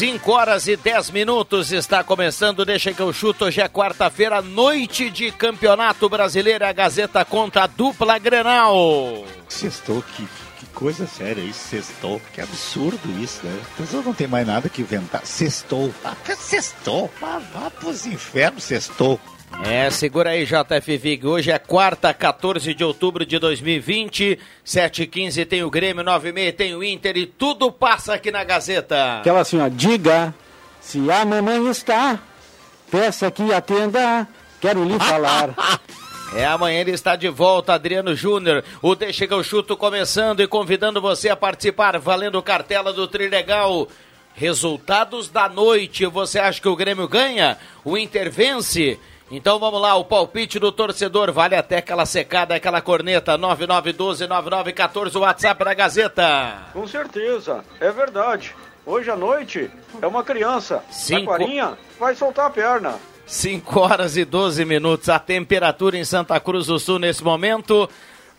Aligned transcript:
Cinco 0.00 0.32
horas 0.32 0.68
e 0.68 0.76
10 0.76 1.10
minutos 1.10 1.72
está 1.72 2.04
começando. 2.04 2.64
Deixa 2.64 2.94
que 2.94 3.02
eu 3.02 3.12
chuto. 3.12 3.46
Hoje 3.46 3.60
é 3.60 3.68
quarta-feira, 3.68 4.40
noite 4.40 5.10
de 5.10 5.32
Campeonato 5.32 6.08
Brasileiro. 6.08 6.64
A 6.64 6.72
Gazeta 6.72 7.24
conta 7.24 7.64
a 7.64 7.66
dupla 7.66 8.16
Grenal. 8.18 9.24
Sextou, 9.48 10.02
que 10.16 10.26
coisa 10.80 11.06
séria 11.06 11.42
isso, 11.42 11.68
sextou. 11.68 12.20
Que 12.32 12.40
absurdo 12.40 12.98
isso, 13.22 13.44
né? 13.44 13.60
A 13.74 13.82
pessoa 13.82 14.02
não 14.02 14.14
tem 14.14 14.26
mais 14.26 14.46
nada 14.46 14.70
que 14.70 14.80
inventar. 14.80 15.20
Sextou. 15.26 15.92
Ah, 16.02 16.16
sextou. 16.34 17.10
Vá, 17.20 17.38
vá 17.52 17.70
pros 17.70 18.06
infernos, 18.06 18.64
sextou. 18.64 19.20
É, 19.62 19.90
segura 19.90 20.30
aí, 20.30 20.46
JF 20.46 20.96
Vig. 20.96 21.26
Hoje 21.26 21.50
é 21.50 21.58
quarta, 21.58 22.14
14 22.14 22.72
de 22.72 22.82
outubro 22.82 23.26
de 23.26 23.38
2020. 23.38 24.38
7h15 24.64 25.46
tem 25.46 25.62
o 25.62 25.70
Grêmio, 25.70 26.02
9h30 26.02 26.56
tem 26.56 26.74
o 26.74 26.82
Inter 26.82 27.16
e 27.18 27.26
tudo 27.26 27.70
passa 27.70 28.14
aqui 28.14 28.30
na 28.30 28.42
Gazeta. 28.42 29.18
Aquela 29.18 29.40
assim, 29.40 29.60
ó, 29.60 29.68
diga 29.68 30.34
se 30.80 31.10
a 31.10 31.26
mamãe 31.26 31.68
está, 31.68 32.18
peça 32.90 33.30
que 33.30 33.52
atenda, 33.52 34.26
quero 34.60 34.82
lhe 34.82 34.96
falar. 34.98 35.50
É, 36.34 36.44
amanhã 36.46 36.80
ele 36.80 36.92
está 36.92 37.16
de 37.16 37.28
volta, 37.28 37.74
Adriano 37.74 38.14
Júnior. 38.14 38.62
O 38.80 38.94
Deixa 38.94 39.26
que 39.26 39.34
eu 39.34 39.42
chuto 39.42 39.76
começando 39.76 40.40
e 40.40 40.46
convidando 40.46 41.00
você 41.00 41.28
a 41.28 41.34
participar, 41.36 41.98
valendo 41.98 42.40
cartela 42.42 42.92
do 42.92 43.08
Trilegal. 43.08 43.88
Resultados 44.32 45.28
da 45.28 45.48
noite. 45.48 46.06
Você 46.06 46.38
acha 46.38 46.60
que 46.60 46.68
o 46.68 46.76
Grêmio 46.76 47.08
ganha? 47.08 47.58
O 47.84 47.98
Inter 47.98 48.30
vence? 48.30 48.98
Então 49.28 49.58
vamos 49.58 49.80
lá, 49.80 49.94
o 49.96 50.04
palpite 50.04 50.58
do 50.58 50.72
torcedor 50.72 51.30
vale 51.32 51.54
até 51.54 51.78
aquela 51.78 52.04
secada, 52.06 52.54
aquela 52.54 52.80
corneta 52.80 53.36
9912-9914, 53.38 55.14
o 55.16 55.20
WhatsApp 55.20 55.64
da 55.64 55.74
Gazeta. 55.74 56.58
Com 56.72 56.86
certeza, 56.86 57.64
é 57.80 57.90
verdade. 57.92 58.54
Hoje 58.84 59.08
à 59.10 59.16
noite 59.16 59.70
é 60.02 60.06
uma 60.06 60.24
criança. 60.24 60.82
Cinco- 60.90 61.30
Taquarinha 61.32 61.78
vai 61.98 62.14
soltar 62.16 62.46
a 62.46 62.50
perna. 62.50 62.94
5 63.30 63.78
horas 63.78 64.16
e 64.16 64.24
12 64.24 64.64
minutos. 64.64 65.08
A 65.08 65.16
temperatura 65.16 65.96
em 65.96 66.04
Santa 66.04 66.40
Cruz 66.40 66.66
do 66.66 66.80
Sul 66.80 66.98
nesse 66.98 67.22
momento, 67.22 67.88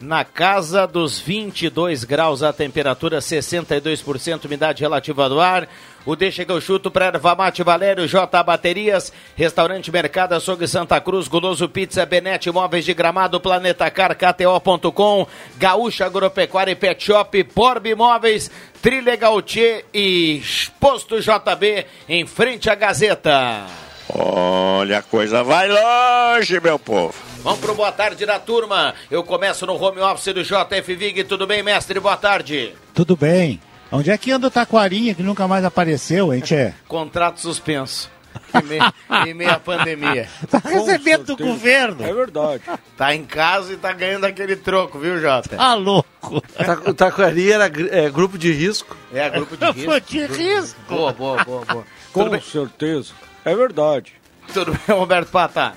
na 0.02 0.26
casa 0.26 0.86
dos 0.86 1.18
22 1.18 2.04
graus. 2.04 2.44
A 2.44 2.52
temperatura 2.52 3.20
62%, 3.20 4.44
umidade 4.44 4.82
relativa 4.82 5.30
do 5.30 5.40
ar. 5.40 5.70
O 6.06 6.14
Deixa 6.14 6.44
que 6.44 6.52
eu 6.52 6.60
chuto 6.60 6.92
para 6.92 7.06
Erva 7.06 7.34
Mate 7.36 7.64
Valério, 7.64 8.06
J 8.06 8.44
Baterias, 8.44 9.14
Restaurante 9.34 9.90
Mercado 9.90 10.34
Açougue 10.34 10.68
Santa 10.68 11.00
Cruz, 11.00 11.30
Guloso 11.30 11.70
Pizza, 11.70 12.06
Benete 12.06 12.50
Imóveis 12.50 12.84
de 12.84 12.94
Gramado, 12.94 13.40
Planeta 13.40 13.90
Car, 13.90 14.14
KTO.com, 14.14 15.26
Gaúcha 15.58 16.06
Agropecuária 16.06 16.74
e 16.74 16.76
Pet 16.76 17.02
Shop, 17.02 17.44
Porb 17.46 17.88
Imóveis, 17.88 18.52
Trilegal 18.82 19.42
Tchê 19.42 19.86
e 19.94 20.42
Posto 20.82 21.22
JB 21.22 21.86
em 22.10 22.26
frente 22.26 22.70
à 22.70 22.76
Gazeta. 22.76 23.91
Olha, 24.14 24.98
a 24.98 25.02
coisa 25.02 25.44
vai 25.44 25.70
longe, 25.70 26.60
meu 26.60 26.78
povo. 26.78 27.14
Vamos 27.44 27.60
pro 27.60 27.74
boa 27.74 27.92
tarde 27.92 28.26
da 28.26 28.40
turma. 28.40 28.94
Eu 29.10 29.24
começo 29.24 29.66
no 29.66 29.82
home 29.82 30.00
office 30.02 30.34
do 30.34 30.44
JF 30.44 30.96
Vig. 30.96 31.24
Tudo 31.24 31.48
bem, 31.48 31.64
mestre? 31.64 32.00
Boa 32.00 32.18
tarde. 32.18 32.74
Tudo 32.94 33.16
bem. 33.16 33.60
Onde 33.92 34.12
é 34.12 34.18
que 34.18 34.32
anda 34.32 34.48
o 34.48 34.52
Taquarinha 34.52 35.14
que 35.16 35.24
nunca 35.24 35.48
mais 35.48 35.64
apareceu, 35.64 36.34
hein, 36.34 36.42
Tchê? 36.42 36.74
Contrato 36.88 37.40
suspenso. 37.40 38.10
Em 38.54 39.46
à 39.46 39.60
pandemia. 39.60 40.28
Tá 40.50 40.60
recebendo 40.64 41.36
do 41.36 41.38
governo. 41.38 42.04
É 42.04 42.14
verdade. 42.14 42.64
Tá 42.98 43.16
em 43.16 43.24
casa 43.24 43.74
e 43.74 43.78
tá 43.78 43.94
ganhando 43.94 44.26
aquele 44.26 44.56
troco, 44.56 45.00
viu, 45.00 45.20
Jota? 45.20 45.56
Tá 45.56 45.74
louco. 45.74 46.42
O 46.86 46.94
Taquari 46.94 47.52
era 47.52 47.66
é, 47.92 48.10
grupo 48.10 48.38
de 48.38 48.52
risco. 48.52 48.96
É, 49.14 49.30
grupo 49.30 49.56
de 49.56 49.66
risco. 49.72 49.90
Foi 49.92 50.02
de 50.02 50.26
risco. 50.26 50.80
Boa, 50.88 51.14
boa, 51.14 51.44
boa, 51.44 51.66
boa. 51.66 51.84
Com 52.14 52.42
certeza. 52.42 53.14
É 53.44 53.56
verdade. 53.56 54.14
tudo 54.54 54.72
bem, 54.74 54.96
Roberto 54.96 55.30
Pata? 55.30 55.74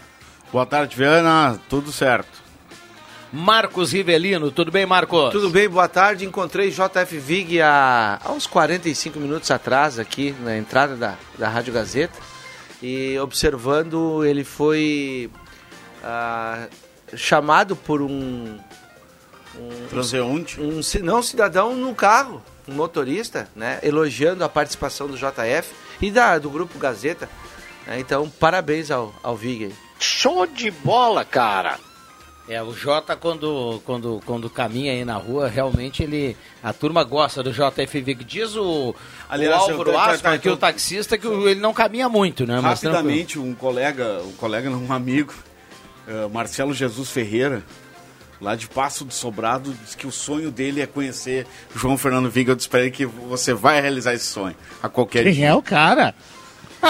Boa 0.53 0.67
tarde, 0.67 0.97
Viana. 0.97 1.59
Tudo 1.69 1.91
certo. 1.91 2.43
Marcos 3.33 3.93
Rivelino, 3.93 4.53
tudo 4.53 4.71
bem, 4.71 4.87
Marcos? 4.87 5.33
Tudo 5.33 5.51
bem, 5.51 5.69
boa 5.69 5.89
tarde. 5.89 6.25
Encontrei 6.25 6.71
JF 6.71 7.19
Vig 7.19 7.61
há, 7.61 8.21
há 8.25 8.31
uns 8.31 8.47
45 8.47 9.19
minutos 9.19 9.51
atrás, 9.51 9.99
aqui 9.99 10.33
na 10.41 10.57
entrada 10.57 10.95
da, 10.95 11.17
da 11.37 11.49
Rádio 11.49 11.73
Gazeta. 11.73 12.17
E 12.81 13.19
observando, 13.19 14.25
ele 14.25 14.45
foi 14.45 15.29
ah, 16.05 16.69
chamado 17.17 17.75
por 17.75 18.01
um, 18.03 18.57
Transeunte. 19.91 20.61
um 20.61 20.81
ci- 20.81 21.01
não 21.01 21.21
cidadão 21.21 21.75
no 21.75 21.93
carro, 21.93 22.41
um 22.69 22.75
motorista, 22.75 23.49
né, 23.57 23.81
elogiando 23.83 24.45
a 24.45 24.49
participação 24.49 25.09
do 25.09 25.17
JF 25.17 25.73
e 26.01 26.09
da, 26.11 26.39
do 26.39 26.51
grupo 26.51 26.79
Gazeta. 26.79 27.29
Né. 27.87 27.99
então, 28.01 28.29
parabéns 28.29 28.91
ao, 28.91 29.15
ao 29.23 29.37
Vig. 29.37 29.65
aí. 29.67 29.75
Show 29.99 30.47
de 30.47 30.71
bola, 30.71 31.25
cara. 31.25 31.79
É, 32.47 32.63
o 32.63 32.75
Jota, 32.75 33.17
quando, 33.17 33.81
quando, 33.87 34.21
quando 34.27 34.51
caminha 34.51 34.93
aí 34.93 35.03
na 35.03 35.17
rua, 35.17 35.49
realmente 35.49 36.03
ele. 36.03 36.37
A 36.63 36.75
turma 36.75 37.03
gosta 37.03 37.43
do 37.43 37.51
JF 37.53 38.01
Vig. 38.03 38.23
Diz 38.23 38.55
o, 38.55 38.95
Aliás, 39.31 39.63
o 39.63 39.71
Álvaro 39.71 39.91
eu- 39.91 39.95
tá- 39.97 40.07
tá- 40.09 40.19
tá- 40.19 40.39
que 40.39 40.51
o 40.51 40.57
taxista, 40.57 41.17
que 41.17 41.27
o- 41.27 41.49
ele 41.49 41.61
não 41.61 41.73
caminha 41.73 42.07
muito, 42.07 42.47
né? 42.47 42.59
Rapidamente, 42.61 43.39
um 43.39 43.55
colega, 43.55 44.21
um 44.25 44.33
colega, 44.33 44.69
um 44.69 44.93
amigo, 44.93 45.33
eh, 46.07 46.29
Marcelo 46.31 46.75
Jesus 46.75 47.09
Ferreira, 47.11 47.63
lá 48.39 48.55
de 48.55 48.69
Passo 48.69 49.07
do 49.07 49.15
Sobrado, 49.15 49.73
disse 49.83 49.97
que 49.97 50.07
o 50.07 50.13
sonho 50.13 50.51
dele 50.51 50.83
é 50.83 50.87
conhecer 50.87 51.47
João 51.75 51.97
Fernando 51.97 52.29
Viga. 52.29 52.53
Eu 52.53 52.57
disse 52.57 52.69
pra 52.69 52.81
ele 52.81 52.91
que 52.91 53.07
você 53.07 53.55
vai 53.55 53.81
realizar 53.81 54.13
esse 54.13 54.27
sonho 54.27 54.55
a 54.83 54.89
qualquer 54.91 55.25
Quem 55.25 55.33
dia. 55.33 55.47
é 55.49 55.55
o 55.55 55.63
cara? 55.63 56.15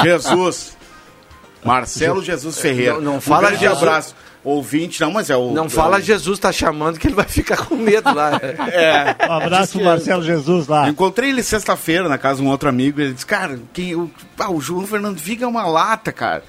Jesus. 0.03 0.77
Marcelo 1.65 2.23
Jesus 2.23 2.59
Ferreira. 2.59 2.95
Não- 2.95 3.01
não 3.01 3.17
um 3.17 3.21
fala 3.21 3.49
grande 3.49 3.61
Jesus. 3.63 3.83
abraço. 3.83 4.15
Ouvinte, 4.45 5.01
não, 5.01 5.11
mas 5.11 5.31
é 5.31 5.37
o. 5.37 5.53
Não 5.53 5.65
é 5.65 5.69
fala 5.71 5.97
o- 5.97 6.01
Jesus 6.03 6.39
tá 6.39 6.53
chamando 6.53 6.99
que 6.99 7.07
ele 7.07 7.15
vai 7.15 7.25
ficar 7.25 7.57
com 7.65 7.77
medo 7.77 8.13
lá. 8.15 8.39
É. 8.71 9.17
Um 9.27 9.33
abraço 9.33 9.73
pro 9.79 9.85
Marcelo 9.87 10.23
Jesus 10.23 10.69
Eu 10.69 10.75
lá. 10.75 10.89
encontrei 10.89 11.31
ele 11.31 11.43
sexta-feira 11.43 12.09
na 12.11 12.19
casa 12.19 12.41
de 12.43 12.47
um 12.47 12.51
outro 12.51 12.69
amigo. 12.69 13.01
Ele 13.01 13.15
disse, 13.15 13.25
cara, 13.25 13.59
quem, 13.73 13.95
o, 13.95 14.11
ah, 14.39 14.51
o 14.51 14.61
João 14.61 14.87
Fernando 14.87 15.17
Viga 15.17 15.47
é 15.47 15.49
uma 15.49 15.67
lata, 15.67 16.13
cara. 16.13 16.45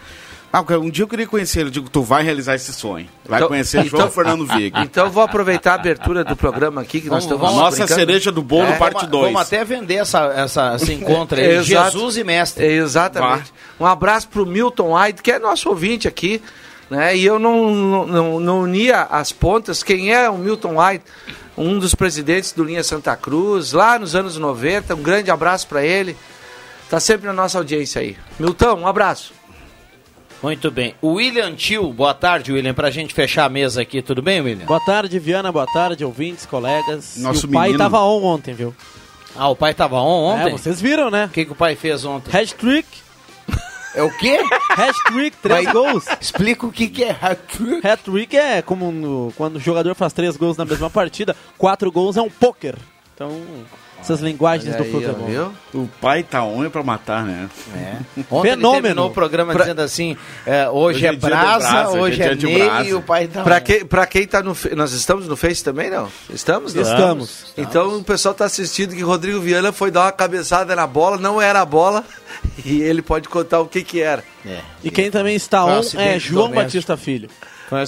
Ah, 0.52 0.64
um 0.78 0.90
dia 0.90 1.04
eu 1.04 1.08
queria 1.08 1.28
conhecer 1.28 1.60
ele. 1.62 1.68
Eu 1.68 1.72
digo, 1.74 1.90
tu 1.90 2.02
vai 2.02 2.24
realizar 2.24 2.56
esse 2.56 2.72
sonho. 2.74 3.08
Vai 3.28 3.40
Então- 3.40 3.48
conhecer 3.50 3.80
então- 3.86 4.00
João 4.00 4.12
Fernando 4.12 4.46
Viga. 4.46 4.80
Então 4.84 5.06
eu 5.06 5.12
vou 5.12 5.24
aproveitar 5.24 5.72
a 5.72 5.76
abertura 5.76 6.24
do 6.24 6.36
programa 6.36 6.82
aqui 6.82 7.00
que 7.02 7.08
nós 7.10 7.26
Vamos- 7.26 7.42
estamos 7.44 7.50
A 7.60 7.64
nossa 7.64 7.78
brincando. 7.78 8.00
cereja 8.00 8.32
do 8.32 8.42
bolo, 8.42 8.68
É, 8.68 8.78
parte 8.78 8.94
vamos, 8.96 9.10
2. 9.10 9.26
vamos 9.34 9.42
até 9.42 9.64
vender 9.66 9.96
essa, 9.96 10.26
essa, 10.36 10.76
esse 10.76 10.92
encontro 10.96 11.38
aí. 11.40 11.62
Jesus 11.64 12.16
e 12.18 12.24
Mestre. 12.24 12.66
É, 12.66 12.72
exatamente. 12.74 13.54
Um 13.80 13.86
abraço 13.86 14.28
pro 14.30 14.46
Milton 14.46 14.94
Hyde, 14.94 15.22
que 15.22 15.32
é 15.32 15.40
nosso 15.40 15.70
ouvinte 15.70 16.08
aqui. 16.08 16.42
Né? 16.90 17.18
E 17.18 17.26
eu 17.26 17.40
não, 17.40 18.06
não, 18.06 18.40
não, 18.40 18.60
unia 18.62 19.04
as 19.04 19.32
pontas. 19.32 19.84
Quem 19.84 20.14
é 20.14 20.30
o 20.30 20.38
Milton 20.38 20.76
Hyde? 20.76 21.04
Um 21.58 21.80
dos 21.80 21.96
presidentes 21.96 22.52
do 22.52 22.64
Linha 22.64 22.84
Santa 22.84 23.16
Cruz, 23.16 23.74
lá 23.74 23.98
nos 23.98 24.16
anos 24.16 24.38
90. 24.38 24.96
Um 24.96 25.02
grande 25.02 25.32
abraço 25.32 25.68
para 25.68 25.84
ele. 25.84 26.16
Tá 26.90 27.00
sempre 27.00 27.26
na 27.28 27.34
nossa 27.34 27.58
audiência 27.58 28.02
aí. 28.02 28.16
Milton, 28.40 28.82
um 28.82 28.88
abraço. 28.88 29.34
Muito 30.44 30.70
bem. 30.70 30.94
O 31.02 31.14
William 31.14 31.56
Tio, 31.56 31.92
boa 31.92 32.14
tarde, 32.14 32.52
William, 32.52 32.74
pra 32.74 32.92
gente 32.92 33.14
fechar 33.14 33.46
a 33.46 33.50
mesa 33.50 33.82
aqui, 33.82 34.02
tudo 34.02 34.22
bem, 34.22 34.42
William? 34.42 34.66
Boa 34.66 34.80
tarde, 34.80 35.18
Viana. 35.18 35.52
Boa 35.52 35.66
tarde, 35.66 36.06
ouvintes, 36.06 36.46
colegas. 36.46 37.18
Nosso 37.18 37.48
e 37.48 37.50
o 37.50 37.52
pai 37.52 37.68
menino. 37.70 37.80
tava 37.80 38.00
on 38.02 38.24
ontem, 38.24 38.54
viu? 38.54 38.76
Ah, 39.36 39.50
o 39.50 39.56
pai 39.56 39.74
tava 39.74 39.96
on 39.96 40.34
ontem? 40.34 40.54
É, 40.54 40.58
vocês 40.58 40.80
viram, 40.80 41.10
né? 41.10 41.26
O 41.26 41.30
que, 41.30 41.46
que 41.46 41.52
o 41.52 41.56
pai 41.56 41.76
fez 41.76 42.06
ontem? 42.06 42.30
Hat-trick. 42.38 43.05
É 43.96 44.04
o 44.04 44.10
quê? 44.18 44.38
Hat-trick, 44.72 45.38
três 45.38 45.64
Vai- 45.64 45.74
gols. 45.74 46.06
Explica 46.20 46.66
o 46.66 46.72
que, 46.72 46.88
que 46.88 47.04
é 47.04 47.12
hat-trick. 47.22 47.88
Hat-trick 47.88 48.36
é 48.38 48.62
como 48.62 48.92
no- 48.92 49.34
quando 49.38 49.56
o 49.56 49.60
jogador 49.60 49.96
faz 49.96 50.12
três 50.12 50.36
gols 50.36 50.58
na 50.58 50.66
mesma 50.66 50.90
partida. 50.90 51.36
Quatro 51.58 51.92
gols 51.92 52.18
é 52.18 52.22
um 52.22 52.30
poker. 52.30 52.76
Então, 53.14 53.42
essas 54.06 54.22
linguagens 54.22 54.74
Olha 54.76 54.84
do 54.84 54.98
aí, 55.26 55.32
viu? 55.32 55.52
O 55.74 55.90
pai 56.00 56.24
tá 56.24 56.44
on 56.44 56.64
é 56.64 56.70
pra 56.70 56.84
matar, 56.84 57.26
né? 57.26 57.50
Ontem 58.30 58.52
Fenômeno. 58.52 59.06
o 59.06 59.12
programa 59.12 59.54
dizendo 59.56 59.82
assim, 59.82 60.16
é, 60.46 60.70
hoje, 60.70 60.98
Hoje 60.98 61.06
é 61.08 61.10
é 61.10 61.16
brasa, 61.16 61.70
brasa, 61.70 61.90
hoje 62.00 62.22
é 62.22 62.26
é 62.28 62.36
brasa. 62.36 62.90
e 62.90 62.94
o 62.94 63.02
pai 63.02 63.28
tá... 63.28 63.44
Pra, 63.44 63.60
que, 63.60 63.84
pra 63.84 64.06
quem 64.06 64.26
tá 64.28 64.42
no 64.42 64.54
Fe- 64.56 64.76
Nós 64.76 64.92
estamos 64.94 65.28
no 65.28 65.36
Face 65.36 65.64
também, 65.64 65.90
não? 65.90 66.08
Estamos? 66.30 66.74
Não? 66.74 66.82
Estamos. 66.84 67.54
Então 67.58 67.98
o 67.98 68.04
pessoal 68.04 68.34
tá 68.36 68.46
assistindo 68.46 68.96
que 68.96 69.02
Rodrigo 69.02 69.40
Viana 69.40 69.72
foi 69.72 69.92
dar 69.92 70.04
uma 70.06 70.12
cabeçada 70.12 70.76
na 70.76 70.86
bola, 70.88 71.18
não 71.18 71.42
era 71.42 71.62
a 71.62 71.66
bola, 71.66 72.04
e 72.64 72.82
ele 72.82 73.02
pode 73.02 73.28
contar 73.28 73.60
o 73.60 73.68
que 73.68 73.84
que 73.84 74.02
era. 74.02 74.24
É. 74.46 74.60
E 74.84 74.92
quem 74.92 75.10
também 75.10 75.36
está 75.36 75.66
on 75.66 75.82
é 75.98 76.20
João 76.20 76.48
doméstico. 76.48 76.56
Batista 76.56 76.98
Filho. 76.98 77.30
Foi 77.68 77.80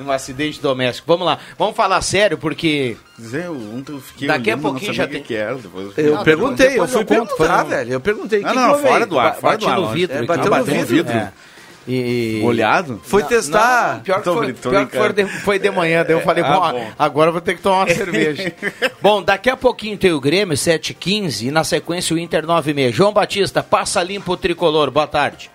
um 0.00 0.10
aci- 0.10 0.32
acidente 0.32 0.60
doméstico. 0.60 1.06
Vamos 1.06 1.26
lá, 1.26 1.38
vamos 1.58 1.76
falar 1.76 2.00
sério, 2.02 2.36
porque 2.38 2.96
Dizer, 3.18 3.48
ontem 3.50 3.92
eu 3.92 4.00
fiquei 4.00 4.26
Daqui 4.28 4.50
a 4.50 4.56
não 4.56 4.62
pouquinho 4.62 4.92
já 4.92 5.06
tem- 5.06 5.22
que 5.22 5.34
era. 5.34 5.54
Depois... 5.54 5.96
Eu 5.96 6.14
Não, 6.16 6.24
perguntei, 6.24 6.70
depois 6.70 6.90
eu 6.92 6.96
fui 6.98 7.04
perguntar, 7.06 7.64
um- 7.64 7.68
velho. 7.68 7.92
Eu 7.92 8.00
perguntei. 8.00 8.40
Não, 8.40 8.48
"Que 8.50 8.54
não, 8.56 8.62
que 8.64 8.70
houve 8.72 8.82
fora 8.88 9.04
aí?" 9.04 9.10
do 9.10 9.18
ar, 9.18 9.30
ba- 9.30 9.36
fora 9.36 9.56
do 9.58 9.68
ar. 9.68 9.92
vidro. 9.94 10.16
É, 10.16 10.22
bateu 10.26 10.50
no 10.50 10.64
vidro. 10.64 11.12
É. 11.12 11.32
E... 11.86 12.40
Olhado? 12.42 12.98
Foi 13.04 13.22
testar. 13.24 13.96
Não, 13.96 14.00
pior 14.00 14.16
que, 14.22 14.24
foi, 14.24 14.52
pior 14.54 14.86
que 14.86 14.96
foi, 14.96 15.12
de, 15.12 15.26
foi 15.26 15.58
de 15.58 15.70
manhã, 15.70 16.02
daí 16.02 16.12
eu 16.16 16.20
falei, 16.24 16.42
Ah, 16.42 16.58
bom, 16.58 16.72
bom. 16.72 16.92
agora 16.98 17.28
eu 17.28 17.32
vou 17.32 17.42
ter 17.42 17.54
que 17.56 17.60
tomar 17.62 17.84
uma 17.84 17.88
cerveja. 17.94 18.52
bom, 19.02 19.22
daqui 19.22 19.50
a 19.50 19.56
pouquinho 19.56 19.98
tem 19.98 20.10
o 20.10 20.18
Grêmio, 20.18 20.56
7h15, 20.56 21.48
e 21.48 21.50
na 21.50 21.62
sequência 21.62 22.16
o 22.16 22.18
Inter 22.18 22.46
9h30. 22.46 22.90
João 22.90 23.12
Batista, 23.12 23.62
passa 23.62 24.02
limpo 24.02 24.32
o 24.32 24.36
tricolor, 24.36 24.90
boa 24.90 25.06
tarde. 25.06 25.50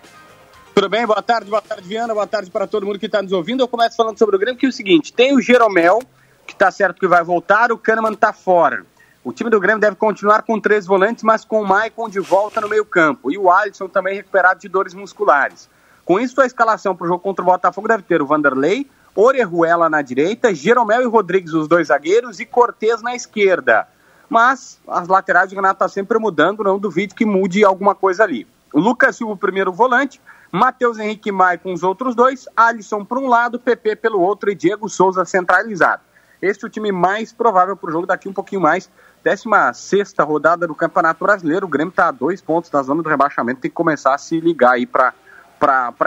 Tudo 0.80 0.88
bem? 0.88 1.06
Boa 1.06 1.22
tarde, 1.22 1.50
boa 1.50 1.62
tarde, 1.62 1.86
Viana. 1.86 2.14
Boa 2.14 2.26
tarde 2.26 2.50
para 2.50 2.66
todo 2.66 2.86
mundo 2.86 2.98
que 2.98 3.08
está 3.08 3.22
nos 3.22 3.34
ouvindo. 3.34 3.62
Eu 3.62 3.68
começo 3.68 3.98
falando 3.98 4.18
sobre 4.18 4.38
o 4.38 4.40
Grêmio, 4.40 4.58
que 4.58 4.66
é 4.66 4.70
o 4.70 4.72
seguinte: 4.72 5.12
tem 5.12 5.36
o 5.36 5.42
Jeromel, 5.42 6.00
que 6.48 6.54
está 6.54 6.72
certo 6.72 7.02
que 7.02 7.06
vai 7.06 7.22
voltar, 7.22 7.70
o 7.70 7.78
Kahneman 7.78 8.14
está 8.14 8.32
fora. 8.32 8.86
O 9.22 9.34
time 9.34 9.50
do 9.50 9.60
Grêmio 9.60 9.82
deve 9.82 9.98
continuar 9.98 10.44
com 10.44 10.58
três 10.58 10.86
volantes, 10.86 11.22
mas 11.22 11.44
com 11.44 11.62
o 11.62 11.68
Maicon 11.68 12.08
de 12.08 12.22
volta 12.22 12.62
no 12.62 12.70
meio-campo. 12.70 13.30
E 13.30 13.38
o 13.38 13.52
Alisson 13.52 13.90
também 13.90 14.16
recuperado 14.16 14.62
de 14.62 14.70
dores 14.70 14.94
musculares. 14.94 15.70
Com 16.06 16.18
isso, 16.18 16.40
a 16.40 16.46
escalação 16.46 16.96
para 16.96 17.04
o 17.04 17.08
jogo 17.10 17.20
contra 17.20 17.44
o 17.44 17.46
Botafogo 17.46 17.86
deve 17.86 18.04
ter 18.04 18.22
o 18.22 18.26
Vanderlei, 18.26 18.90
Orejuela 19.14 19.90
na 19.90 20.02
direita, 20.02 20.56
Jeromel 20.56 21.02
e 21.02 21.08
Rodrigues, 21.08 21.52
os 21.52 21.68
dois 21.68 21.88
zagueiros, 21.88 22.40
e 22.40 22.46
Cortez 22.46 23.02
na 23.02 23.14
esquerda. 23.14 23.86
Mas 24.30 24.80
as 24.88 25.10
laterais 25.10 25.50
do 25.50 25.58
Renato 25.58 25.74
está 25.74 25.90
sempre 25.90 26.18
mudando, 26.18 26.64
não 26.64 26.80
duvide 26.80 27.14
que 27.14 27.26
mude 27.26 27.66
alguma 27.66 27.94
coisa 27.94 28.24
ali. 28.24 28.48
O 28.72 28.80
Lucas 28.80 29.18
Silva, 29.18 29.34
o 29.34 29.38
primeiro 29.38 29.74
volante, 29.74 30.22
Matheus 30.52 30.98
Henrique 30.98 31.32
Maia 31.32 31.58
com 31.58 31.72
os 31.72 31.84
outros 31.84 32.16
dois, 32.16 32.48
Alisson 32.56 33.06
por 33.06 33.18
um 33.18 33.28
lado, 33.28 33.60
PP 33.60 33.98
pelo 33.98 34.20
outro 34.20 34.50
e 34.50 34.56
Diego 34.56 34.90
Souza 34.90 35.24
centralizado. 35.26 36.02
Este 36.42 36.64
é 36.64 36.68
o 36.68 36.70
time 36.70 36.92
mais 36.92 37.32
provável 37.32 37.76
para 37.76 37.90
o 37.90 37.92
jogo 37.92 38.08
daqui 38.08 38.28
um 38.28 38.34
pouquinho 38.34 38.62
mais. 38.62 38.90
16 39.24 40.14
rodada 40.20 40.66
do 40.66 40.74
Campeonato 40.74 41.24
Brasileiro. 41.24 41.66
O 41.66 41.70
Grêmio 41.70 41.90
está 41.90 42.08
a 42.08 42.12
dois 42.12 42.42
pontos 42.42 42.70
da 42.70 42.82
zona 42.82 43.04
do 43.04 43.10
rebaixamento, 43.10 43.62
tem 43.62 43.70
que 43.70 43.76
começar 43.76 44.16
a 44.16 44.18
se 44.18 44.40
ligar 44.40 44.72
aí 44.72 44.86
para 44.86 45.14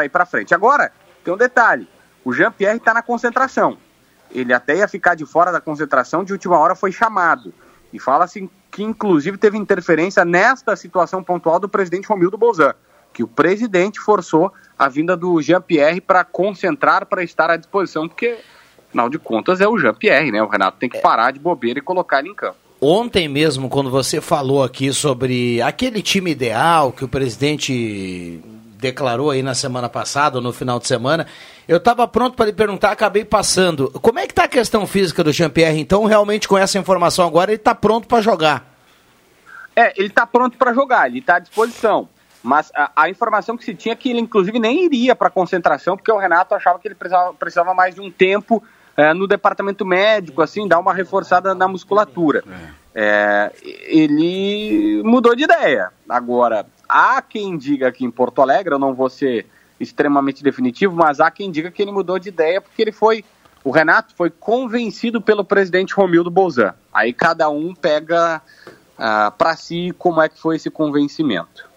ir 0.05 0.09
para 0.09 0.27
frente. 0.27 0.55
Agora, 0.55 0.91
tem 1.23 1.33
um 1.33 1.37
detalhe: 1.37 1.87
o 2.25 2.33
Jean-Pierre 2.33 2.79
está 2.79 2.95
na 2.95 3.03
concentração. 3.03 3.77
Ele 4.31 4.55
até 4.55 4.79
ia 4.79 4.89
ficar 4.89 5.15
de 5.15 5.27
fora 5.27 5.53
da 5.53 5.61
concentração, 5.61 6.25
de 6.25 6.33
última 6.33 6.59
hora 6.59 6.75
foi 6.75 6.91
chamado. 6.91 7.53
E 7.93 7.99
fala-se 7.99 8.51
que, 8.71 8.83
inclusive, 8.83 9.37
teve 9.37 9.59
interferência 9.59 10.25
nesta 10.25 10.75
situação 10.75 11.23
pontual 11.23 11.61
do 11.61 11.69
presidente 11.69 12.09
Romildo 12.09 12.39
Bolzan, 12.39 12.75
que 13.13 13.23
o 13.23 13.29
presidente 13.29 14.01
forçou 14.01 14.53
a 14.79 14.89
vinda 14.89 15.17
do 15.17 15.41
Jean-Pierre 15.41 16.01
para 16.01 16.25
concentrar, 16.25 17.07
para 17.07 17.23
estar 17.23 17.51
à 17.51 17.57
disposição, 17.57 18.09
porque, 18.09 18.39
afinal 18.89 19.09
de 19.09 19.19
contas, 19.19 19.61
é 19.61 19.69
o 19.69 19.79
Jean-Pierre, 19.79 20.33
né? 20.33 20.43
O 20.43 20.49
Renato 20.49 20.79
tem 20.79 20.89
que 20.89 20.99
parar 20.99 21.31
de 21.31 21.39
bobeira 21.39 21.79
e 21.79 21.83
colocar 21.83 22.21
ele 22.21 22.31
em 22.31 22.35
campo. 22.35 22.57
Ontem 22.81 23.29
mesmo, 23.29 23.69
quando 23.69 23.91
você 23.91 24.21
falou 24.21 24.65
aqui 24.65 24.93
sobre 24.93 25.63
aquele 25.63 26.03
time 26.03 26.33
ideal 26.33 26.91
que 26.91 27.05
o 27.05 27.09
presidente 27.09 28.43
declarou 28.77 29.31
aí 29.31 29.41
na 29.41 29.55
semana 29.55 29.89
passada, 29.89 30.39
ou 30.39 30.43
no 30.43 30.53
final 30.53 30.81
de 30.81 30.89
semana, 30.89 31.29
eu 31.69 31.77
estava 31.77 32.09
pronto 32.09 32.35
para 32.35 32.47
lhe 32.47 32.53
perguntar, 32.53 32.91
acabei 32.91 33.25
passando. 33.25 33.89
Como 34.03 34.19
é 34.19 34.27
que 34.27 34.33
está 34.33 34.45
a 34.45 34.49
questão 34.49 34.85
física 34.85 35.23
do 35.23 35.33
Jean-Pierre, 35.33 35.79
então, 35.79 36.05
realmente 36.05 36.49
com 36.49 36.59
essa 36.59 36.77
informação 36.77 37.25
agora, 37.25 37.53
ele 37.53 37.61
está 37.61 37.73
pronto 37.73 38.09
para 38.09 38.21
jogar? 38.21 38.77
É, 39.77 39.93
ele 39.97 40.09
está 40.09 40.27
pronto 40.27 40.59
para 40.59 40.75
jogar, 40.75 41.07
ele 41.07 41.21
está 41.21 41.37
à 41.37 41.39
disposição. 41.39 42.09
Mas 42.43 42.73
a, 42.75 42.91
a, 42.97 43.09
informação 43.09 43.57
que 43.57 43.65
se 43.65 43.75
tinha 43.75 43.93
é 43.93 43.97
que 43.97 44.11
ele, 44.11 44.21
inclusive, 44.21 44.59
nem 44.59 44.85
iria 44.85 45.15
para 45.15 45.29
a 45.29 45.31
concentração, 45.31 45.97
porque 45.97 46.11
o 46.11 46.19
Renato 46.19 46.55
achava 46.55 46.79
que 46.79 46.89
ele 46.89 46.95
precisava, 46.95 47.33
precisava 47.35 47.75
mais 47.75 47.95
de 47.95 48.01
um 48.01 48.11
tempo 48.11 48.63
é, 48.97 49.15
no 49.15 49.27
departamento 49.27 49.87
médico, 49.87 50.43
assim, 50.43 50.67
dar 50.67 50.79
uma 50.79 50.93
reforçada 50.93 51.55
na 51.55 51.69
musculatura. 51.69 52.43
É, 52.95 53.53
ele 53.63 55.03
mudou 55.05 55.35
de 55.35 55.45
ideia. 55.45 55.91
Agora, 56.09 56.67
há 56.89 57.23
quem 57.23 57.57
diga 57.57 57.89
aqui 57.89 58.05
em 58.05 58.11
Porto 58.11 58.43
Alegre, 58.43 58.75
eu 58.75 58.79
não 58.79 58.93
vou 58.93 59.09
ser 59.09 59.47
extremamente 59.81 60.43
definitivo, 60.43 60.95
mas 60.95 61.21
há 61.21 61.31
quem 61.31 61.51
diga 61.51 61.71
que 61.71 61.83
ele 61.83 61.91
mudou 61.91 62.19
de 62.19 62.29
ideia 62.29 62.61
porque 62.61 62.83
ele 62.83 62.93
foi, 62.93 63.25
o 63.65 63.71
Renato 63.71 64.15
foi 64.15 64.31
convencido 64.31 65.21
pelo 65.21 65.45
presidente 65.45 65.95
Romildo 65.95 66.31
Bolzan. 66.31 66.75
Aí 66.93 67.13
cada 67.13 67.49
um 67.49 67.75
pega 67.75 68.43
uh, 68.99 69.33
para 69.37 69.57
si 69.57 69.93
como 69.99 70.21
é 70.21 70.29
que 70.29 70.39
foi 70.39 70.57
esse 70.57 70.71
convencimento. 70.71 71.72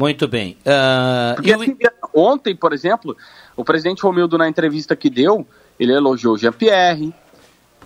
Muito 0.00 0.26
bem. 0.26 0.56
Uh, 0.60 1.34
Porque 1.34 1.52
assim, 1.52 1.76
ontem, 2.14 2.56
por 2.56 2.72
exemplo, 2.72 3.14
o 3.54 3.62
presidente 3.62 4.02
Romildo, 4.02 4.38
na 4.38 4.48
entrevista 4.48 4.96
que 4.96 5.10
deu, 5.10 5.46
ele 5.78 5.92
elogiou 5.92 6.36
o 6.36 6.38
Jean-Pierre, 6.38 7.14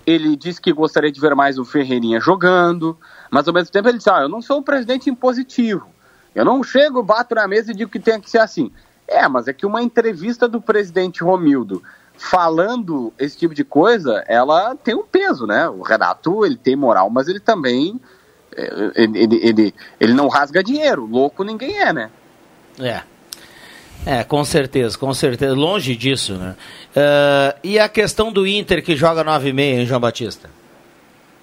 ele 0.07 0.37
disse 0.37 0.61
que 0.61 0.71
gostaria 0.71 1.11
de 1.11 1.19
ver 1.19 1.35
mais 1.35 1.59
o 1.59 1.65
Ferreirinha 1.65 2.21
jogando, 2.21 2.97
mas 3.29 3.45
ao 3.49 3.53
mesmo 3.53 3.69
tempo 3.69 3.89
ele 3.89 3.97
disse, 3.97 4.09
ah, 4.09 4.21
eu 4.21 4.29
não 4.29 4.41
sou 4.41 4.59
um 4.59 4.63
presidente 4.63 5.09
impositivo, 5.09 5.89
eu 6.33 6.45
não 6.45 6.63
chego, 6.63 7.03
bato 7.03 7.35
na 7.35 7.49
mesa 7.49 7.71
e 7.71 7.75
digo 7.75 7.91
que 7.91 7.99
tem 7.99 8.21
que 8.21 8.29
ser 8.29 8.39
assim. 8.39 8.71
É, 9.05 9.27
mas 9.27 9.49
é 9.49 9.53
que 9.53 9.65
uma 9.65 9.83
entrevista 9.83 10.47
do 10.47 10.61
presidente 10.61 11.21
Romildo 11.21 11.83
falando 12.17 13.11
esse 13.19 13.37
tipo 13.37 13.53
de 13.53 13.65
coisa, 13.65 14.23
ela 14.25 14.73
tem 14.73 14.95
um 14.95 15.03
peso, 15.03 15.45
né? 15.45 15.67
O 15.67 15.81
Renato, 15.81 16.45
ele 16.45 16.55
tem 16.55 16.77
moral, 16.77 17.09
mas 17.09 17.27
ele 17.27 17.41
também 17.41 17.99
ele, 18.55 19.23
ele, 19.23 19.39
ele, 19.41 19.75
ele 19.99 20.13
não 20.13 20.27
rasga 20.27 20.63
dinheiro. 20.63 21.05
Louco 21.05 21.43
ninguém 21.43 21.77
é, 21.77 21.93
né? 21.93 22.09
É. 22.79 23.01
É, 24.05 24.23
com 24.23 24.45
certeza, 24.45 24.97
com 24.97 25.13
certeza. 25.13 25.53
Longe 25.55 25.95
disso, 25.95 26.33
né? 26.33 26.55
Uh, 26.95 27.59
e 27.63 27.79
a 27.79 27.89
questão 27.89 28.31
do 28.31 28.45
Inter 28.45 28.83
que 28.83 28.95
joga 28.95 29.23
9 29.23 29.49
e 29.49 29.53
meia, 29.53 29.79
hein, 29.79 29.85
João 29.85 29.99
Batista? 29.99 30.49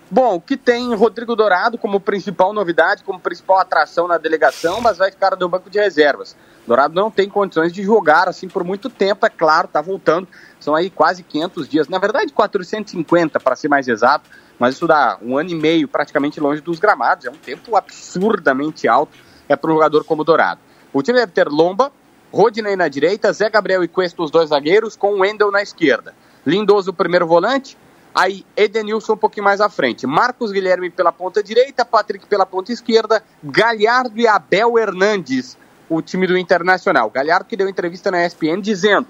Bom, 0.08 0.38
que 0.38 0.56
tem 0.56 0.94
Rodrigo 0.94 1.34
Dourado 1.34 1.78
como 1.78 1.98
principal 1.98 2.52
novidade, 2.52 3.02
como 3.02 3.18
principal 3.18 3.58
atração 3.58 4.06
na 4.06 4.18
delegação, 4.18 4.80
mas 4.80 4.98
vai 4.98 5.10
ficar 5.10 5.34
no 5.36 5.48
banco 5.48 5.70
de 5.70 5.78
reservas. 5.78 6.36
Dourado 6.66 6.94
não 6.94 7.10
tem 7.10 7.28
condições 7.28 7.72
de 7.72 7.82
jogar 7.82 8.28
assim 8.28 8.46
por 8.46 8.62
muito 8.62 8.90
tempo, 8.90 9.24
é 9.26 9.30
claro, 9.30 9.66
tá 9.66 9.80
voltando. 9.80 10.28
São 10.60 10.74
aí 10.74 10.90
quase 10.90 11.22
500 11.22 11.68
dias, 11.68 11.88
na 11.88 11.98
verdade 11.98 12.32
450 12.32 13.40
para 13.40 13.56
ser 13.56 13.68
mais 13.68 13.88
exato, 13.88 14.28
mas 14.58 14.74
isso 14.74 14.86
dá 14.86 15.18
um 15.22 15.36
ano 15.36 15.50
e 15.50 15.54
meio 15.54 15.88
praticamente 15.88 16.40
longe 16.40 16.60
dos 16.60 16.78
gramados, 16.78 17.26
é 17.26 17.30
um 17.30 17.34
tempo 17.34 17.76
absurdamente 17.76 18.86
alto 18.86 19.16
é 19.48 19.56
para 19.56 19.70
um 19.70 19.74
jogador 19.74 20.04
como 20.04 20.24
Dourado. 20.24 20.60
O 20.92 21.02
time 21.02 21.18
deve 21.18 21.32
ter 21.32 21.48
Lomba, 21.48 21.92
Rodinei 22.32 22.76
na 22.76 22.88
direita, 22.88 23.32
Zé 23.32 23.50
Gabriel 23.50 23.84
e 23.84 23.88
Cuesta 23.88 24.22
os 24.22 24.30
dois 24.30 24.48
zagueiros, 24.48 24.96
com 24.96 25.14
o 25.14 25.20
Wendel 25.20 25.50
na 25.50 25.62
esquerda. 25.62 26.14
Lindoso 26.46 26.90
o 26.90 26.94
primeiro 26.94 27.26
volante, 27.26 27.76
aí 28.14 28.44
Edenilson 28.56 29.14
um 29.14 29.16
pouquinho 29.16 29.44
mais 29.44 29.60
à 29.60 29.68
frente. 29.68 30.06
Marcos 30.06 30.50
Guilherme 30.50 30.90
pela 30.90 31.12
ponta 31.12 31.42
direita, 31.42 31.84
Patrick 31.84 32.26
pela 32.26 32.46
ponta 32.46 32.72
esquerda, 32.72 33.22
Galhardo 33.42 34.18
e 34.18 34.26
Abel 34.26 34.78
Hernandes, 34.78 35.58
o 35.88 36.00
time 36.00 36.26
do 36.26 36.36
Internacional. 36.36 37.10
Galhardo 37.10 37.46
que 37.46 37.56
deu 37.56 37.68
entrevista 37.68 38.10
na 38.10 38.24
ESPN 38.24 38.60
dizendo, 38.60 39.08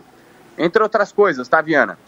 entre 0.58 0.82
outras 0.82 1.12
coisas, 1.12 1.48
tá, 1.48 1.60
Viana? 1.60 1.98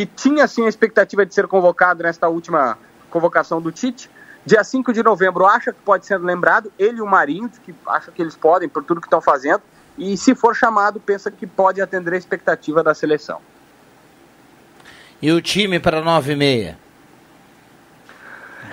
Que 0.00 0.06
tinha 0.06 0.46
sim 0.46 0.64
a 0.64 0.68
expectativa 0.70 1.26
de 1.26 1.34
ser 1.34 1.46
convocado 1.46 2.02
nesta 2.02 2.26
última 2.26 2.78
convocação 3.10 3.60
do 3.60 3.70
Tite. 3.70 4.08
Dia 4.46 4.64
5 4.64 4.94
de 4.94 5.02
novembro 5.02 5.44
acha 5.44 5.74
que 5.74 5.78
pode 5.84 6.06
ser 6.06 6.16
lembrado, 6.16 6.72
ele 6.78 6.96
e 6.96 7.02
o 7.02 7.06
Marinho, 7.06 7.50
que 7.62 7.74
acha 7.86 8.10
que 8.10 8.22
eles 8.22 8.34
podem 8.34 8.66
por 8.66 8.82
tudo 8.82 8.98
que 8.98 9.06
estão 9.06 9.20
fazendo. 9.20 9.60
E 9.98 10.16
se 10.16 10.34
for 10.34 10.56
chamado, 10.56 10.98
pensa 10.98 11.30
que 11.30 11.46
pode 11.46 11.82
atender 11.82 12.14
a 12.14 12.16
expectativa 12.16 12.82
da 12.82 12.94
seleção. 12.94 13.42
E 15.20 15.30
o 15.30 15.42
time 15.42 15.78
para 15.78 16.00
9 16.00 16.32
e 16.32 16.36
meia? 16.36 16.78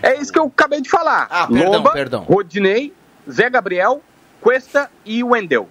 É 0.01 0.15
isso 0.15 0.31
que 0.31 0.39
eu 0.39 0.45
acabei 0.45 0.79
de 0.79 0.89
falar. 0.89 1.27
Ah, 1.29 1.45
perdão, 1.45 1.71
Lomba, 1.73 1.91
perdão. 1.91 2.23
Rodinei, 2.23 2.93
Zé 3.29 3.49
Gabriel, 3.49 4.01
Cuesta 4.39 4.89
e 5.03 5.21
Wendel. 5.25 5.67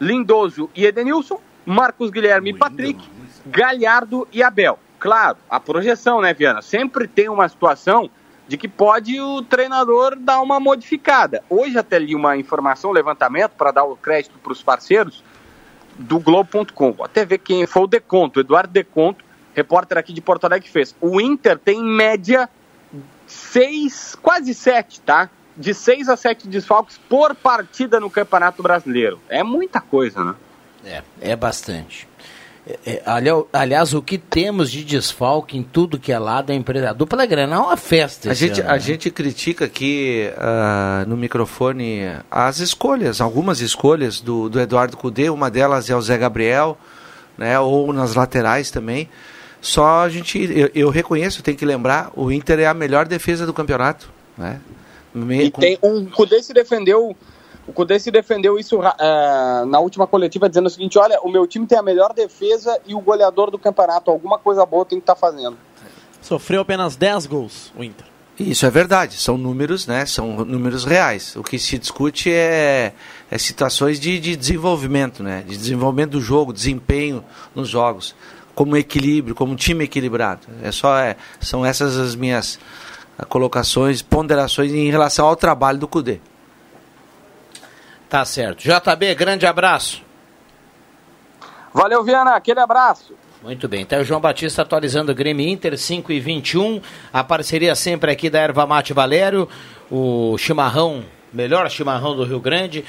Lindoso 0.00 0.68
e 0.74 0.84
Edenilson, 0.84 1.40
Marcos 1.64 2.10
Guilherme 2.10 2.50
e 2.50 2.54
Patrick, 2.54 3.08
Galhardo 3.46 4.26
e 4.32 4.42
Abel. 4.42 4.76
Claro, 4.98 5.38
a 5.48 5.60
projeção, 5.60 6.20
né, 6.20 6.34
Viana? 6.34 6.62
Sempre 6.62 7.06
tem 7.06 7.28
uma 7.28 7.48
situação 7.48 8.10
de 8.48 8.56
que 8.56 8.66
pode 8.66 9.20
o 9.20 9.42
treinador 9.42 10.16
dar 10.16 10.40
uma 10.40 10.58
modificada. 10.58 11.44
Hoje 11.50 11.78
até 11.78 11.98
li 11.98 12.14
uma 12.14 12.36
informação, 12.36 12.90
um 12.90 12.94
levantamento, 12.94 13.52
para 13.52 13.70
dar 13.70 13.84
o 13.84 13.96
crédito 13.96 14.38
para 14.38 14.52
os 14.52 14.62
parceiros 14.62 15.22
do 15.98 16.18
Globo.com. 16.18 16.92
Vou 16.92 17.04
até 17.04 17.24
ver 17.24 17.38
quem 17.38 17.66
foi 17.66 17.82
o 17.82 17.86
Deconto, 17.86 18.40
Eduardo 18.40 18.72
Deconto, 18.72 19.24
repórter 19.54 19.98
aqui 19.98 20.12
de 20.12 20.20
Porto 20.20 20.44
Alegre, 20.44 20.66
que 20.66 20.72
fez. 20.72 20.96
O 21.00 21.20
Inter 21.20 21.58
tem 21.58 21.78
em 21.78 21.84
média 21.84 22.48
seis, 23.26 24.16
quase 24.20 24.54
sete, 24.54 25.00
tá? 25.00 25.28
De 25.54 25.74
seis 25.74 26.08
a 26.08 26.16
sete 26.16 26.48
desfalques 26.48 26.98
por 27.08 27.34
partida 27.34 28.00
no 28.00 28.08
Campeonato 28.08 28.62
Brasileiro. 28.62 29.20
É 29.28 29.42
muita 29.42 29.80
coisa, 29.80 30.24
né? 30.24 30.34
É, 30.84 31.02
é 31.20 31.36
bastante. 31.36 32.08
É, 32.68 32.78
é, 32.84 33.02
ali- 33.06 33.30
aliás, 33.52 33.94
o 33.94 34.02
que 34.02 34.18
temos 34.18 34.70
de 34.70 34.84
desfalque 34.84 35.56
em 35.56 35.62
tudo 35.62 35.98
que 35.98 36.12
é 36.12 36.18
lado 36.18 36.50
é 36.50 36.54
empresa. 36.54 36.90
A 36.90 36.92
dupla 36.92 37.24
Grenal 37.24 37.64
é 37.64 37.66
uma 37.68 37.76
festa. 37.78 38.30
A 38.30 38.34
gente, 38.34 38.60
ano, 38.60 38.68
a 38.70 38.74
né? 38.74 38.78
gente 38.80 39.10
critica 39.10 39.64
aqui 39.64 40.30
ah, 40.36 41.04
no 41.06 41.16
microfone 41.16 42.02
as 42.30 42.58
escolhas, 42.58 43.20
algumas 43.22 43.60
escolhas 43.60 44.20
do, 44.20 44.50
do 44.50 44.60
Eduardo 44.60 44.96
Cudê, 44.98 45.30
uma 45.30 45.50
delas 45.50 45.88
é 45.88 45.96
o 45.96 46.02
Zé 46.02 46.18
Gabriel, 46.18 46.76
né, 47.38 47.58
ou 47.58 47.90
nas 47.92 48.14
laterais 48.14 48.70
também. 48.70 49.08
Só 49.62 50.00
a 50.02 50.08
gente, 50.08 50.38
eu, 50.38 50.70
eu 50.74 50.90
reconheço, 50.90 51.42
tem 51.42 51.54
que 51.56 51.64
lembrar, 51.64 52.10
o 52.14 52.30
Inter 52.30 52.60
é 52.60 52.66
a 52.66 52.74
melhor 52.74 53.08
defesa 53.08 53.46
do 53.46 53.54
campeonato. 53.54 54.10
Né? 54.36 54.60
Me- 55.14 55.46
E 55.46 55.50
tem 55.50 55.78
um, 55.82 56.02
o 56.02 56.10
Cudê 56.10 56.42
se 56.42 56.52
defendeu. 56.52 57.16
O 57.68 57.72
Cudê 57.72 58.00
se 58.00 58.10
defendeu 58.10 58.58
isso 58.58 58.80
ah, 58.82 59.64
na 59.68 59.78
última 59.78 60.06
coletiva, 60.06 60.48
dizendo 60.48 60.66
o 60.66 60.70
seguinte: 60.70 60.98
olha, 60.98 61.20
o 61.20 61.30
meu 61.30 61.46
time 61.46 61.66
tem 61.66 61.78
a 61.78 61.82
melhor 61.82 62.14
defesa 62.14 62.80
e 62.86 62.94
o 62.94 63.00
goleador 63.00 63.50
do 63.50 63.58
campeonato. 63.58 64.10
Alguma 64.10 64.38
coisa 64.38 64.64
boa 64.64 64.86
tem 64.86 64.98
que 64.98 65.02
estar 65.02 65.14
fazendo. 65.14 65.58
Sofreu 66.22 66.62
apenas 66.62 66.96
10 66.96 67.26
gols 67.26 67.70
o 67.76 67.84
Inter. 67.84 68.06
Isso 68.40 68.64
é 68.64 68.70
verdade, 68.70 69.16
são 69.16 69.36
números, 69.36 69.86
né? 69.86 70.06
São 70.06 70.44
números 70.44 70.84
reais. 70.84 71.36
O 71.36 71.42
que 71.42 71.58
se 71.58 71.76
discute 71.76 72.32
é, 72.32 72.94
é 73.30 73.36
situações 73.36 74.00
de, 74.00 74.18
de 74.18 74.34
desenvolvimento, 74.34 75.22
né? 75.22 75.44
De 75.46 75.56
desenvolvimento 75.56 76.12
do 76.12 76.20
jogo, 76.20 76.52
desempenho 76.52 77.22
nos 77.54 77.68
jogos, 77.68 78.14
como 78.54 78.76
equilíbrio, 78.76 79.34
como 79.34 79.54
time 79.56 79.84
equilibrado. 79.84 80.46
É 80.62 80.72
só 80.72 80.96
é, 80.96 81.16
são 81.40 81.66
essas 81.66 81.98
as 81.98 82.14
minhas 82.14 82.58
colocações, 83.28 84.00
ponderações 84.00 84.72
em 84.72 84.88
relação 84.88 85.26
ao 85.26 85.36
trabalho 85.36 85.78
do 85.78 85.88
Cudê. 85.88 86.20
Tá 88.08 88.24
certo. 88.24 88.62
JB, 88.62 89.14
grande 89.14 89.46
abraço. 89.46 90.02
Valeu, 91.72 92.02
Viana, 92.02 92.34
aquele 92.34 92.60
abraço. 92.60 93.14
Muito 93.42 93.68
bem, 93.68 93.86
tá 93.86 93.98
o 93.98 94.04
João 94.04 94.20
Batista 94.20 94.62
atualizando 94.62 95.12
o 95.12 95.14
Grêmio 95.14 95.46
Inter 95.46 95.78
5 95.78 96.10
e 96.10 96.18
21. 96.18 96.80
A 97.12 97.22
parceria 97.22 97.74
sempre 97.76 98.10
aqui 98.10 98.28
da 98.28 98.40
Erva 98.40 98.66
Mate 98.66 98.92
Valério, 98.92 99.48
o 99.88 100.36
chimarrão, 100.38 101.04
melhor 101.32 101.70
chimarrão 101.70 102.16
do 102.16 102.24
Rio 102.24 102.40
Grande. 102.40 102.84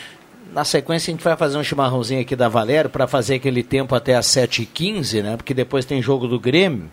Na 0.51 0.65
sequência 0.65 1.11
a 1.11 1.13
gente 1.13 1.23
vai 1.23 1.38
fazer 1.38 1.57
um 1.57 1.63
chimarrãozinho 1.63 2.21
aqui 2.21 2.35
da 2.35 2.49
Valério 2.49 2.89
para 2.89 3.05
fazer 3.05 3.35
aquele 3.35 3.61
tempo 3.61 3.93
até 3.93 4.15
às 4.15 4.25
7h15, 4.25 5.21
né? 5.21 5.38
Porque 5.38 5.53
depois 5.53 5.85
tem 5.85 6.01
jogo 6.01 6.27
do 6.27 6.39
Grêmio. 6.39 6.89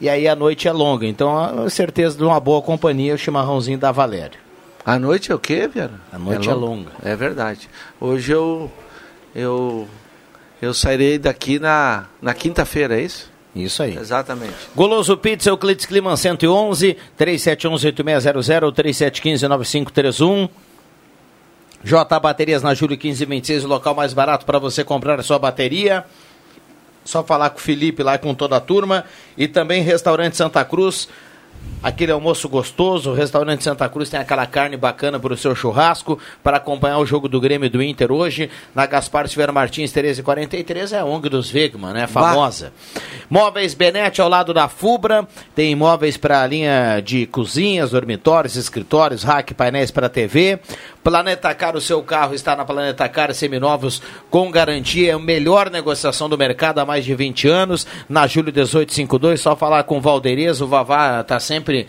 E 0.00 0.08
aí 0.08 0.26
a 0.26 0.34
noite 0.34 0.66
é 0.66 0.72
longa. 0.72 1.06
Então, 1.06 1.64
a 1.64 1.68
certeza 1.68 2.16
de 2.16 2.24
uma 2.24 2.40
boa 2.40 2.62
companhia, 2.62 3.14
o 3.14 3.18
chimarrãozinho 3.18 3.78
da 3.78 3.92
Valério. 3.92 4.45
A 4.86 5.00
noite 5.00 5.32
é 5.32 5.34
o 5.34 5.38
quê, 5.38 5.66
Viana? 5.66 6.00
A 6.12 6.18
noite 6.18 6.48
é 6.48 6.54
longa. 6.54 6.92
É 7.02 7.16
verdade. 7.16 7.68
Hoje 8.00 8.30
eu 8.30 8.70
eu 9.34 9.88
eu 10.62 10.72
sairei 10.72 11.18
daqui 11.18 11.58
na, 11.58 12.04
na 12.22 12.32
quinta-feira, 12.32 12.96
é 12.96 13.02
isso? 13.02 13.28
Isso 13.52 13.82
aí. 13.82 13.96
Exatamente. 13.96 14.54
Goloso 14.76 15.16
Pizza, 15.16 15.50
Euclides 15.50 15.86
Climan 15.86 16.14
111, 16.14 16.96
3711-8600, 17.18 18.72
3715-9531. 18.72 20.48
J 21.82 22.20
Baterias 22.20 22.62
na 22.62 22.72
Júlio 22.72 22.96
1526, 22.96 23.64
o 23.64 23.68
local 23.68 23.92
mais 23.94 24.12
barato 24.12 24.46
para 24.46 24.60
você 24.60 24.84
comprar 24.84 25.18
a 25.18 25.22
sua 25.22 25.38
bateria. 25.38 26.04
Só 27.04 27.24
falar 27.24 27.50
com 27.50 27.58
o 27.58 27.60
Felipe 27.60 28.04
lá 28.04 28.14
e 28.14 28.18
com 28.18 28.34
toda 28.34 28.56
a 28.56 28.60
turma. 28.60 29.04
E 29.36 29.48
também 29.48 29.82
Restaurante 29.82 30.36
Santa 30.36 30.64
Cruz. 30.64 31.08
Aquele 31.82 32.10
almoço 32.10 32.48
gostoso, 32.48 33.10
o 33.10 33.14
restaurante 33.14 33.62
Santa 33.62 33.88
Cruz 33.88 34.10
tem 34.10 34.18
aquela 34.18 34.44
carne 34.44 34.76
bacana 34.76 35.20
para 35.20 35.32
o 35.32 35.36
seu 35.36 35.54
churrasco, 35.54 36.18
para 36.42 36.56
acompanhar 36.56 36.98
o 36.98 37.06
jogo 37.06 37.28
do 37.28 37.40
Grêmio 37.40 37.66
e 37.66 37.70
do 37.70 37.82
Inter 37.82 38.10
hoje. 38.10 38.50
Na 38.74 38.86
Gaspar 38.86 39.28
Silveira 39.28 39.52
Martins, 39.52 39.92
1343, 39.92 40.92
é 40.92 40.98
a 40.98 41.04
ONG 41.04 41.28
dos 41.28 41.54
Wegman, 41.54 41.92
né? 41.92 42.06
Famosa. 42.06 42.72
Móveis 43.30 43.74
Benete 43.74 44.20
ao 44.20 44.28
lado 44.28 44.52
da 44.52 44.68
Fubra, 44.68 45.28
tem 45.54 45.76
móveis 45.76 46.16
para 46.16 46.42
a 46.42 46.46
linha 46.46 47.00
de 47.00 47.26
cozinhas, 47.26 47.90
dormitórios, 47.90 48.56
escritórios, 48.56 49.22
rack, 49.22 49.54
painéis 49.54 49.90
para 49.90 50.08
TV. 50.08 50.58
Planeta 51.06 51.54
Car, 51.54 51.76
o 51.76 51.80
seu 51.80 52.02
carro 52.02 52.34
está 52.34 52.56
na 52.56 52.64
Planeta 52.64 53.08
Car, 53.08 53.32
seminovos 53.32 54.02
com 54.28 54.50
garantia, 54.50 55.12
é 55.12 55.14
a 55.14 55.18
melhor 55.20 55.70
negociação 55.70 56.28
do 56.28 56.36
mercado 56.36 56.80
há 56.80 56.84
mais 56.84 57.04
de 57.04 57.14
20 57.14 57.46
anos. 57.46 57.86
Na 58.08 58.26
Júlio 58.26 58.52
1852, 58.52 59.40
só 59.40 59.54
falar 59.54 59.84
com 59.84 59.98
o 59.98 60.00
Valderez, 60.00 60.60
o 60.60 60.66
Vavá 60.66 61.20
está 61.20 61.38
sempre 61.38 61.86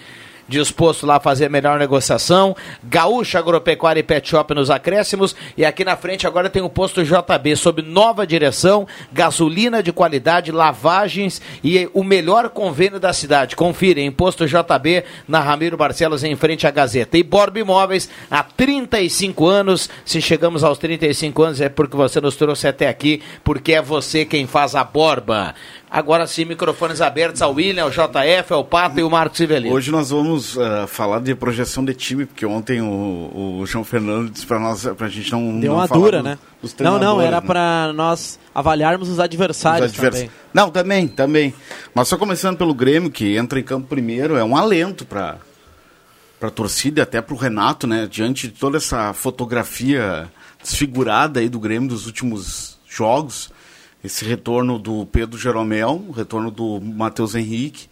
disposto 0.48 1.06
lá 1.06 1.18
a 1.18 1.20
fazer 1.20 1.46
a 1.46 1.50
melhor 1.50 1.80
negociação. 1.80 2.56
Gaúcha 2.84 3.40
Agropecuária 3.40 4.00
e 4.00 4.04
Pet 4.04 4.28
Shop 4.28 4.54
nos 4.54 4.70
acréscimos. 4.70 5.36
E 5.58 5.66
aqui 5.66 5.84
na 5.84 5.98
frente 5.98 6.26
agora 6.26 6.50
tem 6.50 6.62
o 6.62 6.70
posto 6.70 7.04
JB, 7.04 7.56
sob 7.56 7.82
nova 7.82 8.26
direção, 8.26 8.88
gasolina 9.12 9.84
de 9.84 9.92
qualidade, 9.92 10.52
lavagens 10.52 11.42
e 11.64 11.90
o 11.94 12.04
melhor 12.04 12.50
convênio 12.50 13.00
da 13.00 13.14
cidade. 13.14 13.56
Confira, 13.56 14.00
em 14.00 14.12
posto 14.12 14.46
JB, 14.48 15.04
na 15.28 15.40
Ramiro 15.40 15.78
Barcelos, 15.78 16.24
em 16.24 16.36
frente 16.36 16.66
à 16.66 16.72
Gazeta. 16.72 17.18
E 17.18 17.24
Borba 17.24 17.60
Imóveis, 17.60 18.10
há 18.30 18.44
35 18.44 19.48
anos. 19.48 19.90
Se 20.06 20.22
chegamos 20.22 20.64
aos 20.64 20.78
35 20.78 21.44
anos 21.44 21.62
é 21.62 21.70
porque 21.70 21.98
você 21.98 22.22
nos 22.22 22.36
trouxe 22.36 22.68
até 22.68 22.88
aqui, 22.88 23.22
porque 23.44 23.74
é 23.74 23.82
você 23.82 24.26
quem 24.26 24.48
faz 24.48 24.76
a 24.76 24.84
Borba. 24.84 25.56
Agora 25.90 26.28
sim, 26.28 26.44
microfones 26.44 27.00
abertos 27.00 27.42
ao 27.42 27.54
William, 27.54 27.84
ao 27.84 27.90
JF, 27.90 28.52
ao 28.52 28.66
Pato 28.66 29.00
e 29.00 29.04
o 29.04 29.10
Marcos 29.10 29.38
Sivelino. 29.38 29.74
Hoje 29.74 29.90
nós 29.90 30.10
vamos 30.10 30.58
eh, 30.58 30.86
falar 30.86 31.20
de 31.22 31.34
projeção 31.34 31.84
de 31.86 31.94
time, 31.94 32.26
porque 32.26 32.46
ontem 32.46 32.82
o, 32.82 33.60
o 33.62 33.66
João 33.66 33.86
Fernando 33.86 34.30
disse 34.30 34.46
para 34.46 34.60
nós, 34.60 34.86
pra 34.98 35.08
gente 35.08 35.32
não. 35.32 35.60
Deu 35.60 35.72
não 35.72 35.80
uma 35.80 35.88
dura, 35.88 36.22
né? 36.22 36.38
dos 36.62 36.76
Não, 36.80 36.92
não, 36.94 36.98
treinadores, 37.00 37.28
era 37.28 37.40
né? 37.42 37.48
pra 37.48 37.94
nós 37.94 38.38
avaliarmos 38.54 39.08
os 39.08 39.18
adversários, 39.20 39.92
Os 39.92 39.98
advers- 39.98 40.16
também. 40.16 40.32
Não, 40.54 40.70
também, 40.70 41.08
também. 41.08 41.54
Mas 41.96 42.10
só 42.10 42.18
começando 42.18 42.58
pelo 42.58 42.74
Grêmio, 42.74 43.10
que 43.10 43.38
entra 43.38 43.58
em 43.58 43.64
campo 43.64 43.88
primeiro, 43.88 44.36
é 44.36 44.44
um 44.44 44.58
alento 44.58 45.06
para 45.06 45.38
para 46.40 46.52
torcida 46.52 47.00
e 47.00 47.02
até 47.02 47.20
para 47.22 47.34
o 47.34 47.38
Renato, 47.38 47.88
né? 47.88 48.08
Diante 48.12 48.48
de 48.50 48.54
toda 48.54 48.78
essa 48.78 49.12
fotografia 49.14 50.28
desfigurada 50.62 51.40
aí 51.40 51.48
do 51.50 51.60
Grêmio 51.60 51.90
dos 51.90 52.06
últimos 52.06 52.78
jogos, 52.88 53.50
esse 54.04 54.24
retorno 54.26 54.78
do 54.78 55.06
Pedro 55.06 55.38
Jeromel, 55.38 56.04
o 56.08 56.12
retorno 56.12 56.52
do 56.52 56.80
Matheus 56.80 57.36
Henrique 57.36 57.88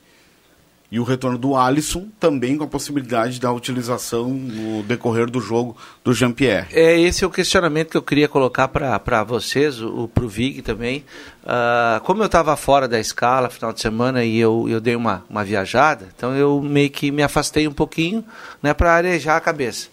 e 0.91 0.99
o 0.99 1.03
retorno 1.03 1.37
do 1.37 1.55
Alisson, 1.55 2.07
também 2.19 2.57
com 2.57 2.63
a 2.63 2.67
possibilidade 2.67 3.39
da 3.39 3.51
utilização 3.51 4.29
no 4.29 4.83
decorrer 4.83 5.29
do 5.29 5.41
jogo 5.41 5.75
do 6.03 6.13
Jean-Pierre. 6.13 6.67
É 6.71 6.99
esse 6.99 7.23
é 7.23 7.27
o 7.27 7.29
questionamento 7.29 7.89
que 7.89 7.97
eu 7.97 8.01
queria 8.01 8.27
colocar 8.27 8.67
para 8.67 9.23
vocês, 9.23 9.81
o, 9.81 10.07
pro 10.07 10.29
Vig 10.29 10.61
também. 10.61 11.03
Ah, 11.45 11.99
como 12.03 12.21
eu 12.21 12.27
estava 12.27 12.55
fora 12.55 12.87
da 12.87 12.99
escala 12.99 13.49
final 13.49 13.73
de 13.73 13.81
semana 13.81 14.23
e 14.23 14.37
eu, 14.37 14.67
eu 14.69 14.79
dei 14.79 14.95
uma, 14.95 15.25
uma 15.29 15.43
viajada, 15.43 16.07
então 16.15 16.35
eu 16.35 16.61
meio 16.61 16.89
que 16.89 17.11
me 17.11 17.23
afastei 17.23 17.67
um 17.67 17.73
pouquinho 17.73 18.23
né, 18.61 18.73
para 18.73 18.93
arejar 18.93 19.37
a 19.37 19.41
cabeça. 19.41 19.89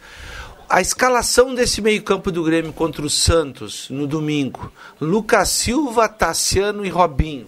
A 0.72 0.80
escalação 0.80 1.54
desse 1.54 1.82
meio-campo 1.82 2.32
do 2.32 2.42
Grêmio 2.42 2.72
contra 2.72 3.04
o 3.04 3.10
Santos 3.10 3.90
no 3.90 4.06
domingo: 4.06 4.72
Lucas 4.98 5.50
Silva, 5.50 6.08
Tassiano 6.08 6.82
e 6.82 6.88
Robinho. 6.88 7.46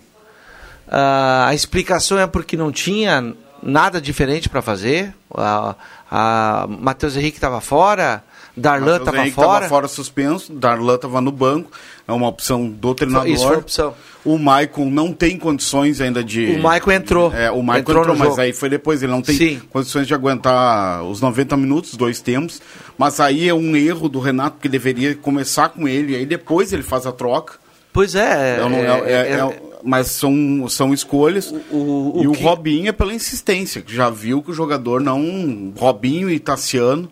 Ah, 0.86 1.46
a 1.48 1.54
explicação 1.54 2.18
é 2.18 2.26
porque 2.26 2.54
não 2.54 2.70
tinha 2.70 3.34
nada 3.62 3.98
diferente 3.98 4.50
para 4.50 4.60
fazer. 4.60 5.14
A, 5.34 5.74
a 6.10 6.66
Matheus 6.68 7.16
Henrique 7.16 7.38
estava 7.38 7.62
fora, 7.62 8.22
Darlan 8.56 8.96
estava 8.98 9.30
fora. 9.30 9.48
tava 9.60 9.68
fora 9.68 9.88
suspenso, 9.88 10.52
Darlan 10.52 10.94
estava 10.94 11.20
no 11.20 11.32
banco, 11.32 11.70
é 12.06 12.12
uma 12.12 12.28
opção 12.28 12.68
do 12.68 12.94
treinador. 12.94 13.28
Isso 13.28 13.46
foi 13.46 13.56
opção. 13.56 13.94
O 14.24 14.38
Maicon 14.38 14.86
não 14.88 15.12
tem 15.12 15.36
condições 15.36 16.00
ainda 16.00 16.22
de. 16.24 16.52
O 16.56 16.62
Maicon 16.62 16.92
entrou. 16.92 17.32
É, 17.34 17.50
o 17.50 17.62
Maicon 17.62 17.90
Entrou 17.90 18.02
entrou, 18.04 18.16
mas 18.16 18.28
jogo. 18.30 18.40
aí 18.40 18.52
foi 18.52 18.68
depois, 18.70 19.02
ele 19.02 19.12
não 19.12 19.20
tem 19.20 19.36
Sim. 19.36 19.60
condições 19.70 20.06
de 20.06 20.14
aguentar 20.14 21.02
os 21.04 21.20
90 21.20 21.56
minutos, 21.56 21.94
dois 21.96 22.20
tempos. 22.20 22.62
Mas 22.96 23.18
aí 23.20 23.48
é 23.48 23.52
um 23.54 23.76
erro 23.76 24.08
do 24.08 24.20
Renato, 24.20 24.56
que 24.60 24.68
deveria 24.68 25.14
começar 25.14 25.68
com 25.70 25.86
ele, 25.88 26.14
aí 26.16 26.24
depois 26.24 26.72
ele 26.72 26.82
faz 26.82 27.06
a 27.06 27.12
troca. 27.12 27.54
Pois 27.92 28.14
é. 28.14 28.58
Não- 28.60 28.70
é- 28.76 29.12
é- 29.12 29.30
é- 29.40 29.62
mas 29.84 30.06
são, 30.08 30.66
são 30.68 30.94
escolhas. 30.94 31.52
o 31.70 32.20
e 32.22 32.26
o 32.28 32.32
que- 32.32 32.42
Robinho 32.42 32.88
é 32.88 32.92
pela 32.92 33.12
insistência, 33.12 33.82
que 33.82 33.94
já 33.94 34.08
viu 34.10 34.42
que 34.42 34.50
o 34.50 34.54
jogador 34.54 35.00
não. 35.00 35.72
Robinho 35.76 36.30
e 36.30 36.38
Tassiano. 36.38 37.10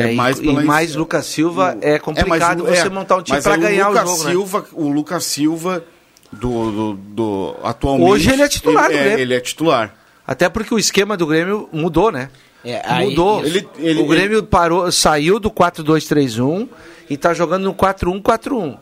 É, 0.00 0.12
e- 0.12 0.14
e 0.48 0.52
mais 0.64 0.94
Lucas 0.94 1.26
Silva 1.26 1.76
é 1.80 1.98
complicado 1.98 2.62
mas 2.64 2.78
o- 2.78 2.82
você 2.82 2.88
montar 2.88 3.16
um 3.16 3.22
time 3.22 3.36
mas 3.36 3.44
pra 3.44 3.54
aí 3.54 3.60
ganhar 3.60 3.88
o 3.88 3.92
Lucas 3.92 4.08
jogo, 4.10 4.24
né? 4.24 4.30
Silva, 4.30 4.64
O 4.72 4.88
Lucas 4.88 5.24
Silva, 5.24 5.84
do, 6.32 6.70
do, 6.70 6.92
do- 6.94 7.56
atualmente. 7.64 8.10
Hoje 8.10 8.30
ele 8.30 8.42
é 8.42 8.48
titular 8.48 8.84
ele 8.86 8.92
do 8.94 8.98
é, 8.98 9.02
Grêmio. 9.04 9.18
ele 9.20 9.34
é 9.34 9.40
titular. 9.40 9.94
Até 10.26 10.48
porque 10.48 10.74
o 10.74 10.78
esquema 10.78 11.16
do 11.16 11.26
Grêmio 11.26 11.68
mudou, 11.72 12.12
né? 12.12 12.30
É, 12.64 12.82
aí- 12.84 13.08
mudou. 13.10 13.44
Ele- 13.44 13.66
ele- 13.78 14.00
o 14.02 14.06
Grêmio 14.06 14.42
parou, 14.42 14.90
saiu 14.92 15.38
do 15.40 15.50
4-2-3-1 15.50 16.68
e 17.08 17.14
está 17.14 17.32
jogando 17.34 17.64
no 17.64 17.74
4-1-4-1. 17.74 18.76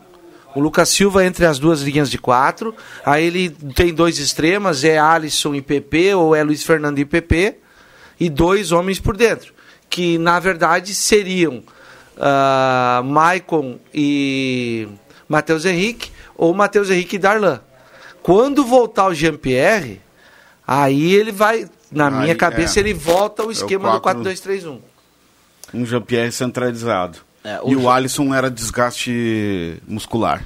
O 0.55 0.59
Lucas 0.59 0.89
Silva 0.89 1.23
entre 1.23 1.45
as 1.45 1.59
duas 1.59 1.81
linhas 1.81 2.09
de 2.09 2.17
quatro. 2.17 2.73
Aí 3.05 3.25
ele 3.25 3.49
tem 3.75 3.93
dois 3.93 4.17
extremas, 4.19 4.83
é 4.83 4.97
Alisson 4.97 5.53
e 5.55 5.61
PP 5.61 6.15
ou 6.15 6.35
é 6.35 6.43
Luiz 6.43 6.63
Fernando 6.63 6.99
e 6.99 7.05
PP. 7.05 7.55
e 8.19 8.29
dois 8.31 8.71
homens 8.71 8.99
por 8.99 9.15
dentro, 9.15 9.53
que 9.89 10.17
na 10.17 10.39
verdade 10.39 10.93
seriam 10.93 11.63
uh, 12.17 13.03
Maicon 13.03 13.79
e 13.93 14.87
Matheus 15.27 15.65
Henrique, 15.65 16.11
ou 16.35 16.53
Matheus 16.53 16.89
Henrique 16.89 17.15
e 17.15 17.19
Darlan. 17.19 17.59
Quando 18.21 18.65
voltar 18.65 19.07
o 19.07 19.13
Jean-Pierre, 19.13 20.01
aí 20.67 21.13
ele 21.13 21.31
vai, 21.31 21.67
na 21.91 22.09
minha 22.11 22.35
cabeça, 22.35 22.79
é. 22.79 22.81
ele 22.81 22.93
volta 22.93 23.43
ao 23.43 23.51
esquema 23.51 23.91
do 23.91 24.01
quatro- 24.01 24.23
4-2-3-1. 24.23 24.79
Um 25.73 25.85
Jean-Pierre 25.85 26.31
centralizado. 26.31 27.19
É, 27.43 27.59
e 27.65 27.75
o 27.75 27.83
o 27.83 27.89
Alisson 27.89 28.33
era 28.33 28.49
desgaste 28.51 29.81
muscular. 29.87 30.45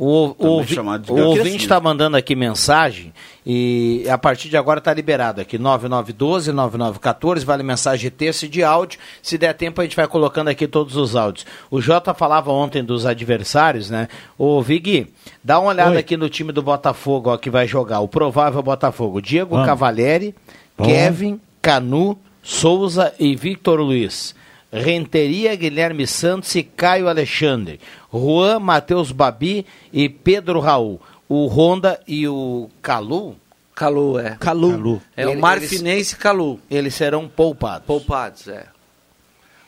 O, 0.00 0.34
o, 0.38 0.46
ouvi- 0.46 0.78
o 0.78 1.16
ouvinte 1.26 1.56
está 1.64 1.80
mandando 1.80 2.16
aqui 2.16 2.36
mensagem 2.36 3.12
e 3.44 4.04
a 4.08 4.16
partir 4.16 4.48
de 4.48 4.56
agora 4.56 4.78
está 4.78 4.94
liberado 4.94 5.40
aqui 5.40 5.58
9912 5.58 6.52
9914 6.52 7.44
vale 7.44 7.64
mensagem 7.64 8.08
de 8.08 8.10
texto 8.16 8.44
e 8.44 8.48
de 8.48 8.62
áudio. 8.62 9.00
Se 9.20 9.36
der 9.36 9.54
tempo 9.54 9.80
a 9.80 9.84
gente 9.84 9.96
vai 9.96 10.06
colocando 10.06 10.48
aqui 10.48 10.68
todos 10.68 10.94
os 10.94 11.16
áudios. 11.16 11.44
O 11.68 11.80
Jota 11.80 12.14
falava 12.14 12.52
ontem 12.52 12.84
dos 12.84 13.04
adversários, 13.06 13.90
né? 13.90 14.06
Ô 14.38 14.62
Vig, 14.62 15.08
dá 15.42 15.58
uma 15.58 15.70
olhada 15.70 15.90
Oi. 15.90 15.98
aqui 15.98 16.16
no 16.16 16.28
time 16.28 16.52
do 16.52 16.62
Botafogo 16.62 17.30
ó, 17.30 17.36
que 17.36 17.50
vai 17.50 17.66
jogar. 17.66 17.98
O 17.98 18.06
provável 18.06 18.62
Botafogo: 18.62 19.20
Diego 19.20 19.50
Vamos. 19.56 19.66
Cavalieri, 19.66 20.32
Bom. 20.76 20.84
Kevin, 20.84 21.40
Canu, 21.60 22.16
Souza 22.40 23.12
e 23.18 23.34
Victor 23.34 23.80
Luiz. 23.80 24.32
Renteria, 24.72 25.56
Guilherme 25.56 26.06
Santos 26.06 26.54
e 26.54 26.62
Caio 26.62 27.08
Alexandre. 27.08 27.80
Juan, 28.12 28.58
Matheus 28.60 29.12
Babi 29.12 29.66
e 29.92 30.08
Pedro 30.08 30.60
Raul. 30.60 31.00
O 31.28 31.46
Honda 31.46 32.00
e 32.06 32.26
o 32.28 32.70
Calu. 32.82 33.36
Calu, 33.74 34.18
é. 34.18 34.36
Calu. 34.40 34.70
Calu. 34.70 35.02
É 35.16 35.26
o 35.26 35.38
Marfinense 35.38 36.14
e 36.14 36.18
Calu. 36.18 36.60
Eles 36.70 36.94
serão 36.94 37.28
poupados. 37.28 37.86
Poupados, 37.86 38.48
é. 38.48 38.66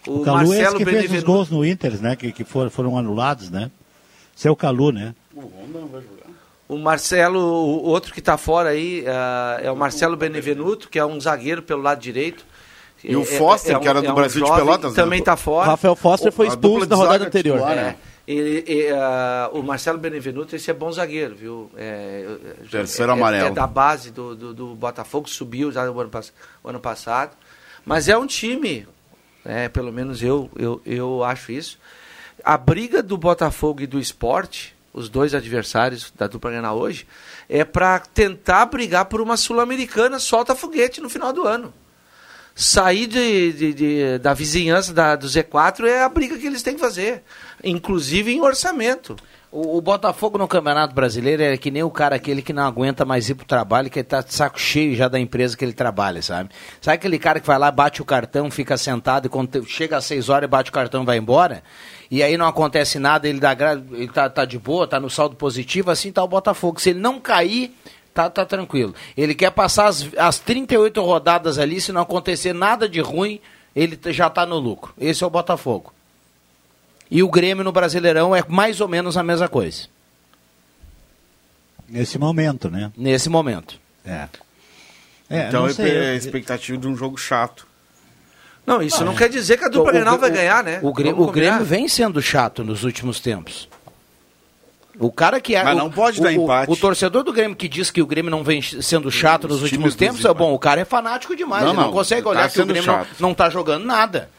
O 0.07 0.21
Calu 0.21 0.53
é 0.53 0.63
esse 0.63 0.77
que 0.77 0.85
fez 0.85 1.13
os 1.13 1.23
gols 1.23 1.51
no 1.51 1.65
Inter, 1.65 2.01
né? 2.01 2.17
Que, 2.17 2.33
que 2.33 2.45
foram, 2.45 2.71
foram 2.71 2.99
anulados, 2.99 3.51
né? 3.51 3.71
Esse 4.37 4.49
é 4.49 4.51
o 4.51 4.57
Calu, 4.57 4.91
né? 4.91 5.15
O 6.69 6.79
Marcelo, 6.79 7.41
o 7.41 7.85
outro 7.85 8.13
que 8.13 8.21
está 8.21 8.39
fora 8.39 8.71
aí, 8.71 9.05
ah, 9.07 9.59
é 9.63 9.71
o 9.71 9.77
Marcelo 9.77 10.17
Benevenuto, 10.17 10.89
que 10.89 10.99
é 10.99 11.05
um 11.05 11.21
zagueiro 11.21 11.63
pelo 11.63 11.83
lado 11.83 12.01
direito. 12.01 12.45
E 13.03 13.17
o 13.17 13.21
É- 13.21 13.23
é- 13.23 13.27
Foster, 13.27 13.77
é 13.77 13.79
que 13.79 13.89
era 13.89 14.03
do 14.03 14.09
é 14.09 14.13
Brasil 14.13 14.45
de 14.45 14.51
Pelotas, 14.53 14.93
né? 14.93 15.03
Também 15.03 15.21
está 15.21 15.37
fora. 15.37 15.71
Rafael 15.71 15.97
Foster 15.97 16.31
foi 16.31 16.47
a 16.47 16.49
expulso 16.51 16.87
na 16.89 16.97
rodada 16.97 17.27
anterior. 17.27 17.57
titular, 17.57 17.79
É, 17.79 17.83
né? 17.83 17.97
ele- 18.27 18.65
e, 18.67 18.91
ah, 18.91 19.51
o 19.53 19.63
Marcelo 19.63 19.99
Benevenuto, 19.99 20.55
esse 20.55 20.71
é 20.71 20.75
bom 20.75 20.93
zagueiro, 20.93 21.35
viu? 21.35 21.71
É, 21.77 22.27
Terceiro 22.71 23.13
é- 23.13 23.15
amarelo. 23.15 23.47
É 23.49 23.51
da 23.51 23.67
base 23.67 24.11
do, 24.11 24.37
do, 24.37 24.55
do 24.55 24.75
Botafogo, 24.75 25.29
subiu 25.29 25.73
já 25.73 25.85
no 25.87 25.99
ano, 25.99 26.11
o 26.63 26.69
ano 26.69 26.81
passado. 26.81 27.37
Mas 27.87 28.09
é 28.09 28.17
um 28.19 28.27
time, 28.27 28.87
né, 29.45 29.69
pelo 29.71 29.91
menos 29.93 30.23
eu, 30.23 30.51
eu, 30.57 30.83
eu 30.85 31.25
acho 31.25 31.53
isso. 31.53 31.79
A 32.45 32.57
briga 32.59 33.03
do 33.03 33.17
Botafogo 33.17 33.81
e 33.81 33.87
do 33.87 33.99
esporte, 33.99 34.75
os 34.93 35.09
dois 35.09 35.35
adversários 35.35 36.13
da 36.17 36.27
dupla 36.27 36.51
Grenal 36.51 36.77
hoje, 36.79 37.07
é 37.49 37.65
para 37.65 37.99
tentar 38.01 38.67
brigar 38.67 39.07
por 39.07 39.21
uma 39.23 39.37
Sul-Americana 39.39 40.19
solta 40.19 40.55
foguete 40.55 41.01
no 41.01 41.09
final 41.09 41.33
do 41.33 41.47
ano. 41.47 41.73
Sair 42.55 43.07
de, 43.07 43.53
de- 43.53 43.75
de- 43.75 44.19
da 44.19 44.35
vizinhança 44.35 44.93
da, 44.93 45.17
do 45.17 45.27
Z4 45.27 45.85
é 45.85 46.03
a 46.03 46.09
briga 46.09 46.37
que 46.37 46.47
eles 46.47 46.63
têm 46.63 46.75
que 46.75 46.81
fazer, 46.81 47.23
inclusive 47.65 48.33
em 48.33 48.41
orçamento. 48.41 49.17
O, 49.53 49.79
o 49.79 49.81
Botafogo 49.81 50.39
no 50.39 50.47
Campeonato 50.47 50.95
Brasileiro 50.95 51.43
é 51.43 51.57
que 51.57 51.71
nem 51.73 51.83
o 51.83 51.91
cara 51.91 52.15
aquele 52.17 52.41
que 52.43 52.53
não 52.53 52.63
aguenta 52.65 53.05
mais 53.05 53.29
ir 53.29 53.35
pro 53.35 53.47
trabalho, 53.47 53.89
que 53.91 53.99
ele 53.99 54.05
tá 54.07 54.21
de 54.21 54.33
saco 54.33 54.61
cheio 54.61 54.95
já 54.95 55.09
da 55.09 55.19
empresa 55.19 55.57
que 55.57 55.65
ele 55.65 55.73
trabalha, 55.73 56.23
sabe? 56.23 56.51
Sabe 56.81 56.95
aquele 56.97 57.19
cara 57.19 57.41
que 57.41 57.47
vai 57.47 57.59
lá, 57.59 57.71
bate 57.71 58.01
o 58.01 58.05
cartão, 58.05 58.49
fica 58.51 58.77
sentado 58.77 59.27
e 59.27 59.29
quando 59.29 59.65
chega 59.67 59.97
às 59.97 60.05
seis 60.05 60.29
horas, 60.29 60.49
bate 60.49 60.71
o 60.71 60.73
cartão 60.73 61.03
e 61.03 61.07
vai 61.07 61.17
embora? 61.19 61.63
E 62.11 62.23
aí 62.23 62.37
não 62.37 62.47
acontece 62.47 62.99
nada, 62.99 63.27
ele, 63.29 63.41
dá, 63.41 63.57
ele 63.93 64.09
tá, 64.09 64.29
tá 64.31 64.45
de 64.45 64.59
boa, 64.59 64.87
tá 64.87 65.01
no 65.01 65.11
saldo 65.11 65.35
positivo, 65.35 65.91
assim 65.91 66.13
tá 66.13 66.23
o 66.23 66.29
Botafogo. 66.29 66.81
Se 66.81 66.91
ele 66.91 67.01
não 67.01 67.19
cair, 67.19 67.75
tá, 68.15 68.29
tá 68.31 68.45
tranquilo. 68.45 68.95
Ele 69.17 69.35
quer 69.35 69.51
passar 69.51 69.87
as, 69.87 70.09
as 70.17 70.39
38 70.39 71.01
rodadas 71.03 71.59
ali, 71.59 71.81
se 71.81 71.93
não 71.93 72.03
acontecer 72.03 72.53
nada 72.53 72.89
de 72.89 73.01
ruim, 73.01 73.41
ele 73.75 73.99
já 74.13 74.29
tá 74.31 74.45
no 74.45 74.59
lucro. 74.59 74.93
Esse 74.99 75.23
é 75.25 75.27
o 75.27 75.31
Botafogo. 75.31 75.93
E 77.11 77.23
o 77.23 77.29
Grêmio 77.29 77.65
no 77.65 77.73
Brasileirão 77.73 78.35
é 78.37 78.45
mais 78.49 78.81
ou 78.81 78.87
menos 78.89 79.17
a 79.17 79.23
mesma 79.23 79.49
coisa, 79.49 79.89
Nesse 81.89 82.19
momento, 82.19 82.71
né? 82.71 82.93
nesse 82.97 83.29
momento. 83.29 83.81
É. 84.05 84.29
É, 85.29 85.49
então 85.49 85.63
não 85.67 85.69
é 85.69 85.73
a 85.83 85.89
eu- 85.89 86.17
expectativa 86.17 86.79
de 86.79 86.87
um 86.87 86.95
jogo 86.97 87.17
chato. 87.19 87.67
Não, 88.65 88.81
isso 88.81 89.05
não, 89.05 89.15
quer 89.17 89.29
dizer 89.29 89.57
que 89.59 89.65
a 89.65 89.69
dupla 89.69 89.91
Grenal 89.91 90.19
vai 90.19 90.31
ganhar, 90.31 90.63
né? 90.63 90.79
O, 90.83 90.93
Grêmio, 90.93 91.21
o 91.21 91.33
Grêmio 91.33 91.65
vem 91.65 91.89
sendo 91.89 92.23
chato 92.23 92.63
nos 92.63 92.85
últimos 92.85 93.19
tempos. 93.19 93.69
O 95.01 95.11
cara 95.11 95.41
que 95.41 95.55
é. 95.57 95.65
Mas 95.65 95.75
o- 95.75 95.79
não 95.79 95.91
pode 95.91 96.21
o, 96.21 96.23
dar 96.23 96.29
o- 96.29 96.33
empate. 96.33 96.71
O, 96.71 96.77
torcedor 96.77 97.23
do 97.25 97.33
Grêmio 97.33 97.57
que 97.57 97.67
diz 97.67 97.91
que 97.91 98.03
o 98.03 98.07
Grêmio 98.07 98.31
não 98.31 98.45
vem 98.45 98.61
sendo 98.61 99.11
chato 99.11 99.49
nos 99.49 99.57
Os 99.57 99.63
últimos 99.63 99.95
tempos, 99.95 100.25
é 100.25 100.33
bom. 100.35 100.53
O 100.55 100.59
cara 100.59 100.83
é 100.83 100.85
fanático 100.85 101.35
demais. 101.35 101.63
Não, 101.65 101.71
ele 101.71 101.79
não, 101.79 101.87
não, 101.87 101.93
consegue 101.93 102.23
tá 102.23 102.29
olhar 102.29 102.43
que 102.43 102.59
o 102.59 102.61
sendo 102.61 102.73
Grêmio 102.75 102.87
não, 102.87 102.99
chato. 102.99 103.09
não 103.19 103.35
tá 103.35 103.49
jogando 103.49 103.85
nada. 103.87 104.31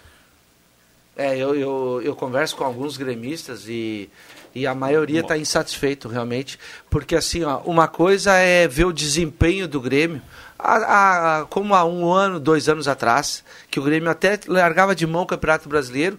É, 1.17 1.35
eu, 1.37 1.55
eu, 1.55 2.01
eu 2.03 2.15
converso 2.15 2.55
com 2.55 2.63
alguns 2.63 2.95
gremistas 2.95 3.67
e, 3.67 4.09
e 4.55 4.65
a 4.65 4.73
maioria 4.73 5.19
está 5.21 5.37
insatisfeito 5.37 6.07
realmente, 6.07 6.57
porque 6.89 7.15
assim, 7.15 7.43
ó, 7.43 7.57
uma 7.65 7.87
coisa 7.87 8.33
é 8.35 8.67
ver 8.67 8.85
o 8.85 8.93
desempenho 8.93 9.67
do 9.67 9.81
Grêmio, 9.81 10.21
a, 10.57 11.39
a- 11.41 11.45
como 11.45 11.75
há 11.75 11.83
um 11.83 12.09
ano, 12.11 12.39
dois 12.39 12.69
anos 12.69 12.87
atrás, 12.87 13.43
que 13.69 13.79
o 13.79 13.83
Grêmio 13.83 14.09
até 14.09 14.39
largava 14.47 14.95
de 14.95 15.05
mão 15.05 15.23
o 15.23 15.27
Campeonato 15.27 15.67
Brasileiro 15.67 16.17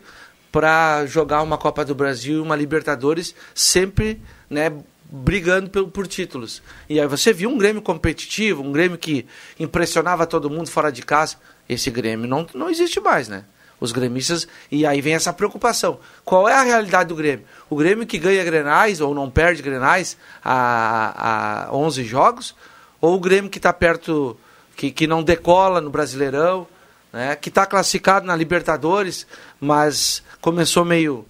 para 0.52 1.06
jogar 1.06 1.40
uma 1.40 1.56
Copa 1.56 1.82
do 1.82 1.94
Brasil 1.94 2.36
e 2.36 2.40
uma 2.40 2.54
Libertadores, 2.54 3.34
sempre 3.54 4.20
né, 4.50 4.70
brigando 5.10 5.70
por, 5.70 5.88
por 5.88 6.06
títulos. 6.06 6.62
E 6.88 7.00
aí 7.00 7.06
você 7.06 7.32
viu 7.32 7.48
um 7.48 7.56
Grêmio 7.56 7.80
competitivo, 7.80 8.62
um 8.62 8.70
Grêmio 8.70 8.98
que 8.98 9.26
impressionava 9.58 10.26
todo 10.26 10.50
mundo 10.50 10.70
fora 10.70 10.92
de 10.92 11.00
casa. 11.02 11.36
Esse 11.66 11.90
Grêmio 11.90 12.28
não, 12.28 12.46
não 12.54 12.68
existe 12.68 13.00
mais, 13.00 13.28
né? 13.28 13.44
Os 13.80 13.90
gremistas, 13.90 14.46
e 14.70 14.86
aí 14.86 15.00
vem 15.00 15.14
essa 15.14 15.32
preocupação. 15.32 15.98
Qual 16.24 16.48
é 16.48 16.54
a 16.54 16.62
realidade 16.62 17.08
do 17.08 17.16
Grêmio? 17.16 17.44
O 17.68 17.74
Grêmio 17.74 18.06
que 18.06 18.16
ganha 18.16 18.44
grenais 18.44 19.00
ou 19.00 19.12
não 19.12 19.28
perde 19.28 19.60
grenais 19.60 20.16
a, 20.44 21.66
a 21.66 21.74
11 21.74 22.04
jogos? 22.04 22.54
Ou 23.00 23.16
o 23.16 23.20
Grêmio 23.20 23.50
que 23.50 23.58
está 23.58 23.72
perto, 23.72 24.36
que, 24.76 24.92
que 24.92 25.08
não 25.08 25.20
decola 25.20 25.80
no 25.80 25.90
Brasileirão, 25.90 26.68
né? 27.12 27.36
que 27.36 27.48
está 27.48 27.66
classificado 27.66 28.26
na 28.26 28.34
Libertadores, 28.34 29.26
mas 29.60 30.22
começou 30.40 30.84
meio. 30.84 31.26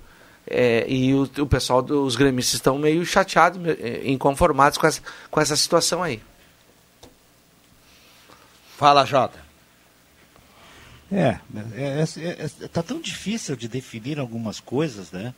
é, 0.47 0.85
e 0.88 1.14
o, 1.14 1.23
o 1.38 1.47
pessoal 1.47 1.83
dos 1.83 2.16
gremistas 2.16 2.55
estão 2.55 2.79
meio 2.79 3.05
chateados, 3.05 3.61
é, 3.81 4.03
inconformados 4.05 4.79
com 4.79 4.87
essa, 4.87 5.03
com 5.31 5.40
essa 5.40 5.57
situação 5.57 6.03
aí. 6.03 6.23
Fala, 8.77 9.05
Jota. 9.05 9.38
É, 11.12 11.38
é, 11.77 12.05
é, 12.16 12.47
é, 12.64 12.68
tá 12.68 12.83
tão 12.83 12.99
difícil 12.99 13.55
de 13.55 13.68
definir 13.68 14.18
algumas 14.18 14.61
coisas, 14.61 15.12
né? 15.12 15.35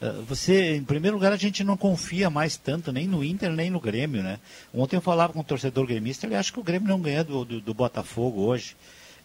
Ah, 0.00 0.20
Você, 0.28 0.74
em 0.74 0.82
primeiro 0.82 1.16
lugar, 1.16 1.32
a 1.32 1.36
gente 1.36 1.62
não 1.62 1.76
confia 1.76 2.28
mais 2.28 2.56
tanto 2.56 2.90
nem 2.92 3.06
no 3.06 3.22
Inter 3.22 3.52
nem 3.52 3.70
no 3.70 3.80
Grêmio, 3.80 4.20
né? 4.20 4.40
Ontem 4.74 4.96
eu 4.96 5.00
falava 5.00 5.32
com 5.32 5.38
um 5.38 5.44
torcedor 5.44 5.86
gremista, 5.86 6.26
ele 6.26 6.34
acha 6.34 6.52
que 6.52 6.58
o 6.58 6.64
Grêmio 6.64 6.88
não 6.88 7.00
ganha 7.00 7.22
do, 7.22 7.44
do, 7.44 7.60
do 7.60 7.72
Botafogo 7.72 8.40
hoje. 8.42 8.76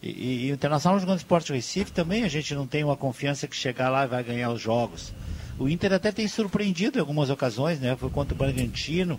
E, 0.02 0.46
e- 0.46 0.50
o 0.52 0.54
Internacional 0.54 1.00
jogando 1.00 1.18
Esporte 1.18 1.52
Recife 1.52 1.92
também 1.92 2.24
a 2.24 2.28
gente 2.28 2.54
não 2.54 2.66
tem 2.66 2.84
uma 2.84 2.96
confiança 2.96 3.46
que 3.48 3.56
chegar 3.56 3.88
lá 3.88 4.04
e 4.04 4.08
vai 4.08 4.22
ganhar 4.22 4.50
os 4.50 4.60
jogos. 4.60 5.12
O 5.58 5.68
Inter 5.68 5.92
até 5.92 6.12
tem 6.12 6.28
surpreendido 6.28 6.98
em 6.98 7.00
algumas 7.00 7.30
ocasiões, 7.30 7.80
né? 7.80 7.96
Foi 7.96 8.08
contra 8.10 8.32
o 8.32 8.36
Bragantino, 8.38 9.18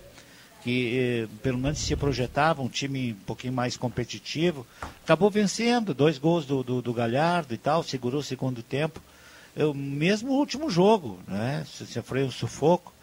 que 0.63 0.97
eh, 0.97 1.27
pelo 1.43 1.57
menos 1.57 1.79
se 1.79 1.93
projetava 1.97 2.61
um 2.61 2.69
time 2.69 3.11
um 3.11 3.25
pouquinho 3.25 3.51
mais 3.51 3.75
competitivo. 3.75 4.65
Acabou 5.03 5.29
vencendo, 5.29 5.93
dois 5.93 6.17
gols 6.17 6.45
do, 6.45 6.63
do, 6.63 6.81
do 6.81 6.93
Galhardo 6.93 7.53
e 7.53 7.57
tal, 7.57 7.83
segurou 7.83 8.21
o 8.21 8.23
segundo 8.23 8.63
tempo. 8.63 9.01
Eu, 9.53 9.73
mesmo 9.73 10.31
o 10.31 10.37
último 10.37 10.69
jogo, 10.69 11.19
né? 11.27 11.65
Sofreu 11.67 12.27
um 12.27 12.31
sufoco. 12.31 12.93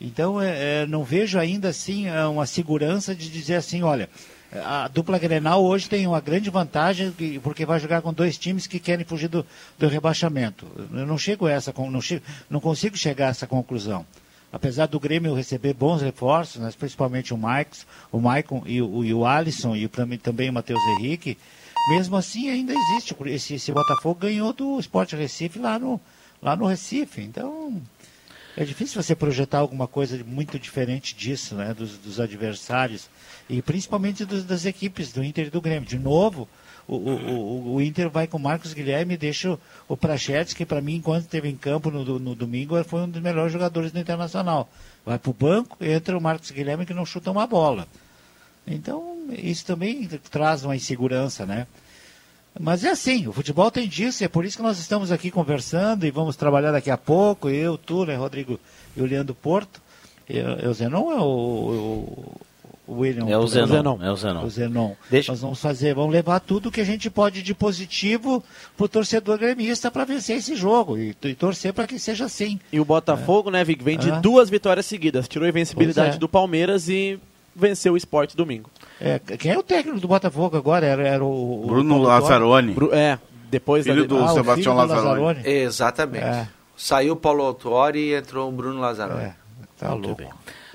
Então, 0.00 0.40
é, 0.40 0.82
é, 0.82 0.86
não 0.86 1.04
vejo 1.04 1.38
ainda 1.38 1.68
assim 1.68 2.08
é, 2.08 2.24
uma 2.26 2.46
segurança 2.46 3.14
de 3.14 3.28
dizer 3.28 3.56
assim, 3.56 3.82
olha, 3.82 4.08
a 4.52 4.88
dupla 4.88 5.18
Grenal 5.18 5.62
hoje 5.64 5.88
tem 5.88 6.06
uma 6.06 6.20
grande 6.20 6.50
vantagem 6.50 7.12
que- 7.12 7.38
porque 7.38 7.64
vai 7.64 7.78
jogar 7.78 8.02
com 8.02 8.12
dois 8.12 8.36
times 8.36 8.66
que 8.66 8.78
querem 8.80 9.04
fugir 9.04 9.28
do, 9.28 9.46
do 9.78 9.86
rebaixamento. 9.88 10.66
Eu 10.92 11.06
não 11.06 11.16
chego 11.18 11.46
a 11.46 11.52
essa, 11.52 11.72
não, 11.76 12.00
chego, 12.00 12.24
não 12.48 12.60
consigo 12.60 12.96
chegar 12.96 13.26
a 13.28 13.30
essa 13.30 13.46
conclusão. 13.46 14.04
Apesar 14.52 14.86
do 14.86 14.98
Grêmio 14.98 15.32
receber 15.34 15.72
bons 15.74 16.02
reforços, 16.02 16.60
né, 16.60 16.72
principalmente 16.76 17.32
o 17.32 17.38
Marcos, 17.38 17.86
o 18.10 18.18
Maicon 18.18 18.62
e 18.66 18.82
o, 18.82 19.04
e 19.04 19.14
o 19.14 19.24
Alisson 19.24 19.76
e 19.76 19.86
também 20.18 20.50
o 20.50 20.52
Matheus 20.52 20.80
Henrique, 20.98 21.38
mesmo 21.90 22.16
assim 22.16 22.50
ainda 22.50 22.72
existe. 22.72 23.14
Esse, 23.26 23.54
esse 23.54 23.70
Botafogo 23.72 24.18
ganhou 24.20 24.52
do 24.52 24.80
Sport 24.80 25.12
Recife 25.12 25.60
lá 25.60 25.78
no, 25.78 26.00
lá 26.42 26.56
no 26.56 26.66
Recife. 26.66 27.20
Então, 27.22 27.80
é 28.56 28.64
difícil 28.64 29.02
você 29.02 29.14
projetar 29.14 29.58
alguma 29.58 29.86
coisa 29.86 30.22
muito 30.24 30.58
diferente 30.58 31.14
disso, 31.14 31.54
né, 31.54 31.72
dos, 31.72 31.96
dos 31.98 32.18
adversários 32.20 33.08
e 33.48 33.62
principalmente 33.62 34.24
dos- 34.24 34.44
das 34.44 34.64
equipes 34.64 35.12
do 35.12 35.22
Inter 35.24 35.46
e 35.46 35.50
do 35.50 35.60
Grêmio. 35.60 35.88
De 35.88 35.98
novo, 35.98 36.48
o, 36.86 36.96
o, 36.96 37.74
o, 37.74 37.80
Inter 37.80 38.10
vai 38.10 38.26
com 38.26 38.36
o 38.36 38.40
Marcos 38.40 38.72
Guilherme 38.74 39.14
e 39.14 39.16
deixa 39.16 39.52
o, 39.52 39.60
o 39.88 39.96
Prachetes, 39.96 40.54
que 40.54 40.66
para 40.66 40.80
mim, 40.80 40.96
enquanto 40.96 41.22
esteve 41.22 41.48
em 41.48 41.56
campo 41.56 41.90
no, 41.90 42.18
no 42.18 42.34
domingo, 42.34 42.82
foi 42.84 43.02
um 43.02 43.08
dos 43.08 43.22
melhores 43.22 43.52
jogadores 43.52 43.92
do 43.92 43.98
Internacional. 43.98 44.68
Vai 45.06 45.18
para 45.18 45.30
o 45.30 45.34
banco, 45.34 45.76
entra 45.80 46.18
o 46.18 46.20
Marcos 46.20 46.50
Guilherme 46.50 46.84
que 46.84 46.94
não 46.94 47.06
chuta 47.06 47.30
uma 47.30 47.46
bola. 47.46 47.86
Então, 48.66 49.28
isso 49.30 49.64
também 49.64 50.06
traz 50.30 50.64
uma 50.64 50.76
insegurança, 50.76 51.46
né? 51.46 51.66
Mas 52.58 52.84
é 52.84 52.90
assim, 52.90 53.26
o 53.28 53.32
futebol 53.32 53.70
tem 53.70 53.86
disso, 53.88 54.22
e 54.22 54.24
é 54.24 54.28
por 54.28 54.44
isso 54.44 54.56
que 54.56 54.62
nós 54.62 54.78
estamos 54.78 55.12
aqui 55.12 55.30
conversando 55.30 56.04
e 56.04 56.10
vamos 56.10 56.36
trabalhar 56.36 56.72
daqui 56.72 56.90
a 56.90 56.96
pouco, 56.96 57.48
eu, 57.48 57.78
tu, 57.78 58.04
né, 58.04 58.16
Rodrigo 58.16 58.58
e 58.96 59.00
o 59.00 59.06
Leandro 59.06 59.34
Porto. 59.34 59.80
E, 60.28 60.40
o 60.66 60.72
Zenon 60.74 61.12
é 61.12 61.20
o, 61.20 61.24
o, 61.24 62.40
o 62.88 62.94
William? 63.00 63.28
É 63.28 63.36
o 63.38 63.46
Zenon. 63.46 63.66
Zenon. 63.68 63.98
É 64.02 64.10
o 64.10 64.16
Zenon. 64.16 64.44
O 64.44 64.50
Zenon. 64.50 64.92
Deixa- 65.08 65.32
Nós 65.32 65.40
vamos 65.40 65.60
fazer, 65.60 65.94
vamos 65.94 66.12
levar 66.12 66.40
tudo 66.40 66.70
que 66.70 66.80
a 66.80 66.84
gente 66.84 67.08
pode 67.08 67.42
de 67.42 67.54
positivo 67.54 68.42
pro 68.76 68.88
torcedor 68.88 69.38
gremista 69.38 69.90
para 69.90 70.04
vencer 70.04 70.36
esse 70.38 70.54
jogo 70.56 70.98
e, 70.98 71.14
e 71.22 71.34
torcer 71.34 71.72
para 71.72 71.86
que 71.86 71.98
seja 71.98 72.24
assim. 72.24 72.58
E 72.72 72.80
o 72.80 72.84
Botafogo, 72.84 73.50
né, 73.50 73.62
Vic, 73.64 73.82
vem 73.82 73.96
de 73.98 74.10
Ah. 74.10 74.18
duas 74.20 74.50
vitórias 74.50 74.86
seguidas. 74.86 75.28
Tirou 75.28 75.46
a 75.46 75.48
invencibilidade 75.48 76.16
é. 76.16 76.18
do 76.18 76.28
Palmeiras 76.28 76.88
e 76.88 77.18
venceu 77.54 77.94
o 77.94 77.96
esporte 77.96 78.36
domingo. 78.36 78.68
É, 79.00 79.18
quem 79.18 79.52
é 79.52 79.58
o 79.58 79.62
técnico 79.62 79.98
do 79.98 80.06
Botafogo 80.08 80.56
agora? 80.56 80.84
Era, 80.86 81.06
era 81.08 81.24
o, 81.24 81.64
o 81.64 81.66
Bruno 81.66 81.98
Lazzaroni. 82.02 82.72
Bru- 82.74 82.92
é, 82.92 83.18
depois 83.50 83.84
Filho 83.84 84.06
do 84.06 84.18
Ah, 84.18 84.24
o 84.24 84.34
Sebastião 84.34 84.74
Lazzaroni. 84.76 85.06
Lazzaroni. 85.22 85.40
Exatamente. 85.48 86.24
É. 86.24 86.48
Saiu 86.76 87.14
o 87.14 87.16
Paulo 87.16 87.42
Autuori 87.44 88.10
e 88.10 88.14
entrou 88.14 88.48
o 88.48 88.52
Bruno 88.52 88.80
Lazzaroni. 88.80 89.22
É, 89.24 89.32
tá 89.78 89.94
louco. 89.94 90.22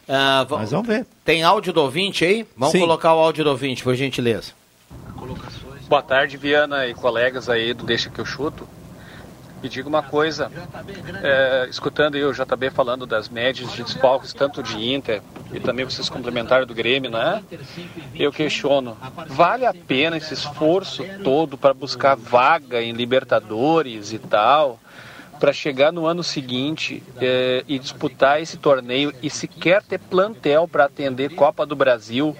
Ah, 0.07 0.45
va- 0.49 0.57
Mas 0.57 0.71
vamos 0.71 0.87
ver. 0.87 1.05
Tem 1.23 1.43
áudio 1.43 1.71
do 1.73 1.81
ouvinte 1.81 2.25
aí? 2.25 2.45
Vamos 2.57 2.71
Sim. 2.73 2.79
colocar 2.79 3.13
o 3.13 3.19
áudio 3.19 3.43
do 3.43 3.49
ouvinte, 3.51 3.83
por 3.83 3.95
gentileza. 3.95 4.53
Boa 5.87 6.01
tarde, 6.01 6.35
Viana 6.37 6.87
e 6.87 6.93
colegas 6.95 7.47
aí 7.49 7.73
do 7.73 7.83
Deixa 7.85 8.09
que 8.09 8.19
eu 8.19 8.25
chuto. 8.25 8.67
E 9.63 9.69
digo 9.69 9.89
uma 9.89 10.03
coisa, 10.03 10.51
é, 11.23 11.67
escutando 11.69 12.15
aí 12.15 12.23
o 12.23 12.33
JB 12.33 12.69
falando 12.69 13.05
das 13.05 13.29
médias 13.29 13.71
de 13.71 13.83
desfalques, 13.83 14.33
tanto 14.33 14.61
de 14.61 14.93
Inter 14.93 15.21
e 15.51 15.59
também 15.59 15.85
vocês 15.85 16.09
complementaram 16.09 16.65
do 16.65 16.73
Grêmio, 16.73 17.09
né? 17.09 17.43
Eu 18.13 18.31
questiono, 18.31 18.97
vale 19.27 19.65
a 19.65 19.73
pena 19.73 20.17
esse 20.17 20.33
esforço 20.33 21.03
todo 21.23 21.57
para 21.57 21.73
buscar 21.73 22.15
vaga 22.15 22.81
em 22.81 22.91
Libertadores 22.91 24.13
e 24.13 24.19
tal, 24.19 24.79
para 25.39 25.51
chegar 25.51 25.91
no 25.91 26.05
ano 26.05 26.23
seguinte 26.23 27.03
é, 27.19 27.63
e 27.67 27.79
disputar 27.79 28.41
esse 28.41 28.57
torneio 28.57 29.13
e 29.21 29.29
sequer 29.29 29.81
ter 29.83 29.99
plantel 29.99 30.67
para 30.67 30.85
atender 30.85 31.33
Copa 31.35 31.65
do 31.65 31.75
Brasil? 31.75 32.35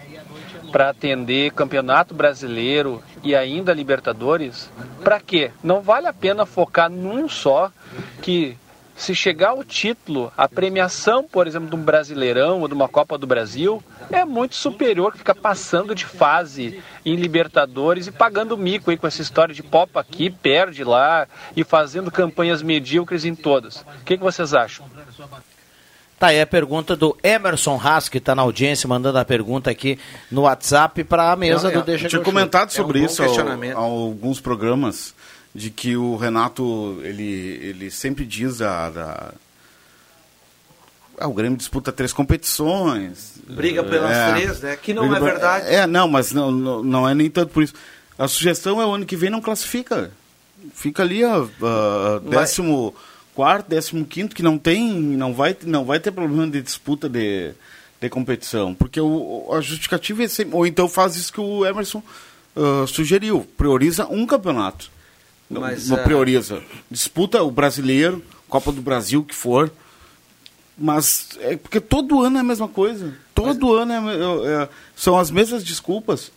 Para 0.75 0.89
atender 0.89 1.53
Campeonato 1.53 2.13
Brasileiro 2.13 3.01
e 3.23 3.33
ainda 3.33 3.73
Libertadores, 3.73 4.69
para 5.05 5.21
quê? 5.21 5.49
Não 5.63 5.79
vale 5.79 6.05
a 6.05 6.11
pena 6.11 6.45
focar 6.45 6.89
num 6.89 7.29
só 7.29 7.71
que 8.21 8.57
se 8.93 9.15
chegar 9.15 9.51
ao 9.51 9.63
título, 9.63 10.33
a 10.35 10.49
premiação, 10.49 11.23
por 11.23 11.47
exemplo, 11.47 11.69
de 11.69 11.77
um 11.77 11.81
Brasileirão 11.81 12.59
ou 12.59 12.67
de 12.67 12.73
uma 12.73 12.89
Copa 12.89 13.17
do 13.17 13.25
Brasil 13.25 13.81
é 14.11 14.25
muito 14.25 14.55
superior 14.55 15.13
que 15.13 15.19
ficar 15.19 15.35
passando 15.35 15.95
de 15.95 16.03
fase 16.03 16.83
em 17.05 17.15
Libertadores 17.15 18.07
e 18.07 18.11
pagando 18.11 18.57
mico 18.57 18.91
aí 18.91 18.97
com 18.97 19.07
essa 19.07 19.21
história 19.21 19.55
de 19.55 19.63
popa 19.63 20.01
aqui, 20.01 20.29
perde 20.29 20.83
lá 20.83 21.25
e 21.55 21.63
fazendo 21.63 22.11
campanhas 22.11 22.61
medíocres 22.61 23.23
em 23.23 23.33
todas. 23.33 23.77
O 23.77 24.03
que, 24.03 24.17
que 24.17 24.23
vocês 24.23 24.53
acham? 24.53 24.85
Tá 26.17 26.27
aí 26.27 26.39
a 26.39 26.47
pergunta 26.47 26.95
do 26.95 27.15
Emerson 27.21 27.79
Haas, 27.81 28.07
que 28.07 28.19
está 28.19 28.33
na 28.33 28.41
audiência, 28.41 28.87
mandando 28.87 29.17
a 29.19 29.25
pergunta 29.25 29.69
aqui 29.69 29.99
no 30.31 30.43
WhatsApp 30.43 31.03
para 31.03 31.31
a 31.31 31.35
mesa 31.35 31.69
do 31.69 31.79
eu 31.79 31.83
Deixa 31.83 32.07
tinha 32.07 32.19
eu 32.19 32.23
comentado 32.23 32.69
chuto. 32.71 32.81
sobre 32.81 32.99
É 32.99 33.01
um 33.01 33.05
isso 33.05 33.21
há 33.21 33.75
alguns 33.79 34.39
programas 34.39 35.13
de 35.53 35.69
que 35.69 35.97
o 35.97 36.15
Renato 36.15 36.99
ele, 37.03 37.23
ele 37.61 37.91
sempre 37.91 38.25
diz 38.25 38.61
a, 38.61 38.89
da- 38.89 39.33
Ah, 41.19 41.27
o 41.27 41.33
Grêmio 41.33 41.57
disputa 41.57 41.91
três 41.91 42.11
competições. 42.13 43.33
Briga 43.47 43.83
pelas 43.83 44.11
É. 44.11 44.31
três, 44.33 44.59
né? 44.61 44.75
Que 44.77 44.93
não 44.93 45.03
Briga 45.09 45.17
é 45.17 45.19
verdade. 45.31 45.67
É, 45.67 45.85
não, 45.87 46.07
mas 46.07 46.31
não, 46.31 46.49
não, 46.51 46.83
não 46.83 47.07
é 47.09 47.13
nem 47.13 47.29
tanto 47.29 47.51
por 47.53 47.61
isso. 47.63 47.73
A 48.17 48.27
sugestão 48.27 48.81
é 48.81 48.85
o 48.85 48.91
ano 48.91 49.05
que 49.05 49.15
vem 49.17 49.29
não 49.29 49.41
classifica. 49.41 50.11
Fica 50.73 51.03
ali 51.03 51.23
a, 51.23 51.35
a 51.35 51.41
Mas- 52.23 52.39
décimo 52.39 52.93
quarto, 53.35 53.67
décimo 53.69 54.05
quinto, 54.05 54.35
que 54.35 54.41
não 54.41 54.57
tem, 54.57 54.91
não 54.91 55.33
vai, 55.33 55.55
não 55.65 55.83
vai 55.83 55.99
ter 55.99 56.11
problema 56.11 56.47
de 56.47 56.61
disputa 56.61 57.09
de, 57.09 57.51
de 57.99 58.09
competição. 58.09 58.73
Porque 58.73 58.99
o, 58.99 59.49
a 59.51 59.61
justificativa 59.61 60.23
é 60.23 60.27
sempre, 60.27 60.55
ou 60.55 60.65
então 60.65 60.87
faz 60.87 61.15
isso 61.15 61.33
que 61.33 61.41
o 61.41 61.65
Emerson 61.65 62.01
ah, 62.55 62.85
sugeriu, 62.87 63.45
prioriza 63.57 64.07
um 64.07 64.25
campeonato. 64.25 64.89
Mas, 65.49 65.89
não 65.89 65.97
ah, 65.97 66.03
prioriza. 66.03 66.63
Disputa 66.89 67.43
o 67.43 67.51
brasileiro, 67.51 68.23
Copa 68.47 68.71
do 68.71 68.81
Brasil, 68.81 69.23
que 69.23 69.35
for. 69.35 69.71
Mas 70.77 71.29
é 71.39 71.55
porque 71.55 71.79
todo 71.79 72.21
ano 72.21 72.37
é 72.37 72.39
a 72.39 72.43
mesma 72.43 72.67
coisa. 72.67 73.13
Todo 73.33 73.73
ano 73.75 73.91
é, 73.91 73.97
é- 73.97 74.63
é- 74.63 74.69
são 74.95 75.17
as 75.17 75.29
mesmas 75.29 75.63
desculpas. 75.63 76.31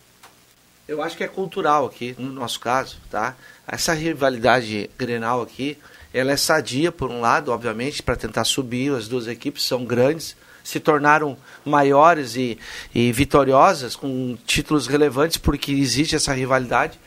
Eu 0.87 1.01
acho 1.01 1.15
que 1.15 1.23
é 1.23 1.27
cultural 1.27 1.85
aqui, 1.85 2.15
no 2.17 2.31
nosso 2.31 2.59
caso, 2.59 2.97
tá? 3.11 3.35
Essa 3.67 3.93
rivalidade 3.93 4.89
Grenal 4.97 5.41
aqui, 5.41 5.77
ela 6.13 6.31
é 6.31 6.37
sadia, 6.37 6.91
por 6.91 7.09
um 7.11 7.21
lado, 7.21 7.51
obviamente, 7.51 8.01
para 8.01 8.15
tentar 8.15 8.43
subir. 8.43 8.93
As 8.93 9.07
duas 9.07 9.27
equipes 9.27 9.63
são 9.65 9.85
grandes, 9.85 10.35
se 10.63 10.79
tornaram 10.79 11.37
maiores 11.65 12.35
e, 12.35 12.57
e 12.93 13.11
vitoriosas, 13.11 13.95
com 13.95 14.37
títulos 14.45 14.87
relevantes, 14.87 15.37
porque 15.37 15.71
existe 15.71 16.15
essa 16.15 16.33
rivalidade. 16.33 16.99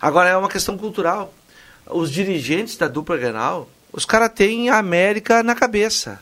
Agora, 0.00 0.28
é 0.30 0.36
uma 0.36 0.48
questão 0.48 0.78
cultural. 0.78 1.32
Os 1.86 2.10
dirigentes 2.10 2.76
da 2.76 2.86
dupla 2.88 3.16
Grenal, 3.16 3.68
os 3.92 4.04
caras 4.04 4.30
têm 4.34 4.68
a 4.70 4.78
América 4.78 5.42
na 5.42 5.54
cabeça. 5.54 6.20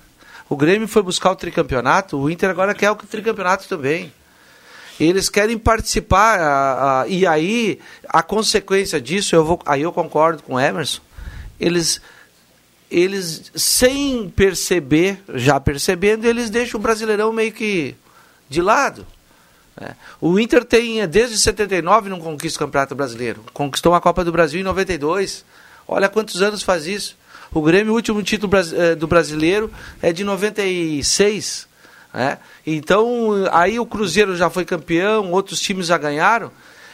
O 0.49 0.57
Grêmio 0.57 0.87
foi 0.87 1.03
buscar 1.03 1.33
o 1.33 1.37
tricampeonato, 1.37 2.17
o 2.17 2.31
Inter 2.31 2.49
agora 2.51 2.73
quer 2.73 2.91
o 2.91 2.95
tricampeonato 2.97 3.67
também. 3.69 4.13
Eles 4.99 5.29
querem 5.29 5.59
participar, 5.59 6.39
a- 6.41 7.01
a- 7.03 7.09
e 7.09 7.27
aí 7.27 7.81
a 8.09 8.23
consequência 8.23 9.01
disso, 9.01 9.35
eu 9.35 9.45
vou, 9.45 9.61
aí 9.67 9.83
eu 9.83 9.93
concordo 9.93 10.43
com 10.43 10.55
o 10.55 10.61
Emerson, 10.61 11.01
eles, 11.61 12.01
eles 12.91 13.51
sem 13.55 14.29
perceber, 14.29 15.23
já 15.35 15.59
percebendo, 15.59 16.25
eles 16.25 16.51
deixam 16.51 16.79
o 16.79 16.83
Brasileirão 16.83 17.33
meio 17.33 17.53
que 17.53 17.95
de 18.49 18.63
lado. 18.63 19.07
né? 19.79 19.97
O 20.21 20.39
Inter 20.39 20.65
tem, 20.65 21.01
eh, 21.01 21.07
desde 21.07 21.39
79 21.39 22.09
não 22.09 22.21
conquista 22.21 22.59
o 22.59 22.67
Campeonato 22.67 22.95
Brasileiro, 22.95 23.45
conquistou 23.53 23.95
a 23.95 24.01
Copa 24.01 24.25
do 24.25 24.33
Brasil 24.33 24.61
em 24.61 24.65
92. 24.65 25.45
Olha 25.89 26.09
quantos 26.09 26.43
anos 26.43 26.63
faz 26.63 26.87
isso. 26.87 27.17
O 27.53 27.63
Grêmio, 27.63 27.93
o 27.93 27.97
último 27.97 28.23
título 28.23 28.53
eh, 28.57 28.95
do 28.95 29.07
brasileiro 29.07 29.71
é 30.03 30.13
de 30.13 30.25
96. 30.25 31.67
né? 32.13 32.39
Então, 32.67 33.31
aí 33.53 33.79
o 33.79 33.87
Cruzeiro 33.87 34.37
já 34.37 34.51
foi 34.51 34.65
campeão, 34.65 35.31
outros 35.33 35.61
times 35.61 35.87
já 35.87 35.99
ganharam, 35.99 36.51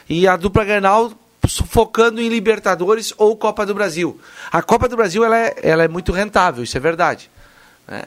e 0.09 0.27
a 0.27 0.35
dupla 0.35 0.63
Grenal 0.63 1.11
focando 1.47 2.21
em 2.21 2.29
Libertadores 2.29 3.13
ou 3.17 3.35
Copa 3.35 3.65
do 3.65 3.73
Brasil. 3.73 4.19
A 4.51 4.61
Copa 4.61 4.87
do 4.87 4.95
Brasil 4.95 5.23
ela 5.23 5.37
é, 5.37 5.55
ela 5.61 5.83
é 5.83 5.87
muito 5.87 6.11
rentável, 6.11 6.63
isso 6.63 6.77
é 6.77 6.79
verdade. 6.79 7.29
né? 7.87 8.03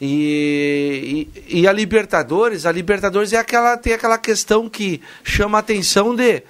E, 0.00 1.28
e, 1.48 1.60
e 1.60 1.68
a 1.68 1.72
Libertadores, 1.72 2.64
a 2.64 2.72
Libertadores 2.72 3.32
é 3.32 3.36
aquela, 3.36 3.76
tem 3.76 3.92
aquela 3.92 4.16
questão 4.16 4.68
que 4.68 5.02
chama 5.24 5.58
a 5.58 5.60
atenção 5.60 6.14
de, 6.14 6.42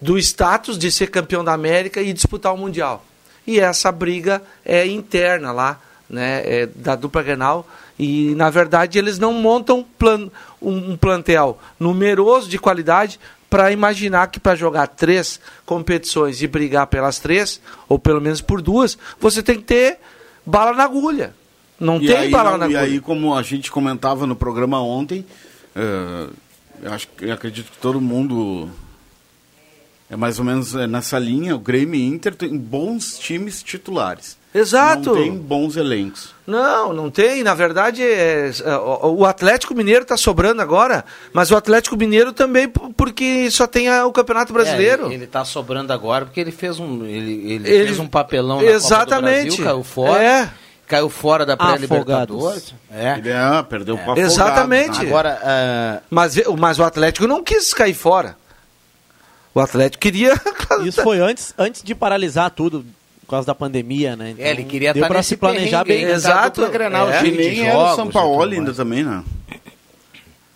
do 0.00 0.18
status 0.18 0.78
de 0.78 0.90
ser 0.90 1.08
campeão 1.08 1.44
da 1.44 1.52
América 1.52 2.00
e 2.00 2.12
disputar 2.12 2.54
o 2.54 2.58
Mundial. 2.58 3.04
E 3.46 3.60
essa 3.60 3.92
briga 3.92 4.42
é 4.64 4.86
interna 4.86 5.52
lá, 5.52 5.80
né, 6.08 6.42
é 6.44 6.66
da 6.66 6.94
dupla 6.94 7.22
Grenal. 7.22 7.68
E, 7.98 8.34
na 8.36 8.48
verdade, 8.48 8.98
eles 8.98 9.18
não 9.18 9.32
montam 9.32 9.84
plan, 9.98 10.30
um, 10.62 10.92
um 10.92 10.96
plantel 10.96 11.58
numeroso 11.78 12.48
de 12.48 12.58
qualidade 12.58 13.18
para 13.50 13.72
imaginar 13.72 14.26
que 14.28 14.38
para 14.38 14.54
jogar 14.54 14.86
três 14.88 15.40
competições 15.64 16.42
e 16.42 16.46
brigar 16.46 16.86
pelas 16.86 17.18
três, 17.18 17.60
ou 17.88 17.98
pelo 17.98 18.20
menos 18.20 18.40
por 18.40 18.60
duas, 18.60 18.98
você 19.18 19.42
tem 19.42 19.56
que 19.56 19.62
ter 19.64 19.98
bala 20.44 20.72
na 20.72 20.84
agulha. 20.84 21.34
Não 21.80 21.96
e 21.96 22.06
tem 22.06 22.16
aí, 22.16 22.30
bala 22.30 22.50
não- 22.52 22.58
na 22.58 22.64
E 22.68 22.76
agulha. 22.76 22.80
aí, 22.92 23.00
como 23.00 23.34
a 23.34 23.42
gente 23.42 23.70
comentava 23.70 24.26
no 24.26 24.34
programa 24.36 24.80
ontem, 24.82 25.24
eu 26.82 26.92
acho 26.92 27.08
eu 27.20 27.32
acredito 27.32 27.70
que 27.70 27.78
todo 27.78 28.00
mundo 28.00 28.68
é 30.10 30.16
mais 30.16 30.38
ou 30.38 30.44
menos 30.44 30.74
eh, 30.74 30.86
nessa 30.86 31.18
linha. 31.18 31.54
O 31.54 31.58
Grêmio 31.58 31.94
e 31.94 32.06
Inter 32.06 32.34
tem 32.34 32.56
bons 32.56 33.18
times 33.18 33.62
titulares. 33.62 34.36
Exato. 34.54 35.10
Não 35.10 35.14
tem 35.16 35.36
bons 35.36 35.76
elencos. 35.76 36.30
Não, 36.46 36.92
não 36.94 37.10
tem. 37.10 37.42
Na 37.44 37.54
verdade, 37.54 38.02
é, 38.02 38.50
é, 38.64 38.76
o 38.76 39.18
o 39.18 39.24
Atlético 39.26 39.74
Mineiro 39.74 40.02
está 40.02 40.16
sobrando 40.16 40.62
agora, 40.62 41.04
mas 41.34 41.50
o 41.50 41.56
Atlético 41.56 41.96
Mineiro 41.96 42.32
também 42.32 42.66
porque 42.68 43.50
só 43.50 43.66
tem 43.66 43.88
a- 43.88 44.06
o 44.06 44.12
Campeonato 44.12 44.52
Brasileiro. 44.52 45.02
É, 45.02 45.06
ele, 45.06 45.14
ele 45.16 45.26
tá 45.26 45.44
sobrando 45.44 45.92
agora 45.92 46.24
porque 46.24 46.40
ele 46.40 46.50
fez 46.50 46.80
um, 46.80 47.04
ele, 47.04 47.32
ele 47.52 47.68
Ele- 47.70 47.86
fez 47.88 47.98
um 47.98 48.08
papelão 48.08 48.62
na 48.62 48.70
Exatamente. 48.70 49.10
Copa 49.10 49.26
do 49.26 49.56
Brasil, 49.56 49.64
caiu 49.64 49.84
fora. 49.84 50.22
É. 50.24 50.50
Caiu 50.86 51.10
fora 51.10 51.44
da 51.44 51.54
pré-libertadores. 51.54 52.74
É. 52.90 53.18
Ele 53.18 53.30
ah, 53.32 53.62
perdeu 53.68 53.98
para 53.98 54.18
Exatamente. 54.18 55.00
Agora, 55.02 55.38
ah, 55.42 56.00
Mas, 56.08 56.34
mas 56.58 56.78
o 56.78 56.82
Atlético 56.82 57.26
não 57.26 57.44
quis 57.44 57.74
cair 57.74 57.92
fora. 57.92 58.34
O 59.58 59.60
Atlético 59.60 60.00
queria. 60.00 60.40
Isso 60.86 61.02
foi 61.02 61.18
antes, 61.18 61.52
antes 61.58 61.82
de 61.82 61.92
paralisar 61.92 62.48
tudo 62.48 62.86
por 63.22 63.30
causa 63.30 63.46
da 63.48 63.56
pandemia, 63.56 64.14
né? 64.14 64.36
É, 64.38 64.52
ele 64.52 64.62
queria 64.62 64.94
deu 64.94 65.02
tá 65.02 65.08
pra 65.08 65.18
nesse 65.18 65.30
se 65.30 65.36
planejar 65.36 65.82
bem. 65.82 66.06
tá? 66.20 66.48
Dupla 66.48 66.68
Grenal, 66.68 67.10
É, 67.10 67.22
nem 67.22 67.32
20 67.32 67.60
era 67.62 67.76
o 67.76 67.96
São 67.96 68.08
Paulo 68.08 68.40
ainda 68.44 68.72
também, 68.72 69.02
né? 69.02 69.24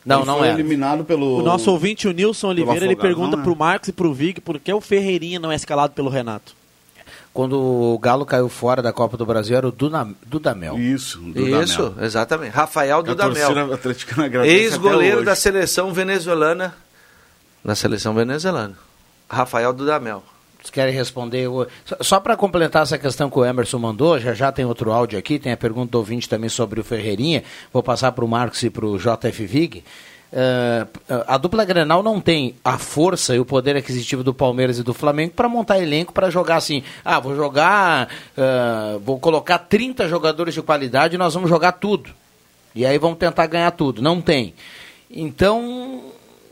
Não, 0.06 0.18
Ele 0.18 0.26
não 0.26 0.38
foi 0.38 0.48
era. 0.48 0.56
eliminado 0.56 1.04
pelo... 1.04 1.38
O 1.38 1.42
nosso 1.42 1.70
ouvinte, 1.70 2.06
o 2.06 2.12
Nilson 2.12 2.48
Oliveira, 2.48 2.84
ele 2.84 2.94
pergunta 2.94 3.36
não 3.36 3.42
é? 3.42 3.44
pro 3.44 3.56
Marcos 3.56 3.88
e 3.88 3.92
pro 3.92 4.14
Vig 4.14 4.40
por 4.40 4.60
que 4.60 4.72
o 4.72 4.80
Ferreirinha 4.80 5.40
não 5.40 5.50
é 5.50 5.56
escalado 5.56 5.94
pelo 5.94 6.08
Renato. 6.08 6.54
Quando 7.34 7.60
o 7.60 7.98
Galo 7.98 8.24
caiu 8.24 8.48
fora 8.48 8.80
da 8.80 8.92
Copa 8.92 9.16
do 9.16 9.26
Brasil, 9.26 9.56
era 9.56 9.66
o 9.66 9.72
Duna, 9.72 10.08
Dudamel. 10.24 10.78
Isso, 10.78 11.20
Isso, 11.34 11.94
exatamente. 12.00 12.52
Rafael 12.52 13.02
Dudamel. 13.02 13.78
Ex-goleiro 14.44 15.24
da 15.24 15.34
seleção 15.34 15.92
venezuelana. 15.92 16.74
Da 17.64 17.74
seleção 17.74 18.14
venezuelana. 18.14 18.76
Rafael 19.32 19.72
Dudamel. 19.72 20.22
Vocês 20.58 20.70
querem 20.70 20.94
responder? 20.94 21.48
Só, 22.00 22.20
para 22.20 22.36
completar 22.36 22.82
essa 22.82 22.98
questão 22.98 23.28
que 23.28 23.38
o 23.38 23.44
Emerson 23.44 23.78
mandou, 23.78 24.20
já 24.20 24.32
já 24.32 24.52
tem 24.52 24.64
outro 24.64 24.92
áudio 24.92 25.18
aqui, 25.18 25.38
tem 25.38 25.50
a 25.50 25.56
pergunta 25.56 25.90
do 25.90 25.98
ouvinte 25.98 26.28
também 26.28 26.48
sobre 26.48 26.78
o 26.78 26.84
Ferreirinha. 26.84 27.42
Vou 27.72 27.82
passar 27.82 28.12
para 28.12 28.24
o 28.24 28.28
Marcos 28.28 28.62
e 28.62 28.70
para 28.70 28.86
o 28.86 28.96
JF 28.96 29.44
Vig. 29.44 29.82
Eh, 30.32 30.86
a 31.26 31.36
dupla 31.36 31.64
Grenal 31.64 32.02
não 32.02 32.20
tem 32.20 32.54
a 32.64 32.78
força 32.78 33.34
e 33.34 33.40
o 33.40 33.44
poder 33.44 33.76
aquisitivo 33.76 34.22
do 34.22 34.32
Palmeiras 34.32 34.78
e 34.78 34.82
do 34.82 34.94
Flamengo 34.94 35.32
para 35.34 35.48
montar 35.48 35.80
elenco 35.80 36.12
para 36.12 36.30
jogar 36.30 36.56
assim. 36.56 36.82
Ah, 37.04 37.18
vou 37.18 37.34
jogar, 37.34 38.08
eh, 38.36 38.98
vou 39.04 39.18
colocar 39.18 39.58
30 39.58 40.08
jogadores 40.08 40.54
de 40.54 40.62
qualidade 40.62 41.16
e 41.16 41.18
nós 41.18 41.34
vamos 41.34 41.50
jogar 41.50 41.72
tudo. 41.72 42.10
E 42.74 42.86
aí 42.86 42.98
vamos 42.98 43.18
tentar 43.18 43.46
ganhar 43.46 43.70
tudo. 43.72 44.00
Não 44.00 44.20
tem. 44.20 44.54
Então, 45.10 46.04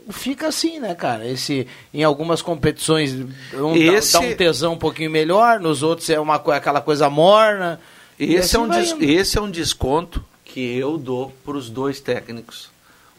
fica 0.09 0.47
assim, 0.47 0.79
né, 0.79 0.93
cara? 0.95 1.27
Esse, 1.27 1.67
em 1.93 2.03
algumas 2.03 2.41
competições 2.41 3.13
um 3.53 3.73
dá- 3.73 3.93
Esse- 3.93 4.13
dá, 4.13 4.19
um 4.21 4.33
tesão 4.35 4.73
um 4.73 4.77
pouquinho 4.77 5.11
melhor, 5.11 5.59
nos 5.59 5.83
outros 5.83 6.09
é 6.09 6.19
uma, 6.19 6.39
co- 6.39 6.51
aquela 6.51 6.81
coisa 6.81 7.09
morna. 7.09 7.79
Esse, 8.19 8.35
é 8.35 8.39
assim 8.39 8.57
um 8.57 8.67
vai 8.67 8.81
des- 8.81 8.95
esse 9.01 9.37
é 9.37 9.41
um 9.41 9.49
desconto 9.49 10.23
que 10.45 10.59
eu 10.77 10.97
dou 10.97 11.33
para 11.45 11.55
os 11.57 11.69
dois 11.69 11.99
técnicos, 11.99 12.69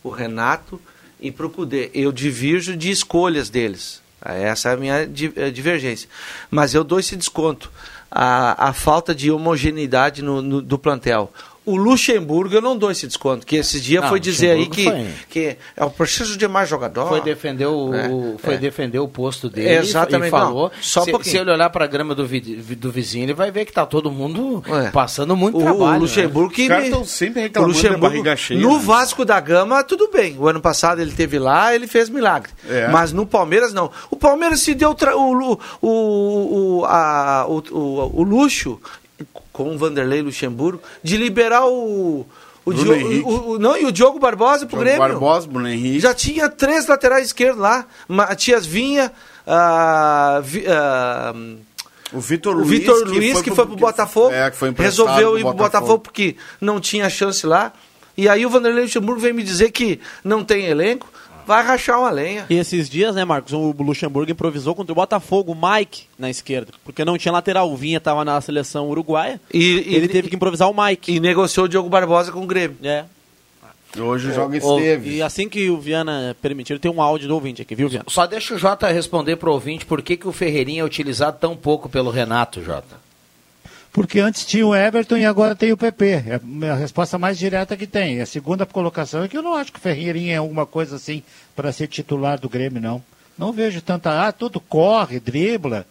o 0.02 0.10
Renato 0.10 0.80
e 1.20 1.30
para 1.30 1.46
o 1.46 1.50
Cudê. 1.50 1.90
Eu 1.94 2.12
divirjo 2.12 2.76
de 2.76 2.90
escolhas 2.90 3.48
deles. 3.48 4.00
Essa 4.24 4.70
é 4.70 4.74
a 4.74 4.76
minha 4.76 4.96
eh, 5.36 5.50
divergência. 5.50 6.08
Mas 6.50 6.74
eu 6.74 6.84
dou 6.84 7.00
esse 7.00 7.16
desconto. 7.16 7.70
A, 8.14 8.68
a 8.68 8.72
falta 8.72 9.14
de 9.14 9.30
homogeneidade 9.30 10.22
no, 10.22 10.42
no- 10.42 10.62
do 10.62 10.78
plantel. 10.78 11.32
O 11.64 11.76
Luxemburgo 11.76 12.56
eu 12.56 12.60
não 12.60 12.76
dou 12.76 12.90
esse 12.90 13.06
desconto, 13.06 13.46
que 13.46 13.54
esses 13.54 13.80
dias 13.82 14.02
Não, 14.02 14.08
foi 14.08 14.18
dizer 14.18 14.50
aí 14.50 14.66
que, 14.66 14.84
Luxemburgo 14.84 15.12
que 15.30 15.56
eu 15.76 15.90
preciso 15.90 16.36
de 16.36 16.48
mais 16.48 16.68
jogador. 16.68 17.06
Foi 17.08 17.20
defender 17.20 17.66
o, 17.66 17.94
É, 17.94 18.08
o- 18.08 18.36
foi 18.38 18.54
é. 18.54 18.56
defender 18.58 18.98
o 18.98 19.06
posto 19.06 19.48
dele 19.48 19.68
Exatamente, 19.76 20.26
e 20.26 20.30
falou. 20.30 20.72
não, 20.74 20.82
só 20.82 21.04
se, 21.04 21.12
pouquinho. 21.12 21.30
se 21.30 21.38
ele 21.40 21.52
olhar 21.52 21.70
para 21.70 21.84
a 21.84 21.86
grama 21.88 22.16
do, 22.16 22.26
vi- 22.26 22.40
do 22.40 22.90
vizinho, 22.90 23.26
ele 23.26 23.34
vai 23.34 23.52
ver 23.52 23.64
que 23.64 23.72
tá 23.72 23.86
todo 23.86 24.10
mundo 24.10 24.60
É. 24.66 24.90
passando 24.90 25.36
muito 25.36 25.56
o, 25.58 25.60
trabalho. 25.62 25.98
o 25.98 26.00
Luxemburgo 26.00 26.48
né? 26.50 26.54
que 26.56 26.62
Os 26.62 26.68
caras 26.68 27.08
sempre 27.08 27.40
o 27.40 27.42
reclamando 27.44 27.72
da 27.72 27.78
Luxemburgo, 27.78 28.06
barriga 28.08 28.36
cheia, 28.36 28.60
No 28.60 28.72
né? 28.78 28.82
Vasco 28.84 29.24
da 29.24 29.38
Gama, 29.38 29.84
tudo 29.84 30.10
bem. 30.12 30.36
O 30.38 30.48
ano 30.48 30.60
passado 30.60 31.00
ele 31.00 31.12
teve 31.12 31.38
lá, 31.38 31.72
ele 31.72 31.86
fez 31.86 32.08
milagre. 32.08 32.50
É. 32.68 32.88
Mas 32.88 33.12
no 33.12 33.24
Palmeiras, 33.24 33.72
não. 33.72 33.88
O 34.10 34.16
Palmeiras 34.16 34.58
se 34.60 34.74
deu 34.74 34.94
tra- 34.94 35.16
o, 35.16 35.60
o, 35.80 35.88
o, 36.80 36.84
a- 36.86 37.46
o, 37.48 37.58
o, 37.70 38.20
o 38.20 38.22
luxo, 38.24 38.80
com 39.52 39.74
o 39.74 39.78
Vanderlei 39.78 40.22
Luxemburgo, 40.22 40.82
de 41.02 41.16
liberar 41.16 41.66
o. 41.66 42.26
O, 42.64 42.72
Diogo- 42.72 43.28
o- 43.28 43.50
o- 43.54 43.58
não, 43.58 43.76
e 43.76 43.84
o 43.86 43.90
Diogo 43.90 44.20
Barbosa 44.20 44.66
pro 44.66 44.76
Diogo 44.78 44.84
Grêmio. 44.84 45.00
Barbosa, 45.00 45.48
Bruno 45.48 45.66
Henrique. 45.68 45.98
Já 45.98 46.14
tinha 46.14 46.48
três 46.48 46.86
laterais 46.86 47.26
esquerdos 47.26 47.60
lá. 47.60 47.84
Matias 48.06 48.64
Vinha, 48.64 49.10
ah, 49.44 50.40
Vi- 50.44 50.64
ah, 50.68 51.34
O 52.12 52.20
Vitor 52.20 52.54
Luiz, 52.54 52.68
Vitor 52.68 53.04
Luiz, 53.08 53.40
que 53.42 53.50
foi 53.50 53.66
pro 53.66 53.74
Botafogo, 53.74 54.32
É, 54.32 54.50
que 54.50 54.56
foi 54.56 54.70
resolveu 54.76 55.30
pro 55.30 55.38
ir 55.38 55.42
pro 55.42 55.52
Botafogo. 55.54 55.56
Botafogo 55.80 55.98
porque 56.00 56.36
não 56.60 56.78
tinha 56.78 57.08
chance 57.10 57.44
lá. 57.46 57.72
E 58.16 58.28
aí 58.28 58.44
o 58.46 58.50
Vanderlei 58.50 58.82
Luxemburgo 58.84 59.20
vem 59.20 59.32
me 59.32 59.42
dizer 59.42 59.70
que 59.72 59.98
não 60.22 60.44
tem 60.44 60.66
elenco, 60.66 61.08
vai 61.46 61.62
rachar 61.64 61.98
uma 61.98 62.10
lenha. 62.10 62.46
E 62.48 62.56
esses 62.56 62.88
dias, 62.88 63.14
né, 63.14 63.24
Marcos, 63.24 63.52
o 63.52 63.74
Luxemburgo 63.78 64.30
improvisou 64.30 64.74
contra 64.74 64.92
o 64.92 64.96
Botafogo, 64.96 65.52
o 65.52 65.54
Mike 65.54 66.04
na 66.18 66.30
esquerda, 66.30 66.72
porque 66.84 67.04
não 67.04 67.18
tinha 67.18 67.32
lateral. 67.32 67.70
O 67.70 67.76
Vinha 67.76 67.98
estava 67.98 68.24
na 68.24 68.40
seleção 68.40 68.88
uruguaia. 68.88 69.40
E, 69.52 69.84
ele 69.94 70.08
teve 70.08 70.28
que 70.28 70.36
improvisar 70.36 70.70
o 70.70 70.74
Mike. 70.74 71.12
E 71.12 71.20
negociou 71.20 71.66
o 71.66 71.68
Diogo 71.68 71.88
Barbosa 71.88 72.32
com 72.32 72.42
o 72.42 72.46
Grêmio. 72.46 72.76
É. 72.82 73.04
Hoje 73.98 74.32
joga 74.32 74.54
Ô, 74.64 74.78
Esteves. 74.78 75.14
E 75.14 75.22
assim 75.22 75.48
que 75.48 75.68
o 75.68 75.78
Viana 75.78 76.34
permitir, 76.40 76.78
tem 76.78 76.90
um 76.90 77.02
áudio 77.02 77.28
do 77.28 77.34
ouvinte 77.34 77.60
aqui, 77.60 77.74
viu, 77.74 77.88
Viana? 77.88 78.06
Só 78.08 78.26
deixa 78.26 78.54
o 78.54 78.58
Jota 78.58 78.88
responder 78.88 79.36
pro 79.36 79.52
ouvinte 79.52 79.84
por 79.84 80.00
que, 80.00 80.16
que 80.16 80.26
o 80.26 80.32
Ferreirinha 80.32 80.80
é 80.80 80.84
utilizado 80.84 81.36
tão 81.38 81.54
pouco 81.54 81.88
pelo 81.88 82.10
Renato, 82.10 82.62
Jota. 82.62 82.96
Porque 83.92 84.20
antes 84.20 84.46
tinha 84.46 84.66
o 84.66 84.74
Everton 84.74 85.18
e 85.18 85.26
agora 85.26 85.54
tem 85.54 85.70
o 85.70 85.76
PP. 85.76 86.06
É 86.62 86.70
a 86.70 86.74
resposta 86.74 87.18
mais 87.18 87.38
direta 87.38 87.76
que 87.76 87.86
tem. 87.86 88.22
A 88.22 88.26
segunda 88.26 88.64
colocação 88.64 89.22
é 89.22 89.28
que 89.28 89.36
eu 89.36 89.42
não 89.42 89.54
acho 89.54 89.70
que 89.70 89.78
o 89.78 89.82
Ferreirinha 89.82 90.34
é 90.34 90.38
alguma 90.38 90.64
coisa 90.64 90.96
assim 90.96 91.22
para 91.54 91.72
ser 91.72 91.88
titular 91.88 92.38
do 92.40 92.48
Grêmio, 92.48 92.80
não. 92.80 93.04
Não 93.36 93.52
vejo 93.52 93.82
tanta. 93.82 94.26
Ah, 94.26 94.32
tudo 94.32 94.58
corre, 94.60 95.20
dribla. 95.20 95.86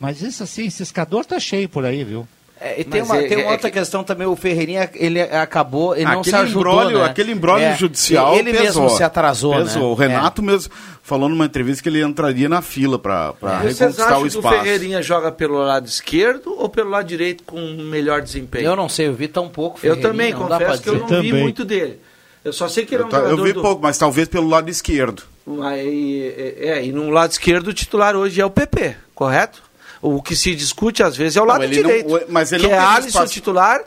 Mas 0.00 0.20
isso 0.20 0.42
assim, 0.42 0.68
ciscador 0.68 1.24
tá 1.24 1.38
cheio 1.38 1.68
por 1.68 1.84
aí, 1.84 2.02
viu? 2.02 2.26
É, 2.60 2.80
e 2.80 2.84
tem 2.84 3.02
uma, 3.02 3.16
é- 3.18 3.26
tem 3.28 3.40
é 3.40 3.42
uma 3.44 3.52
outra 3.52 3.68
que- 3.68 3.78
questão 3.78 4.04
também, 4.04 4.26
o 4.26 4.36
Ferreirinha, 4.36 4.88
ele 4.94 5.20
acabou, 5.20 5.94
ele 5.94 6.04
não 6.06 6.22
se 6.22 6.34
ajudou, 6.34 6.60
embrólio, 6.62 6.98
né? 7.00 7.04
aquele 7.06 7.32
embrólio 7.32 7.66
É, 7.66 7.76
judicial 7.76 8.36
Ele 8.36 8.52
pesou, 8.52 8.84
mesmo 8.84 8.96
se 8.96 9.02
atrasou, 9.02 9.54
pesou. 9.56 9.82
né? 9.82 9.88
O 9.88 9.94
Renato 9.94 10.40
mesmo 10.42 10.72
falou 11.02 11.28
numa 11.28 11.44
entrevista 11.44 11.82
que 11.82 11.88
ele 11.88 12.00
entraria 12.02 12.48
na 12.48 12.62
fila 12.62 12.98
para 12.98 13.32
Vocês 13.32 13.78
reconquistar 13.80 14.04
acham 14.06 14.18
o 14.18 14.20
que 14.20 14.36
o 14.36 14.38
espaço. 14.38 14.54
Ferreirinha 14.62 15.02
joga 15.02 15.32
pelo 15.32 15.58
lado 15.58 15.86
esquerdo 15.86 16.54
ou 16.56 16.68
pelo 16.68 16.90
lado 16.90 17.06
direito 17.06 17.42
com 17.44 17.58
melhor 17.60 18.22
desempenho? 18.22 18.64
Eu 18.66 18.76
não 18.76 18.88
sei, 18.88 19.08
eu 19.08 19.14
vi 19.14 19.26
tão 19.28 19.48
pouco 19.48 19.76
Eu 19.82 19.96
Ferreirinha, 19.96 20.08
também, 20.12 20.30
dá 20.48 20.56
pra 20.56 20.66
confesso 20.66 20.82
que 20.82 20.88
eu 20.90 20.98
não 21.00 21.22
vi 21.22 21.32
muito 21.32 21.64
dele. 21.64 21.98
Eu 22.44 22.52
só 22.52 22.68
sei 22.68 22.86
que 22.86 22.94
ele 22.94 23.02
é 23.02 23.04
Eu, 23.04 23.08
um 23.08 23.10
ta- 23.10 23.16
eu 23.18 23.24
jogador 23.30 23.44
vi 23.44 23.52
do- 23.52 23.62
pouco, 23.62 23.82
mas 23.82 23.98
talvez 23.98 24.28
pelo 24.28 24.48
lado 24.48 24.70
esquerdo. 24.70 25.22
Mas, 25.44 25.80
é, 25.80 26.54
é, 26.58 26.84
e 26.84 26.92
no 26.92 27.10
lado 27.10 27.32
esquerdo 27.32 27.68
o 27.68 27.72
titular 27.74 28.14
hoje 28.14 28.40
é 28.40 28.44
o 28.46 28.50
PP, 28.50 28.94
correto? 29.14 29.62
O 30.06 30.22
que 30.22 30.36
se 30.36 30.54
discute 30.54 31.02
às 31.02 31.16
vezes 31.16 31.36
é 31.36 31.40
o 31.40 31.44
Não, 31.46 31.52
lado 31.52 31.64
ele 31.64 31.76
não- 31.80 31.88
direito. 31.88 32.14
o- 32.14 32.20
mas 32.32 32.52
ele 32.52 32.64
que 32.64 32.68
não 32.68 32.76
é 32.76 32.78
Alisson 32.78 33.08
espaço. 33.08 33.32
titular 33.32 33.80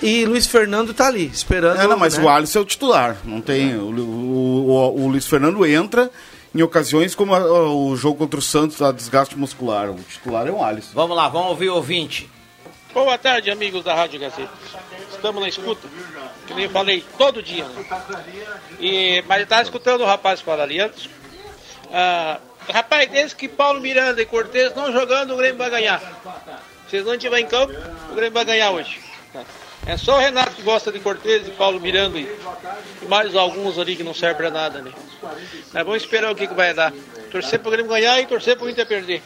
e 0.00 0.24
Luiz 0.24 0.46
Fernando 0.46 0.94
tá 0.94 1.06
ali, 1.08 1.26
esperando. 1.26 1.80
É, 1.80 1.86
não, 1.88 1.96
mas 1.98 2.16
né? 2.16 2.24
o 2.24 2.28
Alisson 2.28 2.58
é 2.60 2.62
o 2.62 2.64
titular. 2.64 3.16
Não 3.24 3.40
tem. 3.40 3.74
O, 3.76 3.86
o, 3.90 4.70
o- 4.70 5.02
o 5.04 5.08
Luiz 5.08 5.26
Fernando 5.26 5.66
entra 5.66 6.10
em 6.54 6.62
ocasiões 6.62 7.14
como 7.16 7.34
a- 7.34 7.70
o 7.72 7.96
jogo 7.96 8.18
contra 8.18 8.38
o 8.38 8.42
Santos, 8.42 8.80
a 8.80 8.92
desgaste 8.92 9.36
muscular. 9.36 9.90
O 9.90 9.96
titular 9.96 10.46
é 10.46 10.50
o 10.52 10.62
Alisson. 10.62 10.90
Vamos 10.94 11.16
lá, 11.16 11.28
vamos 11.28 11.48
ouvir 11.50 11.70
o 11.70 11.74
ouvinte. 11.74 12.30
Boa 12.92 13.18
tarde, 13.18 13.50
amigos 13.50 13.82
da 13.82 13.94
Rádio 13.96 14.20
Gazeta. 14.20 14.50
Estamos 15.12 15.42
na 15.42 15.48
escuta, 15.48 15.88
que 16.46 16.54
nem 16.54 16.66
eu 16.66 16.70
falei, 16.70 17.04
todo 17.18 17.42
dia. 17.42 17.64
Né? 17.64 17.84
E, 18.78 19.24
mas 19.26 19.38
eu 19.38 19.44
estava 19.44 19.62
escutando 19.62 20.02
o 20.02 20.06
rapaz 20.06 20.40
falar 20.40 20.62
ali 20.62 20.78
antes. 20.80 21.08
Ah, 21.92 22.38
rapaz, 22.72 23.10
desde 23.10 23.36
que 23.36 23.48
Paulo 23.48 23.80
Miranda 23.80 24.20
e 24.20 24.26
Cortez 24.26 24.74
não 24.74 24.92
jogando, 24.92 25.34
o 25.34 25.36
Grêmio 25.36 25.58
vai 25.58 25.70
ganhar. 25.70 26.00
Se 26.88 26.96
eles 26.96 27.06
não 27.06 27.14
estiverem 27.14 27.44
em 27.44 27.48
campo, 27.48 27.74
o 28.10 28.14
Grêmio 28.14 28.32
vai 28.32 28.44
ganhar 28.44 28.70
hoje. 28.70 29.00
É 29.86 29.96
só 29.96 30.16
o 30.16 30.20
Renato 30.20 30.52
que 30.52 30.62
gosta 30.62 30.90
de 30.90 30.98
Cortez 30.98 31.46
e 31.46 31.50
Paulo 31.50 31.78
Miranda 31.78 32.18
e 32.18 32.28
mais 33.08 33.34
alguns 33.36 33.78
ali 33.78 33.96
que 33.96 34.02
não 34.02 34.14
servem 34.14 34.36
para 34.36 34.50
nada, 34.50 34.80
né? 34.80 34.92
Mas 35.72 35.84
vamos 35.84 36.02
esperar 36.02 36.32
o 36.32 36.34
que, 36.34 36.46
que 36.46 36.54
vai 36.54 36.72
dar. 36.72 36.92
Torcer 37.30 37.58
para 37.58 37.68
o 37.68 37.72
Grêmio 37.72 37.90
ganhar 37.90 38.20
e 38.20 38.26
torcer 38.26 38.56
para 38.56 38.66
o 38.66 38.70
Inter 38.70 38.86
perder. 38.86 39.22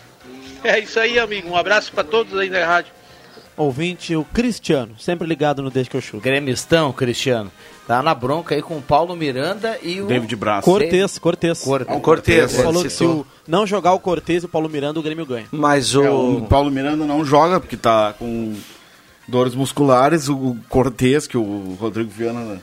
É 0.64 0.78
isso 0.80 0.98
aí, 0.98 1.18
amigo. 1.18 1.48
Um 1.48 1.56
abraço 1.56 1.92
para 1.92 2.02
todos 2.02 2.36
aí 2.36 2.50
da 2.50 2.66
rádio. 2.66 2.92
Ouvinte, 3.58 4.14
o 4.16 4.24
Cristiano, 4.24 4.94
sempre 4.98 5.26
ligado 5.26 5.60
no 5.62 5.70
Desde 5.70 5.90
que 5.90 5.96
eu 5.96 6.00
chuto. 6.00 6.22
Gremistão, 6.22 6.92
Cristiano. 6.92 7.50
Tá 7.86 8.02
na 8.02 8.14
bronca 8.14 8.54
aí 8.54 8.62
com 8.62 8.76
o 8.78 8.82
Paulo 8.82 9.16
Miranda 9.16 9.78
e 9.82 10.00
o... 10.00 10.06
David 10.06 10.36
Braz. 10.36 10.64
Cortez, 10.64 11.18
Cortez. 11.18 11.60
Cortez. 11.62 11.96
O 11.98 12.00
Cortez, 12.00 12.54
Ele 12.54 12.62
falou 12.62 12.82
que 12.82 12.90
se 12.90 13.04
o, 13.04 13.26
não 13.46 13.66
jogar 13.66 13.92
o 13.94 13.98
Cortez 13.98 14.42
e 14.42 14.46
o 14.46 14.48
Paulo 14.48 14.68
Miranda, 14.68 15.00
o 15.00 15.02
Grêmio 15.02 15.26
ganha. 15.26 15.46
Mas 15.50 15.94
o... 15.94 16.04
É, 16.04 16.10
o 16.10 16.42
Paulo 16.48 16.70
Miranda 16.70 17.04
não 17.04 17.24
joga 17.24 17.58
porque 17.58 17.76
tá 17.76 18.14
com 18.18 18.54
dores 19.26 19.54
musculares. 19.54 20.28
O 20.28 20.56
Cortez, 20.68 21.26
que 21.26 21.36
o 21.36 21.76
Rodrigo 21.80 22.10
Viana 22.10 22.60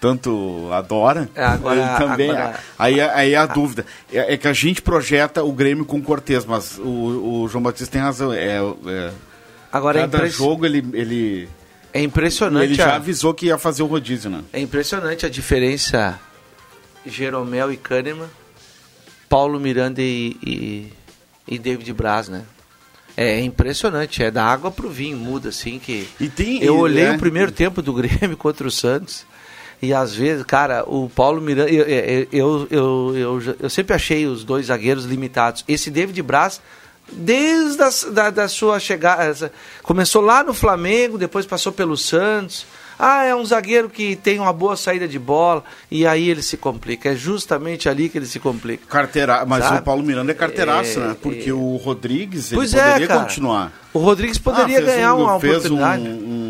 tanto 0.00 0.68
adora, 0.72 1.28
É, 1.34 1.44
agora- 1.44 1.80
ele 1.80 1.98
também. 1.98 2.30
agora- 2.30 2.60
Aí, 2.78 3.00
aí 3.00 3.34
a 3.34 3.46
dúvida 3.46 3.86
é, 4.12 4.34
é 4.34 4.36
que 4.36 4.46
a 4.46 4.52
gente 4.52 4.82
projeta 4.82 5.42
o 5.42 5.52
Grêmio 5.52 5.84
com 5.84 5.98
o 5.98 6.02
Cortez, 6.02 6.44
mas 6.44 6.78
o, 6.78 7.42
o 7.44 7.48
João 7.48 7.62
Batista 7.62 7.92
tem 7.92 8.00
razão. 8.02 8.32
É, 8.32 8.58
é, 8.86 9.10
Agora 9.76 9.98
é 9.98 10.02
cada 10.02 10.18
impress- 10.18 10.36
jogo 10.36 10.64
ele, 10.66 10.84
ele, 10.92 11.48
É 11.92 12.00
impressionante. 12.02 12.64
ele 12.64 12.74
já 12.74 12.92
a- 12.92 12.96
avisou 12.96 13.32
que 13.34 13.46
ia 13.46 13.58
fazer 13.58 13.82
o 13.82 13.86
rodízio, 13.86 14.30
né? 14.30 14.42
É 14.52 14.60
impressionante 14.60 15.24
a 15.26 15.28
diferença 15.28 16.18
Jeromel 17.04 17.72
e 17.72 17.76
Kahneman, 17.76 18.28
Paulo 19.28 19.58
Miranda 19.60 20.00
e, 20.02 20.36
e, 20.42 20.92
e 21.46 21.58
David 21.58 21.92
Braz, 21.92 22.28
né? 22.28 22.42
É 23.16 23.40
impressionante, 23.40 24.22
é 24.22 24.30
da 24.30 24.44
água 24.44 24.70
pro 24.70 24.90
vinho, 24.90 25.16
muda 25.16 25.48
assim 25.48 25.78
que. 25.78 26.06
E 26.20 26.28
tem, 26.28 26.62
Eu 26.62 26.76
olhei 26.78 27.04
é, 27.06 27.12
o 27.12 27.18
primeiro 27.18 27.50
tempo 27.50 27.80
do 27.80 27.92
Grêmio 27.94 28.36
contra 28.36 28.66
o 28.66 28.70
Santos. 28.70 29.24
E 29.80 29.92
às 29.92 30.14
vezes, 30.14 30.42
cara, 30.44 30.84
o 30.86 31.08
Paulo 31.08 31.40
Miranda, 31.40 31.70
eu, 31.70 32.26
eu, 32.32 32.68
eu, 32.70 33.56
eu 33.60 33.70
sempre 33.70 33.94
achei 33.94 34.26
os 34.26 34.42
dois 34.44 34.66
zagueiros 34.66 35.04
limitados. 35.04 35.64
Esse 35.68 35.90
David 35.90 36.20
Braz, 36.22 36.60
desde 37.12 37.82
a, 37.82 37.90
da, 38.12 38.30
da 38.30 38.48
sua 38.48 38.78
chegada, 38.80 39.52
começou 39.82 40.22
lá 40.22 40.42
no 40.42 40.52
Flamengo, 40.54 41.18
depois 41.18 41.46
passou 41.46 41.72
pelo 41.72 41.96
Santos. 41.96 42.66
Ah, 42.98 43.24
é 43.24 43.34
um 43.34 43.44
zagueiro 43.44 43.90
que 43.90 44.16
tem 44.16 44.38
uma 44.40 44.54
boa 44.54 44.74
saída 44.74 45.06
de 45.06 45.18
bola 45.18 45.62
e 45.90 46.06
aí 46.06 46.30
ele 46.30 46.40
se 46.42 46.56
complica. 46.56 47.10
É 47.10 47.14
justamente 47.14 47.90
ali 47.90 48.08
que 48.08 48.16
ele 48.16 48.24
se 48.24 48.40
complica. 48.40 48.86
Carteira, 48.88 49.44
mas 49.44 49.64
Sabe? 49.64 49.80
o 49.80 49.82
Paulo 49.82 50.02
Miranda 50.02 50.32
é 50.32 50.34
carteiraço, 50.34 50.98
É, 50.98 51.08
né? 51.08 51.16
Porque 51.20 51.52
o 51.52 51.76
Rodrigues 51.76 52.50
ele 52.52 52.56
Pois 52.58 52.72
é, 52.72 52.82
poderia 52.82 53.06
cara. 53.06 53.20
continuar. 53.20 53.72
O 53.92 53.98
Rodrigues 53.98 54.38
poderia 54.38 54.78
Ah, 54.78 54.80
ganhar 54.80 55.14
um- 55.14 55.24
uma 55.24 55.38
fez 55.38 55.56
oportunidade. 55.56 56.02
um- 56.04 56.06
um- 56.06 56.45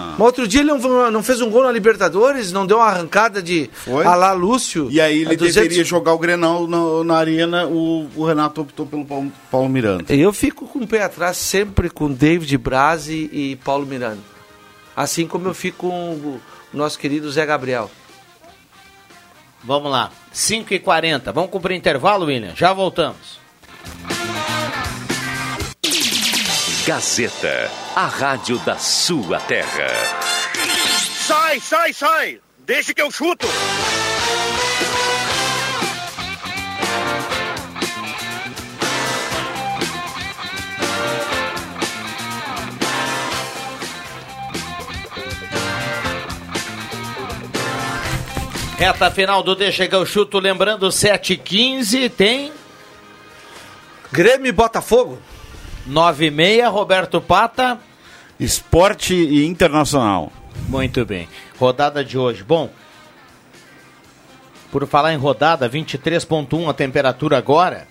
uma... 0.00 0.10
Mas 0.12 0.20
outro 0.20 0.48
dia 0.48 0.60
ele 0.60 0.72
não, 0.72 1.10
não 1.10 1.22
fez 1.22 1.40
um 1.40 1.50
gol 1.50 1.62
na 1.62 1.72
Libertadores, 1.72 2.52
não 2.52 2.66
deu 2.66 2.78
uma 2.78 2.86
arrancada 2.86 3.42
de 3.42 3.70
Foi? 3.72 4.04
a 4.04 4.14
lá 4.14 4.32
Lúcio. 4.32 4.88
E 4.90 5.00
aí 5.00 5.22
ele 5.22 5.34
a 5.34 5.36
200 5.36 5.54
deveria 5.54 5.84
jogar 5.84 6.14
o 6.14 6.18
Grenal 6.18 6.66
na, 6.66 7.04
na 7.04 7.16
arena, 7.16 7.66
o, 7.66 8.08
o 8.16 8.24
Renato 8.24 8.62
optou 8.62 8.86
pelo 8.86 9.04
Paulo, 9.04 9.32
Paulo 9.50 9.68
Miranda. 9.68 10.12
Eu 10.14 10.32
fico 10.32 10.66
com 10.66 10.80
o 10.80 10.86
pé 10.86 11.02
atrás 11.02 11.36
sempre 11.36 11.90
com 11.90 12.10
David 12.10 12.56
Braz 12.58 13.08
e, 13.08 13.30
e 13.32 13.58
Paulo 13.64 13.86
Miranda. 13.86 14.18
Assim 14.96 15.26
como 15.26 15.48
eu 15.48 15.54
fico 15.54 15.88
com 15.88 16.14
o 16.14 16.40
nosso 16.72 16.98
querido 16.98 17.30
Zé 17.30 17.46
Gabriel. 17.46 17.90
Vamos 19.62 19.90
lá, 19.90 20.10
5h40. 20.34 21.32
Vamos 21.32 21.50
cumprir 21.50 21.76
intervalo, 21.76 22.26
William? 22.26 22.54
Já 22.54 22.72
voltamos. 22.72 23.40
Gazeta, 26.86 27.70
a 27.94 28.06
rádio 28.06 28.58
da 28.60 28.76
sua 28.78 29.38
terra. 29.40 29.86
Sai, 31.26 31.60
sai, 31.60 31.92
sai! 31.92 32.40
Deixa 32.60 32.94
que 32.94 33.02
eu 33.02 33.10
chuto! 33.10 33.46
Reta 48.78 49.10
final 49.10 49.42
do 49.42 49.54
Deixa 49.54 49.86
que 49.86 49.94
eu 49.94 50.06
chuto, 50.06 50.38
lembrando 50.38 50.88
7h15, 50.88 52.10
tem... 52.10 52.50
Grêmio 54.10 54.48
e 54.48 54.52
Botafogo. 54.52 55.18
9h30, 55.88 56.70
Roberto 56.70 57.20
Pata. 57.20 57.78
Esporte 58.38 59.14
e 59.14 59.44
Internacional. 59.44 60.32
Muito 60.68 61.04
bem. 61.04 61.28
Rodada 61.58 62.02
de 62.02 62.16
hoje. 62.16 62.42
Bom, 62.42 62.70
por 64.70 64.86
falar 64.86 65.12
em 65.12 65.16
rodada, 65.16 65.68
23.1 65.68 66.68
a 66.68 66.72
temperatura 66.72 67.36
agora. 67.36 67.86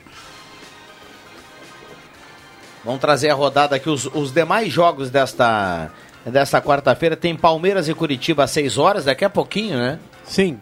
Vamos 2.83 3.01
trazer 3.01 3.29
a 3.29 3.33
rodada 3.33 3.75
aqui. 3.75 3.89
Os, 3.89 4.05
os 4.05 4.33
demais 4.33 4.71
jogos 4.71 5.09
desta, 5.09 5.91
desta 6.25 6.61
quarta-feira 6.61 7.15
tem 7.15 7.35
Palmeiras 7.35 7.87
e 7.87 7.93
Curitiba 7.93 8.45
às 8.45 8.51
6 8.51 8.77
horas, 8.77 9.05
daqui 9.05 9.25
a 9.25 9.29
pouquinho, 9.29 9.77
né? 9.77 9.99
Sim, 10.23 10.59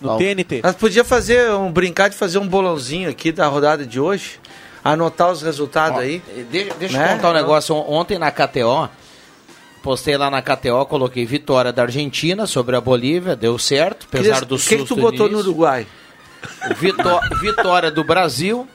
no 0.00 0.10
Bom. 0.10 0.18
TNT. 0.18 0.60
Nós 0.62 0.76
podia 0.76 1.04
fazer 1.04 1.50
um 1.50 1.72
brincar 1.72 2.08
de 2.08 2.16
fazer 2.16 2.38
um 2.38 2.46
bolãozinho 2.46 3.10
aqui 3.10 3.32
da 3.32 3.46
rodada 3.48 3.84
de 3.84 3.98
hoje, 3.98 4.38
anotar 4.92 5.30
os 5.30 5.42
resultados 5.42 5.98
Ó, 5.98 6.00
aí. 6.00 6.22
de- 6.50 6.70
deixa 6.78 6.98
Né? 6.98 7.04
eu 7.12 7.16
contar 7.16 7.30
um 7.30 7.34
negócio. 7.34 7.74
On- 7.74 7.90
Ontem 7.94 8.18
na 8.18 8.30
KTO, 8.30 8.88
postei 9.82 10.16
lá 10.16 10.30
na 10.30 10.42
KTO, 10.42 10.84
coloquei 10.86 11.24
vitória 11.26 11.72
da 11.72 11.82
Argentina 11.82 12.46
sobre 12.46 12.76
a 12.76 12.80
Bolívia, 12.80 13.34
deu 13.36 13.58
certo, 13.58 14.06
apesar 14.08 14.44
do 14.44 14.54
O 14.56 14.58
que, 14.58 14.64
que 14.68 14.78
susto 14.78 14.94
tu 14.94 15.00
botou 15.00 15.28
no. 15.28 15.38
Uruguai? 15.38 15.86
Vitó- 16.78 17.20
vitória 17.40 17.90
do 17.90 18.04
Brasil 18.04 18.68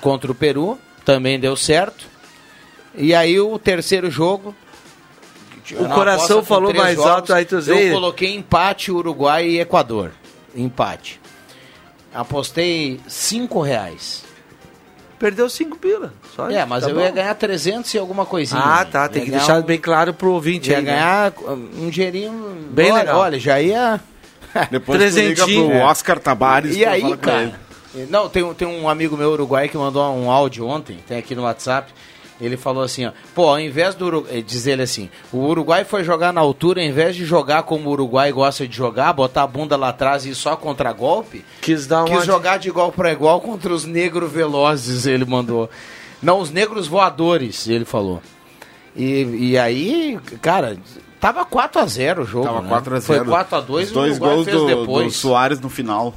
contra 0.00 0.30
o 0.30 0.34
Peru, 0.34 0.78
também 1.04 1.38
deu 1.38 1.56
certo. 1.56 2.06
E 2.94 3.14
aí 3.14 3.38
o 3.40 3.58
terceiro 3.58 4.10
jogo. 4.10 4.54
O 5.78 5.88
coração 5.90 6.42
falou 6.44 6.74
mais 6.74 6.98
alto, 6.98 7.32
aí 7.32 7.44
tu 7.44 7.56
Eu 7.58 7.92
coloquei 7.92 8.34
empate 8.34 8.90
Uruguai 8.90 9.46
e 9.46 9.60
Equador. 9.60 10.10
Empate. 10.54 11.20
Apostei 12.12 12.98
cinco 13.06 13.60
reais. 13.60 14.24
Perdeu 15.20 15.48
5 15.48 15.76
pila. 15.76 16.12
Só 16.34 16.50
É, 16.50 16.58
isso, 16.58 16.66
mas 16.66 16.82
tá 16.82 16.90
eu 16.90 16.94
bom. 16.96 17.00
ia 17.02 17.10
ganhar 17.10 17.34
300 17.34 17.92
e 17.94 17.98
alguma 17.98 18.24
coisinha. 18.26 18.60
Ah, 18.60 18.84
tá. 18.84 19.06
Tem 19.08 19.22
que 19.24 19.30
deixar 19.30 19.58
um- 19.58 19.62
bem 19.62 19.78
claro 19.78 20.12
pro 20.14 20.32
ouvinte 20.32 20.70
Ia 20.70 20.78
aí. 20.78 20.82
né? 20.82 20.90
ganhar 20.92 21.32
um 21.78 21.88
dinheirinho 21.90 22.68
Bem 22.70 22.90
olha, 22.90 23.00
legal. 23.00 23.18
Olha, 23.20 23.38
já 23.38 23.60
ia. 23.60 24.00
Depois 24.70 24.98
tu 24.98 25.04
liga 25.04 25.34
Trezentinho. 25.44 25.68
pro 25.68 25.78
Oscar 25.80 26.18
Tabares 26.18 26.74
E 26.74 26.84
aí, 26.84 27.16
cara? 27.18 27.52
Não, 28.08 28.28
tem, 28.28 28.42
um- 28.42 28.54
tem 28.54 28.66
um 28.66 28.88
amigo 28.88 29.16
meu 29.16 29.30
uruguai 29.30 29.68
que 29.68 29.76
mandou 29.76 30.02
um 30.16 30.30
áudio 30.30 30.66
ontem, 30.66 30.98
tem 31.06 31.18
aqui 31.18 31.34
no 31.34 31.42
WhatsApp. 31.42 31.92
Ele 32.40 32.56
falou 32.56 32.82
assim, 32.82 33.04
ó, 33.04 33.12
pô, 33.34 33.48
ao 33.48 33.60
invés 33.60 33.94
do 33.94 34.06
Uruguai, 34.06 34.42
diz 34.42 34.66
ele 34.66 34.82
assim, 34.82 35.10
o 35.30 35.38
Uruguai 35.38 35.84
foi 35.84 36.02
jogar 36.02 36.32
na 36.32 36.40
altura, 36.40 36.80
ao 36.80 36.86
invés 36.86 37.14
de 37.14 37.24
jogar 37.24 37.64
como 37.64 37.88
o 37.88 37.92
Uruguai 37.92 38.32
gosta 38.32 38.66
de 38.66 38.74
jogar, 38.74 39.12
botar 39.12 39.42
a 39.42 39.46
bunda 39.46 39.76
lá 39.76 39.90
atrás 39.90 40.24
e 40.24 40.30
ir 40.30 40.34
só 40.34 40.56
contra 40.56 40.90
golpe, 40.92 41.44
Quis 41.60 41.86
dar 41.86 42.04
quis 42.04 42.14
uma... 42.14 42.24
jogar 42.24 42.58
de 42.58 42.68
igual 42.68 42.90
para 42.90 43.12
igual 43.12 43.40
contra 43.40 43.72
os 43.74 43.84
negros 43.84 44.32
velozes, 44.32 45.04
ele 45.04 45.26
mandou. 45.26 45.68
Não, 46.22 46.38
os 46.40 46.50
negros 46.50 46.86
voadores, 46.86 47.68
ele 47.68 47.84
falou. 47.84 48.22
E, 48.96 49.50
e 49.50 49.58
aí, 49.58 50.18
cara, 50.40 50.76
tava 51.20 51.44
4 51.44 51.80
a 51.80 51.86
0 51.86 52.22
o 52.22 52.26
jogo, 52.26 52.46
Tava 52.46 52.62
né? 52.62 52.68
4 52.68 52.96
a 52.96 53.00
0 53.00 53.18
Foi 53.24 53.28
4 53.32 53.56
a 53.56 53.60
2 53.60 53.86
Os 53.88 53.92
dois 53.92 54.12
o 54.12 54.14
Uruguai 54.14 54.34
gols 54.34 54.44
fez 54.46 54.56
do, 54.56 54.66
depois. 54.66 55.06
do 55.06 55.12
Soares 55.12 55.60
no 55.60 55.68
final. 55.68 56.14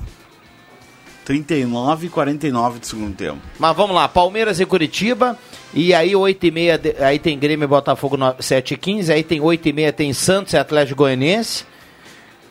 39 1.26 2.08
e 2.08 2.10
49 2.10 2.80
do 2.80 2.86
segundo 2.86 3.16
tempo. 3.16 3.40
Mas 3.58 3.76
vamos 3.76 3.96
lá, 3.96 4.08
Palmeiras 4.08 4.60
e 4.60 4.66
Curitiba. 4.66 5.38
E 5.74 5.94
aí 5.94 6.16
8 6.16 6.46
e 6.46 6.52
meia, 6.52 6.78
de- 6.78 6.96
aí 7.04 7.18
tem 7.18 7.38
Grêmio 7.40 7.66
e 7.66 7.68
Botafogo 7.68 8.16
no- 8.16 8.36
7 8.40 8.76
e 8.76 8.78
15. 8.78 9.12
Aí 9.12 9.24
tem 9.24 9.42
8 9.42 9.68
e 9.70 9.74
meia 9.74 9.92
tem 9.92 10.14
Santos 10.14 10.54
e 10.54 10.58
Atlético 10.58 10.98
Goianiense. 11.00 11.66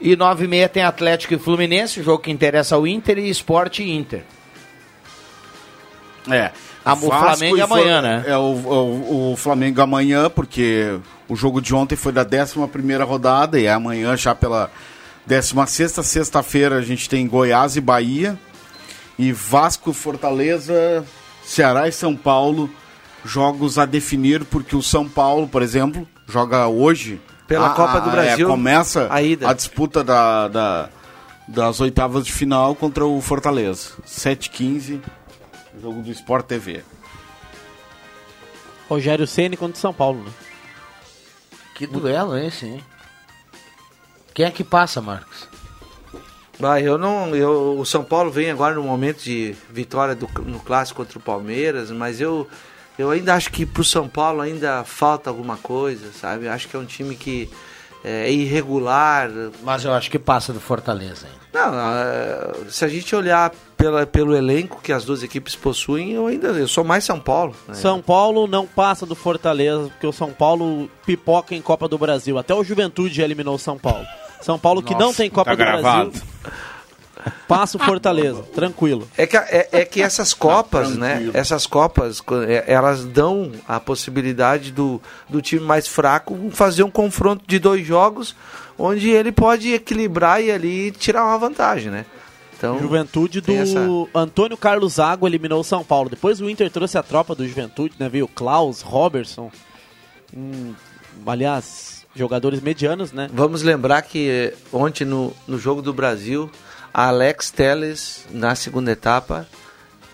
E 0.00 0.16
9 0.16 0.44
e 0.44 0.48
meia 0.48 0.68
tem 0.68 0.82
Atlético 0.82 1.34
e 1.34 1.38
Fluminense, 1.38 2.02
jogo 2.02 2.22
que 2.24 2.30
interessa 2.32 2.74
ao 2.74 2.86
Inter 2.86 3.18
e 3.18 3.28
Esporte 3.30 3.82
e 3.84 3.90
Inter. 3.92 4.22
É. 6.28 6.50
O 6.84 6.96
Flamengo 6.96 7.56
e 7.56 7.60
é 7.60 7.62
amanhã, 7.62 8.02
né? 8.02 8.24
É 8.26 8.36
o, 8.36 8.40
o, 8.40 9.32
o 9.32 9.36
Flamengo 9.36 9.80
amanhã, 9.80 10.28
porque 10.28 10.98
o 11.28 11.36
jogo 11.36 11.60
de 11.60 11.72
ontem 11.72 11.94
foi 11.94 12.10
da 12.12 12.22
11 12.22 12.66
primeira 12.72 13.04
rodada 13.04 13.58
e 13.60 13.66
é 13.66 13.72
amanhã 13.72 14.16
já 14.16 14.34
pela 14.34 14.68
16 15.26 15.92
sexta-feira 16.04 16.76
a 16.76 16.82
gente 16.82 17.08
tem 17.08 17.26
Goiás 17.28 17.76
e 17.76 17.80
Bahia. 17.80 18.36
E 19.16 19.30
Vasco, 19.30 19.92
Fortaleza, 19.92 21.04
Ceará 21.44 21.86
e 21.86 21.92
São 21.92 22.16
Paulo, 22.16 22.68
jogos 23.24 23.78
a 23.78 23.84
definir, 23.86 24.44
porque 24.44 24.74
o 24.76 24.82
São 24.82 25.08
Paulo, 25.08 25.46
por 25.48 25.62
exemplo, 25.62 26.06
joga 26.28 26.66
hoje. 26.68 27.20
Pela 27.46 27.68
a- 27.68 27.74
Copa 27.74 27.98
a- 27.98 28.00
do 28.00 28.08
é, 28.10 28.12
Brasil, 28.12 28.48
começa 28.48 29.08
a 29.10 29.20
ida. 29.22 29.52
disputa 29.54 30.02
da, 30.02 30.48
da- 30.48 30.88
das 31.48 31.80
oitavas 31.80 32.24
de 32.24 32.32
final 32.32 32.74
contra 32.74 33.04
o 33.04 33.20
Fortaleza. 33.20 33.90
7h15, 34.06 35.00
jogo 35.80 36.02
do 36.02 36.10
Sport 36.10 36.46
TV. 36.46 36.82
Rogério 38.88 39.26
Ceni 39.26 39.56
contra 39.56 39.76
o 39.76 39.80
São 39.80 39.92
Paulo, 39.92 40.22
né? 40.24 40.30
Que 41.74 41.86
duelo 41.86 42.34
é 42.36 42.46
esse, 42.46 42.66
hein? 42.66 42.84
Quem 44.34 44.46
é 44.46 44.50
que 44.50 44.62
passa, 44.64 45.00
Marcos? 45.00 45.48
Ah, 46.62 46.80
eu 46.80 46.96
não, 46.96 47.34
eu, 47.34 47.76
o 47.78 47.84
São 47.84 48.04
Paulo 48.04 48.30
vem 48.30 48.50
agora 48.50 48.74
no 48.74 48.82
momento 48.82 49.22
de 49.24 49.54
vitória 49.70 50.14
do, 50.14 50.28
no 50.44 50.60
clássico 50.60 51.02
contra 51.02 51.18
o 51.18 51.22
Palmeiras, 51.22 51.90
mas 51.90 52.20
eu, 52.20 52.46
eu 52.98 53.10
ainda 53.10 53.34
acho 53.34 53.50
que 53.50 53.64
pro 53.66 53.84
São 53.84 54.08
Paulo 54.08 54.40
ainda 54.40 54.84
falta 54.84 55.30
alguma 55.30 55.56
coisa, 55.56 56.12
sabe? 56.12 56.46
Eu 56.46 56.52
acho 56.52 56.68
que 56.68 56.76
é 56.76 56.78
um 56.78 56.84
time 56.84 57.14
que 57.16 57.48
é 58.04 58.30
irregular. 58.30 59.30
Mas 59.62 59.84
eu 59.84 59.92
acho 59.92 60.10
que 60.10 60.18
passa 60.18 60.52
do 60.52 60.60
Fortaleza, 60.60 61.26
hein? 61.26 61.32
Não, 61.52 61.72
ah, 61.74 62.52
se 62.68 62.84
a 62.84 62.88
gente 62.88 63.14
olhar 63.14 63.52
pela, 63.76 64.06
pelo 64.06 64.34
elenco 64.34 64.80
que 64.82 64.92
as 64.92 65.04
duas 65.04 65.22
equipes 65.22 65.54
possuem, 65.54 66.12
eu 66.12 66.26
ainda 66.26 66.48
eu 66.48 66.66
sou 66.66 66.82
mais 66.82 67.04
São 67.04 67.20
Paulo. 67.20 67.54
né? 67.68 67.74
São 67.74 68.00
Paulo 68.00 68.46
não 68.46 68.66
passa 68.66 69.04
do 69.04 69.14
Fortaleza, 69.14 69.88
porque 69.88 70.06
o 70.06 70.12
São 70.12 70.32
Paulo 70.32 70.90
pipoca 71.04 71.54
em 71.54 71.60
Copa 71.60 71.86
do 71.86 71.98
Brasil. 71.98 72.38
Até 72.38 72.54
o 72.54 72.64
Juventude 72.64 73.14
já 73.14 73.24
eliminou 73.24 73.54
o 73.54 73.58
São 73.58 73.78
Paulo. 73.78 74.06
São 74.40 74.58
Paulo 74.58 74.82
que 74.82 74.94
não 74.94 75.06
Nossa, 75.06 75.18
tem 75.18 75.30
Copa 75.30 75.50
tá 75.50 75.54
do 75.54 75.58
gravado. 75.58 76.10
Brasil, 76.10 76.26
passa 77.48 77.76
o 77.76 77.80
Fortaleza, 77.80 78.42
tranquilo. 78.54 79.08
É 79.16 79.26
que, 79.26 79.36
é, 79.36 79.68
é 79.72 79.84
que 79.84 80.02
essas 80.02 80.32
copas, 80.34 80.96
né? 80.96 81.30
Essas 81.34 81.66
copas, 81.66 82.20
co- 82.20 82.42
é, 82.42 82.64
elas 82.66 83.04
dão 83.04 83.52
a 83.66 83.78
possibilidade 83.80 84.70
do, 84.72 85.00
do 85.28 85.40
time 85.42 85.62
mais 85.64 85.86
fraco 85.86 86.36
fazer 86.52 86.82
um 86.82 86.90
confronto 86.90 87.44
de 87.46 87.58
dois 87.58 87.86
jogos 87.86 88.34
onde 88.78 89.10
ele 89.10 89.30
pode 89.32 89.72
equilibrar 89.72 90.42
e 90.42 90.50
ali 90.50 90.90
tirar 90.90 91.24
uma 91.24 91.38
vantagem, 91.38 91.90
né? 91.90 92.04
Então, 92.56 92.78
Juventude 92.78 93.40
do 93.40 93.52
essa- 93.52 93.80
Antônio 94.14 94.56
Carlos 94.56 94.94
Zago 94.94 95.26
eliminou 95.26 95.60
o 95.60 95.64
São 95.64 95.82
Paulo. 95.82 96.08
Depois 96.08 96.40
o 96.40 96.48
Inter 96.48 96.70
trouxe 96.70 96.96
a 96.96 97.02
tropa 97.02 97.34
do 97.34 97.46
Juventude, 97.46 97.94
né? 97.98 98.08
Veio 98.08 98.28
Klaus, 98.28 98.80
Robertson. 98.82 99.50
Hum, 100.36 100.72
aliás, 101.26 102.06
jogadores 102.14 102.60
medianos, 102.60 103.12
né? 103.12 103.28
Vamos 103.32 103.62
lembrar 103.62 104.02
que 104.02 104.52
ontem 104.72 105.04
no, 105.04 105.32
no 105.46 105.58
jogo 105.58 105.82
do 105.82 105.92
Brasil, 105.92 106.50
Alex 106.92 107.50
Teles, 107.50 108.26
na 108.30 108.54
segunda 108.54 108.90
etapa, 108.90 109.46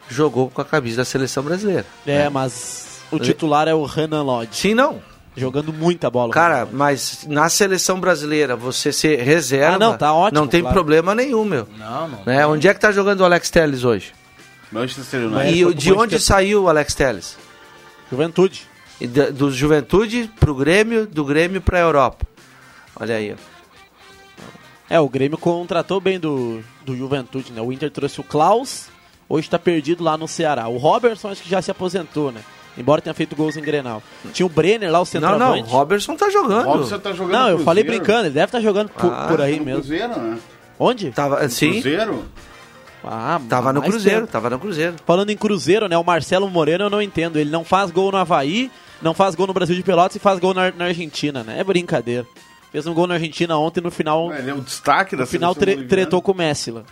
jogou 0.09 0.49
com 0.51 0.61
a 0.61 0.65
camisa 0.65 0.99
da 0.99 1.05
seleção 1.05 1.43
brasileira. 1.43 1.85
É, 2.07 2.29
mas 2.29 3.01
o 3.11 3.19
titular 3.19 3.67
é 3.69 3.75
o 3.75 3.85
Renan 3.85 4.23
Lodge. 4.23 4.57
Sim, 4.57 4.75
não. 4.75 5.01
Jogando 5.37 5.73
muita 5.73 6.11
bola. 6.11 6.33
Cara, 6.33 6.67
mas 6.73 7.25
na 7.29 7.49
seleção 7.49 8.01
brasileira, 8.01 8.57
você 8.57 8.93
ser 8.93 9.21
reserva, 9.23 9.77
Ah, 9.77 9.79
não, 9.79 9.97
tá 9.97 10.13
ótimo, 10.13 10.41
não 10.41 10.49
tem 10.49 10.61
claro. 10.63 10.75
problema 10.75 11.15
nenhum, 11.15 11.45
meu. 11.45 11.69
Não, 11.79 12.09
não. 12.09 12.23
Né? 12.27 12.45
Onde 12.47 12.67
é 12.67 12.75
que 12.75 12.81
tá 12.81 12.91
jogando 12.91 13.21
o 13.21 13.25
Alex 13.25 13.49
Teles 13.49 13.85
hoje? 13.85 14.13
Manchester 14.73 15.21
E 15.55 15.65
o- 15.65 15.73
de 15.73 15.93
onde 15.93 16.19
saiu 16.19 16.65
o 16.65 16.69
Alex 16.69 16.93
Teles? 16.95 17.37
Juventude. 18.11 18.67
E 19.01 19.07
da- 19.07 19.31
do 19.31 19.51
Juventude 19.51 20.29
pro 20.41 20.55
Grêmio, 20.55 21.07
do 21.07 21.25
Grêmio 21.25 21.61
pra 21.61 21.79
Europa. 21.79 22.27
Olha 22.97 23.15
aí, 23.15 23.33
ó. 23.33 23.58
É, 24.91 24.99
o 25.01 25.09
Grêmio 25.09 25.37
contratou 25.39 26.01
bem 26.01 26.19
do, 26.19 26.63
do 26.85 26.97
Juventude, 26.97 27.53
né? 27.53 27.61
O 27.61 27.73
Inter 27.73 27.91
trouxe 27.91 28.21
o 28.21 28.25
Klaus, 28.25 28.87
hoje 29.29 29.49
tá 29.49 29.59
perdido 29.59 30.03
lá 30.03 30.17
no 30.17 30.27
Ceará. 30.27 30.67
O 30.69 30.79
Robertson 30.79 31.29
acho 31.29 31.43
que 31.43 31.51
já 31.51 31.61
se 31.61 31.71
aposentou, 31.71 32.33
né? 32.33 32.41
Embora 32.77 33.03
tenha 33.03 33.13
feito 33.13 33.35
gols 33.35 33.57
em 33.57 33.61
Grenal. 33.61 34.03
Tinha 34.33 34.47
o 34.47 34.49
Brenner 34.49 34.91
lá, 34.91 34.99
o 34.99 35.01
Não, 35.01 35.05
centroavante. 35.05 35.63
não, 35.63 35.69
o 35.69 35.73
Robertson 35.73 36.15
tá 36.15 36.31
jogando. 36.31 36.65
Robson 36.65 36.99
tá 36.99 37.13
jogando 37.13 37.33
Não, 37.33 37.49
eu 37.51 37.59
no 37.59 37.65
falei 37.65 37.83
brincando, 37.83 38.27
ele 38.27 38.35
deve 38.35 38.47
estar 38.47 38.61
jogando 38.61 38.89
por, 38.91 39.13
Ah, 39.13 39.27
por 39.29 39.41
aí 39.41 39.59
No 39.59 39.65
mesmo. 39.65 39.81
Cruzeiro, 39.81 40.17
né? 40.17 40.39
Onde? 40.79 41.11
Tava, 41.11 41.49
sim, 41.49 41.73
Cruzeiro? 41.73 42.25
Ah, 43.03 43.41
tava 43.49 43.73
no 43.73 43.83
Cruzeiro, 43.83 44.21
tempo. 44.21 44.33
tava 44.33 44.49
no 44.51 44.59
Cruzeiro. 44.59 44.95
Falando 45.05 45.31
em 45.31 45.37
Cruzeiro, 45.37 45.89
né? 45.89 45.99
O 45.99 46.05
Marcelo 46.05 46.49
Moreno 46.49 46.85
eu 46.85 46.91
não 46.91 47.03
entendo. 47.03 47.37
Ele 47.39 47.51
não 47.51 47.65
faz 47.65 47.91
gol 47.91 48.11
no 48.13 48.17
Havaí, 48.19 48.71
não 49.03 49.13
faz 49.13 49.35
gol 49.35 49.47
no 49.49 49.53
Brasil 49.53 49.75
de 49.75 49.83
Pelotas 49.83 50.17
e 50.17 50.19
faz 50.21 50.39
gol 50.39 50.55
na, 50.55 50.71
na 50.71 50.87
Argentina, 50.87 51.43
né? 51.43 51.59
É 51.61 51.65
brincadeira. 51.65 52.27
Fez 52.71 52.87
um 52.87 52.93
gol 52.95 53.07
na 53.07 53.15
Argentina 53.15 53.57
ontem 53.57 53.81
no 53.81 53.91
final. 53.91 54.33
Ele 54.35 54.51
é 54.51 54.55
o 54.55 54.61
destaque 54.61 55.17
da 55.17 55.23
No 55.23 55.27
final 55.27 55.55
tre- 55.55 55.73
boliviana. 55.75 55.89
tretou 55.89 56.21
com 56.21 56.33
o 56.33 56.35
Messi 56.37 56.71
lá. 56.71 56.83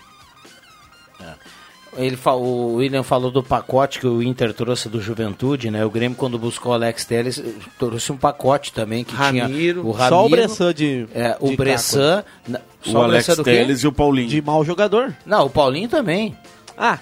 Ele 1.99 2.15
fa- 2.17 2.35
o 2.35 2.75
William 2.75 3.03
falou 3.03 3.31
do 3.31 3.43
pacote 3.43 3.99
que 3.99 4.07
o 4.07 4.23
Inter 4.23 4.53
trouxe 4.53 4.87
do 4.87 5.01
Juventude, 5.01 5.71
né? 5.71 5.83
O 5.83 5.89
Grêmio, 5.89 6.15
quando 6.17 6.39
buscou 6.39 6.73
o 6.73 6.75
Alex 6.75 7.07
Telles, 7.07 7.43
trouxe 7.79 8.13
um 8.13 8.19
pacote 8.19 8.71
também 8.71 9.03
que 9.03 9.15
Ramiro. 9.15 9.47
tinha 9.81 9.83
o 9.83 9.93
Ramiro. 9.93 10.09
Só 10.11 10.27
o 10.27 10.29
Bressan 10.29 10.75
de. 10.75 11.09
É, 11.15 11.37
o 11.41 11.49
de 11.49 11.57
Bressan. 11.57 12.23
na- 12.47 12.61
O 12.87 12.91
Só 12.91 13.03
Alex 13.05 13.27
Bressan? 13.27 13.43
Telles 13.43 13.81
e 13.83 13.87
o 13.89 13.93
Paulinho. 13.93 14.29
De 14.29 14.43
mau 14.43 14.63
jogador. 14.63 15.15
Não, 15.25 15.47
o 15.47 15.51
Paulinho 15.51 15.89
também. 15.89 16.37
Ah, 16.77 16.99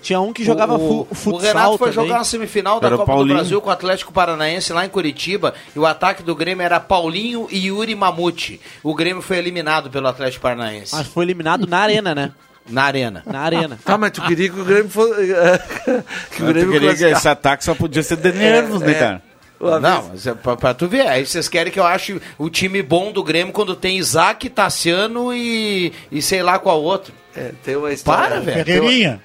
tinha 0.00 0.20
um 0.20 0.32
que 0.32 0.44
jogava 0.44 0.74
o, 0.74 1.06
fu 1.06 1.14
futsal 1.14 1.34
o 1.34 1.38
Renato 1.38 1.78
foi 1.78 1.90
também. 1.90 2.06
jogar 2.06 2.18
na 2.18 2.24
semifinal 2.24 2.80
da 2.80 2.86
Era 2.88 2.96
Copa 2.96 3.12
do 3.12 3.16
Paulinho. 3.16 3.36
Brasil 3.36 3.60
com 3.60 3.68
o 3.68 3.72
Atlético 3.72 4.12
Paranaense 4.12 4.72
lá 4.72 4.84
em 4.84 4.88
Curitiba 4.88 5.54
e 5.74 5.78
o 5.78 5.86
ataque 5.86 6.22
do 6.22 6.34
Grêmio 6.34 6.64
era 6.64 6.78
Paulinho 6.80 7.46
e 7.50 7.66
Yuri 7.66 7.94
Mamute. 7.94 8.60
O 8.82 8.94
Grêmio 8.94 9.22
foi 9.22 9.38
eliminado 9.38 9.90
pelo 9.90 10.06
Atlético 10.08 10.42
Paranaense. 10.42 10.94
Mas 10.94 11.06
foi 11.06 11.24
eliminado 11.24 11.66
na 11.66 11.78
arena, 11.78 12.14
né? 12.14 12.32
Na 12.68 12.84
arena. 12.84 13.22
Na 13.26 13.40
arena. 13.40 13.78
Tá, 13.84 13.96
mas 13.96 14.10
tu 14.12 14.22
queria 14.22 14.50
que 14.50 14.60
o 14.60 14.64
Grêmio 14.64 14.90
fosse. 14.90 15.14
que 16.36 16.42
o 16.42 16.46
Grêmio 16.46 16.72
queria 16.72 16.94
que 16.94 17.04
esse 17.04 17.28
ataque 17.28 17.64
só 17.64 17.74
podia 17.74 18.02
ser 18.02 18.16
de 18.16 18.32
nervos, 18.32 18.80
né, 18.80 18.90
é. 18.90 18.94
cara? 18.94 19.22
Não, 19.60 20.08
mas 20.10 20.26
é 20.26 20.34
pra, 20.34 20.56
pra 20.56 20.74
tu 20.74 20.86
ver. 20.86 21.06
Aí 21.08 21.26
vocês 21.26 21.48
querem 21.48 21.72
que 21.72 21.80
eu 21.80 21.86
ache 21.86 22.20
o 22.38 22.48
time 22.48 22.80
bom 22.82 23.10
do 23.10 23.24
Grêmio 23.24 23.52
quando 23.52 23.74
tem 23.74 23.96
Isaac, 23.98 24.48
Tassiano 24.50 25.34
e, 25.34 25.92
e 26.12 26.22
sei 26.22 26.42
lá 26.42 26.58
qual 26.58 26.80
outro. 26.82 27.12
É, 27.34 27.52
tem 27.64 27.76
uma 27.76 27.92
história. 27.92 28.22
Para, 28.22 28.40
velho. 28.40 28.64
Ferreirinha. 28.64 29.20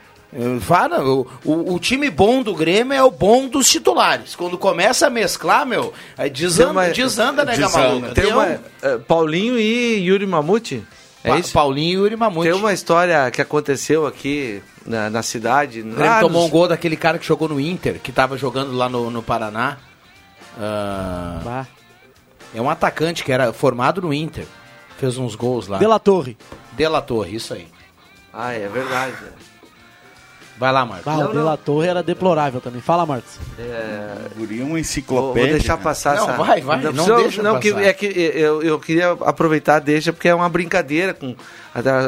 Para, 0.67 1.03
o, 1.05 1.27
o, 1.45 1.73
o 1.75 1.79
time 1.79 2.09
bom 2.09 2.41
do 2.41 2.53
Grêmio 2.55 2.93
é 2.93 3.03
o 3.03 3.11
bom 3.11 3.47
dos 3.47 3.69
titulares. 3.69 4.35
Quando 4.35 4.57
começa 4.57 5.07
a 5.07 5.09
mesclar, 5.09 5.65
meu, 5.65 5.93
aí 6.17 6.29
desanda, 6.29 6.71
uma- 6.71 6.87
desanda 6.89 7.45
né, 7.45 7.55
desanda. 7.55 7.77
Gamaluca? 7.77 8.11
Tem 8.13 8.31
uma, 8.31 8.59
é, 8.81 8.97
Paulinho 9.07 9.59
e 9.59 9.99
Yuri 10.05 10.25
Mamute. 10.25 10.83
É 11.23 11.29
Pa- 11.29 11.39
isso? 11.39 11.53
Paulinho 11.53 11.99
e 11.99 12.01
Yuri 12.03 12.15
Mamute. 12.15 12.49
Tem 12.49 12.57
uma 12.59 12.73
história 12.73 13.29
que 13.31 13.41
aconteceu 13.41 14.05
aqui 14.05 14.61
na, 14.85 15.09
na 15.09 15.23
cidade. 15.23 15.79
O 15.81 15.83
Grêmio 15.83 15.99
lá 16.05 16.19
tomou 16.19 16.41
nos- 16.41 16.49
um 16.49 16.51
gol 16.51 16.67
daquele 16.67 16.97
cara 16.97 17.17
que 17.19 17.25
jogou 17.25 17.47
no 17.47 17.59
Inter, 17.59 17.99
que 18.01 18.11
tava 18.11 18.37
jogando 18.37 18.73
lá 18.75 18.89
no, 18.89 19.09
no 19.09 19.21
Paraná. 19.23 19.77
Ah, 20.59 21.65
é 22.53 22.61
um 22.61 22.69
atacante 22.69 23.23
que 23.23 23.31
era 23.31 23.51
formado 23.53 24.01
no 24.01 24.13
Inter. 24.13 24.45
Fez 24.97 25.17
uns 25.17 25.35
gols 25.35 25.67
lá. 25.67 25.77
De 25.77 25.87
La 25.87 25.99
Torre. 25.99 26.37
De 26.73 26.87
La 26.87 27.01
Torre, 27.01 27.35
isso 27.35 27.53
aí. 27.53 27.67
Ah, 28.33 28.53
é 28.53 28.67
verdade. 28.67 29.15
Vai 30.57 30.71
lá, 30.71 30.85
Marcos. 30.85 31.05
Não, 31.05 31.29
o 31.29 31.31
De 31.31 31.37
La 31.39 31.57
Torre 31.57 31.87
era 31.87 32.03
deplorável 32.03 32.61
também. 32.61 32.79
Fala, 32.79 33.05
Marcos. 33.05 33.39
É, 33.57 34.15
Guri 34.37 34.61
é 34.61 34.63
uma 34.63 34.79
enciclopédia. 34.79 35.49
vou 35.49 35.57
deixar 35.59 35.73
cara. 35.73 35.81
passar 35.83 36.15
Não, 36.15 36.29
essa. 36.29 36.37
vai, 36.37 36.61
vai, 36.61 36.77
não 36.81 36.91
precisa- 36.93 37.15
deixa 37.17 37.43
não, 37.43 37.59
que, 37.59 37.69
é 37.69 37.91
que 37.93 38.05
eu, 38.05 38.61
eu 38.61 38.79
queria 38.79 39.11
aproveitar, 39.11 39.79
deixa, 39.79 40.13
porque 40.13 40.27
é 40.29 40.35
uma 40.35 40.47
brincadeira 40.47 41.13
com 41.13 41.35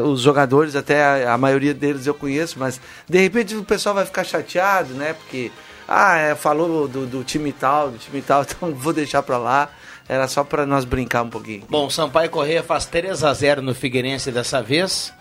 os 0.04 0.22
jogadores, 0.22 0.76
até 0.76 1.26
a, 1.26 1.34
a 1.34 1.38
maioria 1.38 1.74
deles 1.74 2.06
eu 2.06 2.14
conheço, 2.14 2.60
mas 2.60 2.80
de 3.10 3.20
repente 3.20 3.56
o 3.56 3.64
pessoal 3.64 3.96
vai 3.96 4.06
ficar 4.06 4.24
chateado, 4.24 4.94
né? 4.94 5.14
Porque, 5.14 5.52
ah, 5.88 6.16
é, 6.18 6.36
falou 6.36 6.88
do, 6.88 7.06
do 7.08 7.24
time 7.24 7.52
tal, 7.52 7.90
do 7.90 7.98
time 7.98 8.22
tal, 8.22 8.44
então 8.48 8.72
vou 8.74 8.94
deixar 8.94 9.24
pra 9.24 9.38
lá. 9.40 9.70
Era 10.08 10.28
só 10.28 10.44
pra 10.44 10.68
nós 10.68 10.86
brincar 10.86 11.24
um 11.24 11.30
pouquinho. 11.32 11.64
Bom, 11.68 11.90
Sampaio 11.90 12.30
Correia 12.30 12.62
faz 12.62 12.86
3 12.86 13.24
a 13.24 13.34
0 13.34 13.64
no 13.64 13.74
Figueirense 13.74 14.32
dessa 14.32 14.62
vez. 14.62 15.12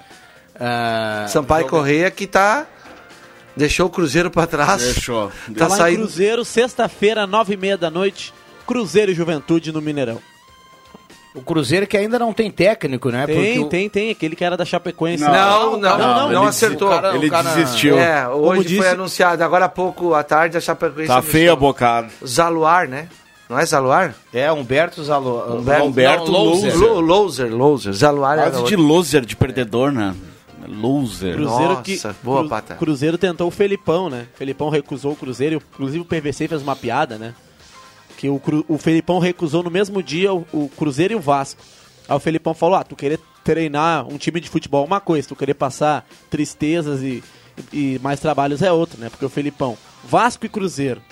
Ah, 0.60 1.24
Sampaio 1.28 1.62
joga- 1.62 1.70
Correia 1.70 2.10
que 2.10 2.26
tá. 2.26 2.66
Deixou 3.56 3.86
o 3.86 3.90
Cruzeiro 3.90 4.30
pra 4.30 4.46
trás. 4.46 4.82
Deixou. 4.82 5.30
Tá 5.56 5.68
Falar 5.68 5.74
em 5.74 5.78
saindo. 5.78 5.98
Cruzeiro, 6.00 6.44
sexta-feira, 6.44 7.26
nove 7.26 7.54
e 7.54 7.56
meia 7.56 7.76
da 7.78 7.90
noite. 7.90 8.32
Cruzeiro 8.66 9.12
e 9.12 9.14
Juventude 9.14 9.70
no 9.72 9.80
Mineirão. 9.80 10.18
O 11.34 11.40
Cruzeiro 11.42 11.84
que 11.86 11.96
ainda 11.96 12.16
não 12.18 12.32
tem 12.32 12.48
técnico, 12.50 13.10
né? 13.10 13.26
Tem, 13.26 13.34
Porque 13.34 13.58
o- 13.58 13.68
tem, 13.68 13.88
tem. 13.88 14.10
Aquele 14.12 14.36
que 14.36 14.44
era 14.44 14.56
da 14.56 14.64
Chapecoense. 14.64 15.22
Não, 15.24 15.32
não, 15.32 15.80
não, 15.80 15.98
não, 15.98 16.32
não, 16.32 16.40
ele 16.42 16.48
acertou. 16.48 16.88
o 16.88 16.90
cara- 16.92 17.14
Ele 17.16 17.26
o 17.26 17.30
cara- 17.30 17.54
desistiu. 17.54 17.98
É, 17.98 18.28
hoje 18.28 18.62
disse- 18.68 18.76
foi 18.80 18.88
anunciado. 18.90 19.42
Agora 19.42 19.64
há 19.64 19.68
pouco 19.68 20.14
à 20.14 20.22
tarde 20.22 20.56
a 20.56 20.60
Chapecoense. 20.60 21.08
Tá 21.08 21.20
feio 21.22 21.52
a 21.52 21.56
bocada. 21.56 22.08
Zaluar, 22.24 22.88
né? 22.88 23.08
Não 23.48 23.58
é 23.58 23.66
Zaluar? 23.66 24.14
É, 24.32 24.50
Humberto 24.52 25.02
Zalo... 25.04 25.58
Humberto- 25.58 25.84
Humberto 25.86 26.24
não, 26.32 26.44
Louser. 26.44 26.70
Louser. 26.76 26.88
Lo- 26.88 27.00
Loser, 27.00 27.54
Loser. 27.54 27.92
Zaluar 27.92 28.38
era 28.38 28.50
Quase 28.50 28.56
de 28.66 28.74
outro. 28.76 28.82
loser, 28.88 29.24
de 29.24 29.36
perdedor, 29.36 29.90
né? 29.92 30.14
Loser. 30.68 31.34
Cruzeiro 31.34 31.72
Nossa, 31.74 31.82
que, 31.82 32.00
boa, 32.24 32.40
Cru- 32.40 32.48
Pata. 32.48 32.74
Cruzeiro 32.76 33.18
tentou 33.18 33.48
o 33.48 33.50
Felipão, 33.50 34.08
né? 34.08 34.26
O 34.34 34.36
Felipão 34.38 34.68
recusou 34.68 35.12
o 35.12 35.16
Cruzeiro. 35.16 35.62
Inclusive 35.74 36.00
o 36.00 36.04
PVC 36.04 36.48
fez 36.48 36.62
uma 36.62 36.74
piada, 36.76 37.18
né? 37.18 37.34
Que 38.16 38.28
o, 38.28 38.38
Cru- 38.38 38.64
o 38.68 38.78
Felipão 38.78 39.18
recusou 39.18 39.62
no 39.62 39.70
mesmo 39.70 40.02
dia 40.02 40.32
o, 40.32 40.46
o 40.52 40.68
Cruzeiro 40.76 41.12
e 41.14 41.16
o 41.16 41.20
Vasco. 41.20 41.60
Aí 42.08 42.16
o 42.16 42.20
Felipão 42.20 42.54
falou: 42.54 42.76
Ah, 42.76 42.84
tu 42.84 42.94
querer 42.96 43.18
treinar 43.42 44.06
um 44.08 44.16
time 44.16 44.40
de 44.40 44.48
futebol 44.48 44.84
é 44.84 44.86
uma 44.86 45.00
coisa, 45.00 45.28
tu 45.28 45.36
querer 45.36 45.54
passar 45.54 46.06
tristezas 46.30 47.02
e, 47.02 47.22
e 47.72 47.98
mais 48.02 48.18
trabalhos 48.20 48.62
é 48.62 48.72
outra, 48.72 48.98
né? 48.98 49.10
Porque 49.10 49.24
o 49.24 49.28
Felipão, 49.28 49.76
Vasco 50.04 50.46
e 50.46 50.48
Cruzeiro. 50.48 51.02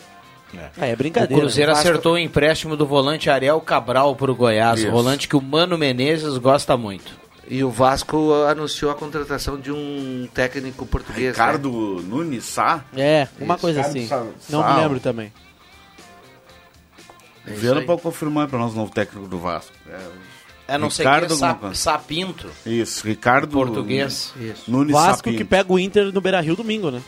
É, 0.78 0.90
é 0.90 0.94
O 0.94 0.96
brincadeira. 0.98 1.40
Cruzeiro 1.42 1.72
né? 1.72 1.78
acertou 1.78 2.12
o 2.12 2.18
empréstimo 2.18 2.76
do 2.76 2.86
volante 2.86 3.30
Ariel 3.30 3.58
Cabral 3.62 4.14
pro 4.14 4.34
Goiás. 4.34 4.80
Isso. 4.80 4.90
Volante 4.90 5.26
que 5.26 5.34
o 5.36 5.40
Mano 5.40 5.78
Menezes 5.78 6.36
gosta 6.36 6.76
muito. 6.76 7.21
E 7.54 7.62
o 7.62 7.68
Vasco 7.70 8.32
anunciou 8.48 8.90
a 8.90 8.94
contratação 8.94 9.60
de 9.60 9.70
um 9.70 10.26
técnico 10.32 10.86
português. 10.86 11.24
né? 11.24 11.30
Ricardo 11.44 11.70
Nunes 12.02 12.44
Sá. 12.44 12.82
É, 12.96 13.28
uma 13.38 13.54
Isso, 13.54 13.60
coisa 13.60 13.82
Ricardo 13.82 13.98
assim. 13.98 14.08
Sa- 14.08 14.26
Não 14.48 14.74
me 14.74 14.80
lembro 14.80 15.00
também. 15.00 15.30
É 17.46 17.50
Vieram 17.50 17.84
pra 17.84 17.96
confirmar 17.98 18.48
para 18.48 18.58
nós 18.58 18.72
o 18.72 18.76
novo 18.76 18.92
técnico 18.92 19.26
do 19.28 19.38
Vasco. 19.38 19.72
É, 19.88 20.74
É 20.74 20.78
não 20.78 20.88
sei 20.88 21.04
Ricardo 21.04 21.26
que 21.26 21.32
alguma 21.32 21.48
Sa 21.52 21.54
coisa. 21.58 21.74
Sapinto. 21.74 22.48
Isso, 22.64 23.06
Ricardo 23.06 23.48
Português. 23.48 24.32
Isso. 24.40 24.70
Nunes 24.70 24.92
Vasco 24.92 25.16
Sapinto. 25.16 25.36
que 25.36 25.44
pega 25.44 25.70
o 25.72 25.78
Inter 25.78 26.12
no 26.12 26.20
Beira 26.20 26.40
Rio 26.40 26.56
domingo, 26.56 26.90
né? 26.90 27.02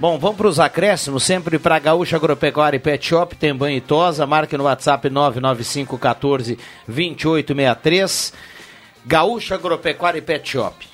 Bom, 0.00 0.18
vamos 0.18 0.36
para 0.36 0.48
os 0.48 0.58
acréscimos, 0.58 1.22
sempre 1.22 1.56
para 1.56 1.78
Gaúcha 1.78 2.16
Agropecuária 2.16 2.76
e 2.76 2.80
Pet 2.80 3.06
Shop, 3.06 3.36
tem 3.36 3.54
banho 3.54 3.76
e 3.76 3.80
tosa, 3.80 4.26
marque 4.26 4.56
no 4.56 4.64
WhatsApp 4.64 5.08
995 5.08 5.96
14 5.98 6.58
2863. 6.88 8.32
Gaúcha 9.04 9.54
Agropecuária 9.54 10.18
e 10.18 10.22
Pet 10.22 10.48
Shop. 10.48 10.86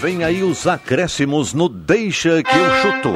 Vem 0.00 0.24
aí 0.24 0.42
os 0.42 0.66
acréscimos 0.66 1.52
no 1.52 1.68
Deixa 1.68 2.42
que 2.42 2.56
eu 2.56 2.82
chuto. 2.82 3.10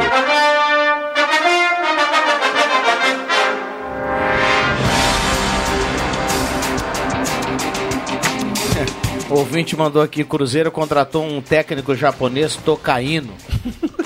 O 9.30 9.38
ouvinte 9.38 9.76
mandou 9.76 10.02
aqui, 10.02 10.22
Cruzeiro 10.22 10.70
contratou 10.70 11.24
um 11.24 11.40
técnico 11.40 11.94
japonês, 11.94 12.56
Tocaíno. 12.56 13.34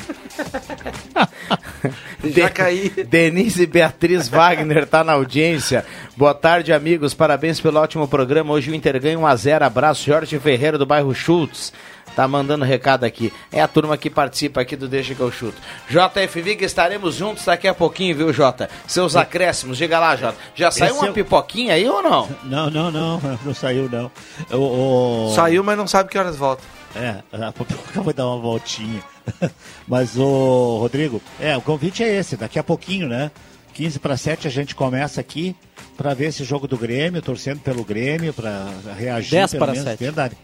Já 2.34 2.50
caí. 2.50 2.90
Denise 2.90 3.66
Beatriz 3.66 4.28
Wagner 4.28 4.86
tá 4.86 5.04
na 5.04 5.12
audiência. 5.12 5.84
Boa 6.16 6.34
tarde, 6.34 6.72
amigos. 6.72 7.14
Parabéns 7.14 7.60
pelo 7.60 7.78
ótimo 7.80 8.08
programa. 8.08 8.52
Hoje 8.52 8.70
o 8.70 8.74
Inter 8.74 9.00
ganha 9.00 9.18
1x0. 9.18 9.62
Abraço, 9.62 10.04
Jorge 10.04 10.38
Ferreira 10.38 10.76
do 10.78 10.84
bairro 10.86 11.14
Schultz. 11.14 11.72
Tá 12.16 12.26
mandando 12.26 12.64
recado 12.64 13.04
aqui. 13.04 13.32
É 13.52 13.60
a 13.60 13.68
turma 13.68 13.96
que 13.96 14.10
participa 14.10 14.60
aqui 14.62 14.74
do 14.74 14.88
Deixa 14.88 15.14
que 15.14 15.20
eu 15.20 15.30
chuto. 15.30 15.54
JF 15.88 16.40
Viga, 16.42 16.64
estaremos 16.64 17.14
juntos 17.14 17.44
daqui 17.44 17.68
a 17.68 17.74
pouquinho, 17.74 18.16
viu, 18.16 18.32
Jota? 18.32 18.68
Seus 18.88 19.14
acréscimos, 19.14 19.78
diga 19.78 20.00
lá, 20.00 20.16
Jota. 20.16 20.36
Já 20.52 20.68
saiu 20.72 20.94
Esse 20.94 20.98
uma 21.04 21.10
o- 21.10 21.14
pipoquinha 21.14 21.74
aí 21.74 21.88
ou 21.88 22.02
não? 22.02 22.28
Não, 22.42 22.68
não, 22.70 22.90
não, 22.90 23.20
não 23.44 23.54
saiu 23.54 23.88
não. 23.88 24.10
O, 24.50 25.26
o- 25.28 25.32
Saiu, 25.36 25.62
mas 25.62 25.78
não 25.78 25.86
sabe 25.86 26.08
que 26.10 26.18
horas 26.18 26.34
volta. 26.34 26.64
É, 26.96 27.16
a 27.32 27.52
Popoca 27.52 28.00
vai 28.02 28.14
dar 28.14 28.26
uma 28.26 28.38
voltinha. 28.38 29.02
Mas 29.86 30.16
o 30.16 30.78
Rodrigo, 30.80 31.20
é, 31.40 31.56
o 31.56 31.60
convite 31.60 32.02
é 32.02 32.14
esse, 32.18 32.36
daqui 32.36 32.58
a 32.58 32.62
pouquinho, 32.62 33.08
né? 33.08 33.30
15 33.74 33.98
para 33.98 34.16
7 34.16 34.48
a 34.48 34.50
gente 34.50 34.74
começa 34.74 35.20
aqui 35.20 35.54
para 35.96 36.14
ver 36.14 36.26
esse 36.26 36.42
jogo 36.44 36.66
do 36.66 36.76
Grêmio, 36.76 37.22
torcendo 37.22 37.60
pelo 37.60 37.84
Grêmio, 37.84 38.32
para 38.32 38.66
reagir 38.96 39.30
10 39.32 39.50
pelo 39.52 39.60
para 39.64 39.72
menos. 39.72 39.88
7. 39.88 39.98
Verdade. 40.00 40.36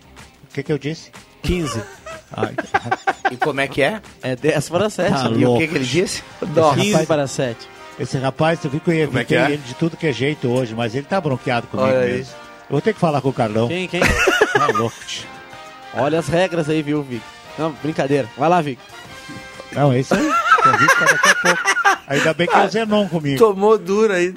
O 0.50 0.54
que 0.54 0.62
que 0.62 0.72
eu 0.72 0.78
disse? 0.78 1.10
15. 1.42 1.82
Ai, 2.36 2.54
E 3.30 3.36
como 3.36 3.60
é 3.60 3.66
que 3.68 3.82
é? 3.82 4.00
É 4.22 4.36
10 4.36 4.68
para 4.68 4.90
7. 4.90 5.10
Tá 5.10 5.24
e 5.30 5.44
o 5.44 5.48
louco. 5.48 5.60
que, 5.60 5.68
que 5.68 5.74
ele 5.76 5.84
disse? 5.84 6.22
Nossa. 6.54 6.80
15 6.80 7.06
para 7.06 7.26
7. 7.26 7.68
Esse 7.98 8.18
rapaz, 8.18 8.62
eu 8.64 8.70
vi 8.70 8.80
que 8.80 8.90
eu 8.90 8.94
ia 8.94 9.06
Como 9.06 9.18
é 9.18 9.24
que 9.24 9.34
evitei 9.34 9.52
é? 9.54 9.56
ele 9.56 9.62
de 9.66 9.74
tudo 9.74 9.96
que 9.96 10.06
é 10.06 10.12
jeito 10.12 10.48
hoje, 10.48 10.74
mas 10.74 10.94
ele 10.94 11.06
tá 11.06 11.20
bronqueado 11.20 11.66
comigo 11.68 11.88
Olha 11.88 12.00
aí. 12.00 12.12
mesmo. 12.18 12.34
Eu 12.68 12.70
vou 12.72 12.80
ter 12.80 12.92
que 12.94 13.00
falar 13.00 13.20
com 13.20 13.28
o 13.28 13.32
Carlão. 13.32 13.68
Quem, 13.68 13.86
quem? 13.88 14.00
Tá 14.00 14.66
louco. 14.74 14.96
Olha 15.96 16.18
as 16.18 16.28
regras 16.28 16.68
aí, 16.68 16.82
viu, 16.82 17.02
Vic? 17.02 17.22
Não, 17.58 17.70
brincadeira. 17.82 18.28
Vai 18.36 18.48
lá, 18.48 18.60
Vic. 18.60 18.80
Não, 19.72 19.92
é 19.92 20.00
isso 20.00 20.14
aí. 20.14 20.30
Convite 20.62 20.96
pra 20.96 21.06
daqui 21.06 21.28
a 21.28 21.34
pouco. 21.34 21.62
Ainda 22.06 22.34
bem 22.34 22.46
que 22.46 22.54
é 22.54 22.64
o 22.64 22.68
Zenon 22.68 23.08
comigo. 23.08 23.38
Tomou 23.38 23.78
dura 23.78 24.14
aí. 24.14 24.34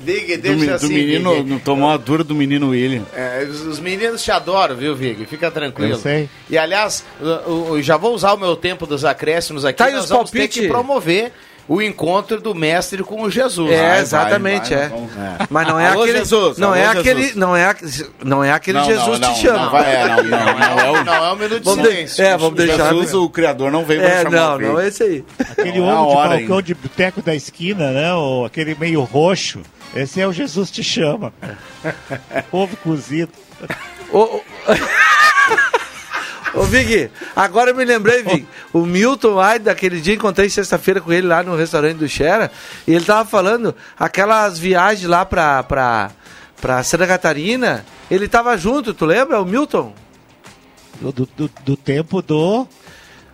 Vig, 0.00 0.36
Do, 0.36 0.42
deixa 0.42 0.66
do 0.66 0.74
assim, 0.74 0.94
menino, 0.94 1.34
Vig. 1.34 1.50
não 1.50 1.58
tomou 1.58 1.90
a 1.90 1.96
dura 1.96 2.22
do 2.22 2.34
menino 2.34 2.68
William. 2.70 3.02
É, 3.12 3.44
os, 3.48 3.62
os 3.62 3.80
meninos 3.80 4.22
te 4.22 4.30
adoram, 4.30 4.76
viu, 4.76 4.94
Vig? 4.94 5.26
Fica 5.26 5.50
tranquilo. 5.50 5.92
Eu 5.92 5.98
sei. 5.98 6.28
E 6.48 6.56
aliás, 6.56 7.04
eu, 7.20 7.74
eu 7.74 7.82
já 7.82 7.96
vou 7.96 8.14
usar 8.14 8.32
o 8.34 8.38
meu 8.38 8.54
tempo 8.56 8.86
dos 8.86 9.04
acréscimos 9.04 9.64
aqui. 9.64 9.78
Tá 9.78 9.90
nós 9.90 10.04
os 10.04 10.10
vamos 10.10 10.30
ter 10.30 10.38
palpite? 10.38 10.60
que 10.60 10.68
promover 10.68 11.32
o 11.68 11.82
encontro 11.82 12.40
do 12.40 12.54
mestre 12.54 13.02
com 13.04 13.22
o 13.22 13.30
Jesus. 13.30 13.70
É, 13.70 13.88
Vai, 13.88 14.00
exatamente, 14.00 14.74
vai, 14.74 14.84
é. 14.84 14.88
vamos- 14.88 15.10
Mas 15.50 15.68
não 15.68 15.78
é 15.78 15.88
Alô, 15.88 16.02
aquele. 16.02 16.18
Jesus, 16.18 16.56
não, 16.58 16.68
alô, 16.68 16.76
é 16.76 16.84
Jesus. 16.86 16.98
aquele 16.98 17.32
não 17.34 17.54
é. 17.56 17.76
Não 18.24 18.44
é 18.44 18.52
aquele 18.52 18.78
Não, 18.78 18.84
Jesus 18.86 19.20
não, 19.20 19.28
te 19.34 19.34
não, 19.34 19.34
chama. 19.36 19.64
Não, 19.64 19.70
vai, 19.70 19.94
é, 19.94 20.08
não, 20.08 20.16
não, 20.16 20.22
não 20.22 20.80
é 20.80 20.90
o... 21.00 21.04
Não 21.04 21.14
é 21.26 21.32
um 21.32 21.36
minuto 21.36 21.58
de 21.60 21.64
Vamos 21.64 21.82
de- 21.84 21.90
silêncio. 21.90 22.24
é, 22.24 22.36
vamos 22.38 22.54
deixar. 22.56 22.88
Jesus, 22.94 23.14
o 23.14 23.28
Criador, 23.28 23.70
não 23.70 23.84
veio 23.84 24.00
pra 24.00 24.08
É, 24.10 24.22
chamar 24.22 24.30
não, 24.30 24.54
o 24.56 24.60
não 24.60 24.80
é 24.80 24.88
esse 24.88 25.02
aí. 25.02 25.24
Aquele 25.38 25.78
é 25.78 25.82
ovo 25.82 26.10
de 26.10 26.16
hora 26.16 26.28
balcão 26.30 26.56
ainda. 26.56 26.62
de 26.62 26.74
boteco 26.74 27.20
da 27.22 27.34
esquina, 27.34 27.90
né? 27.90 28.14
Ou 28.14 28.46
aquele 28.46 28.74
meio 28.74 29.02
roxo. 29.02 29.60
Esse 29.94 30.20
é 30.20 30.26
o 30.26 30.32
Jesus 30.32 30.70
te 30.70 30.82
chama. 30.82 31.32
ovo 32.52 32.76
cozido. 32.78 33.32
Ô, 34.12 34.40
Vig, 36.68 37.10
agora 37.34 37.70
eu 37.70 37.74
me 37.74 37.84
lembrei, 37.84 38.22
Vig. 38.22 38.46
O 38.72 38.84
Milton 38.84 39.36
Hyde, 39.36 39.64
daquele 39.64 40.00
dia, 40.00 40.14
encontrei 40.14 40.48
sexta-feira 40.50 41.00
com 41.00 41.12
ele 41.12 41.26
lá 41.26 41.42
no 41.42 41.56
restaurante 41.56 41.96
do 41.96 42.08
Xera, 42.08 42.50
e 42.86 42.94
ele 42.94 43.04
tava 43.04 43.28
falando 43.28 43.74
aquelas 43.98 44.58
viagens 44.58 45.08
lá 45.08 45.24
pra, 45.24 45.62
pra, 45.62 46.10
pra 46.60 46.82
Santa 46.82 47.06
Catarina. 47.06 47.84
Ele 48.10 48.28
tava 48.28 48.56
junto, 48.56 48.92
tu 48.94 49.04
lembra? 49.06 49.40
O 49.40 49.44
Milton? 49.46 49.92
Do, 51.00 51.12
do, 51.12 51.28
do- 51.36 51.50
do 51.64 51.76
tempo 51.76 52.20
do. 52.22 52.66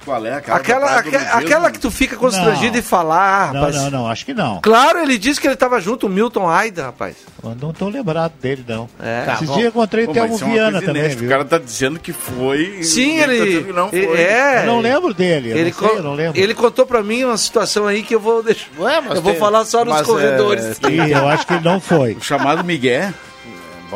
Qual 0.05 0.24
é 0.26 0.34
aquela? 0.34 0.59
Aquela, 0.59 1.02
Nudismo? 1.02 1.28
aquela 1.38 1.70
que 1.70 1.78
tu 1.78 1.90
fica 1.90 2.16
constrangido 2.16 2.72
Não. 2.72 2.78
em 2.78 2.82
falar, 2.82 3.52
Não, 3.52 3.61
rapaz. 3.61 3.76
não, 3.76 3.90
não, 3.90 4.07
acho 4.09 4.24
que 4.26 4.34
não. 4.34 4.61
Claro, 4.61 4.98
ele 5.00 5.16
disse 5.16 5.40
que 5.40 5.46
ele 5.46 5.57
tava 5.57 5.80
junto, 5.80 6.07
o 6.07 6.11
Milton 6.11 6.46
Hyde, 6.46 6.80
rapaz. 6.80 7.16
Eu 7.42 7.57
não 7.61 7.72
tô 7.72 7.88
lembrado 7.88 8.32
dele, 8.40 8.64
não. 8.66 8.88
É. 9.02 9.22
Tá 9.24 9.34
Esses 9.34 9.48
dias 9.48 9.62
eu 9.64 9.68
encontrei 9.68 10.07
o 10.07 10.11
isso 10.11 10.44
é 10.44 10.48
Viana 10.48 10.80
também, 10.80 11.02
inédita. 11.02 11.20
viu? 11.20 11.28
O 11.28 11.30
cara 11.32 11.44
tá 11.44 11.59
dizendo 11.59 11.98
que 11.98 12.12
foi. 12.12 12.78
e 12.80 12.84
Sim, 12.84 13.18
tá 13.18 13.24
ele. 13.32 13.64
que 13.64 13.72
não 13.72 13.88
foi. 13.90 13.98
É. 14.20 14.62
Eu 14.62 14.66
não 14.66 14.80
lembro 14.80 15.12
dele, 15.14 15.52
eu 15.52 15.57
Ele, 15.57 15.74
não 15.80 15.88
sei, 15.88 16.00
não 16.02 16.14
lembro. 16.14 16.40
ele 16.40 16.55
contou 16.55 16.86
pra 16.86 17.02
mim 17.02 17.24
uma 17.24 17.36
situação 17.36 17.86
aí 17.86 18.02
que 18.02 18.14
eu 18.14 18.20
vou 18.20 18.42
deixar. 18.42 18.66
Ué, 18.78 19.00
mas 19.00 19.16
eu 19.16 19.22
vou 19.22 19.32
tem- 19.32 19.40
falar 19.40 19.64
só 19.64 19.84
nos 19.84 19.94
mas, 19.94 20.07
corredores. 20.07 20.64
é, 20.64 20.74
Sim, 20.74 21.11
eu 21.11 21.28
acho 21.28 21.46
que 21.46 21.55
ele 21.55 21.64
não 21.64 21.80
foi. 21.80 22.12
O 22.14 22.22
chamado 22.22 22.62
Miguel. 22.64 23.12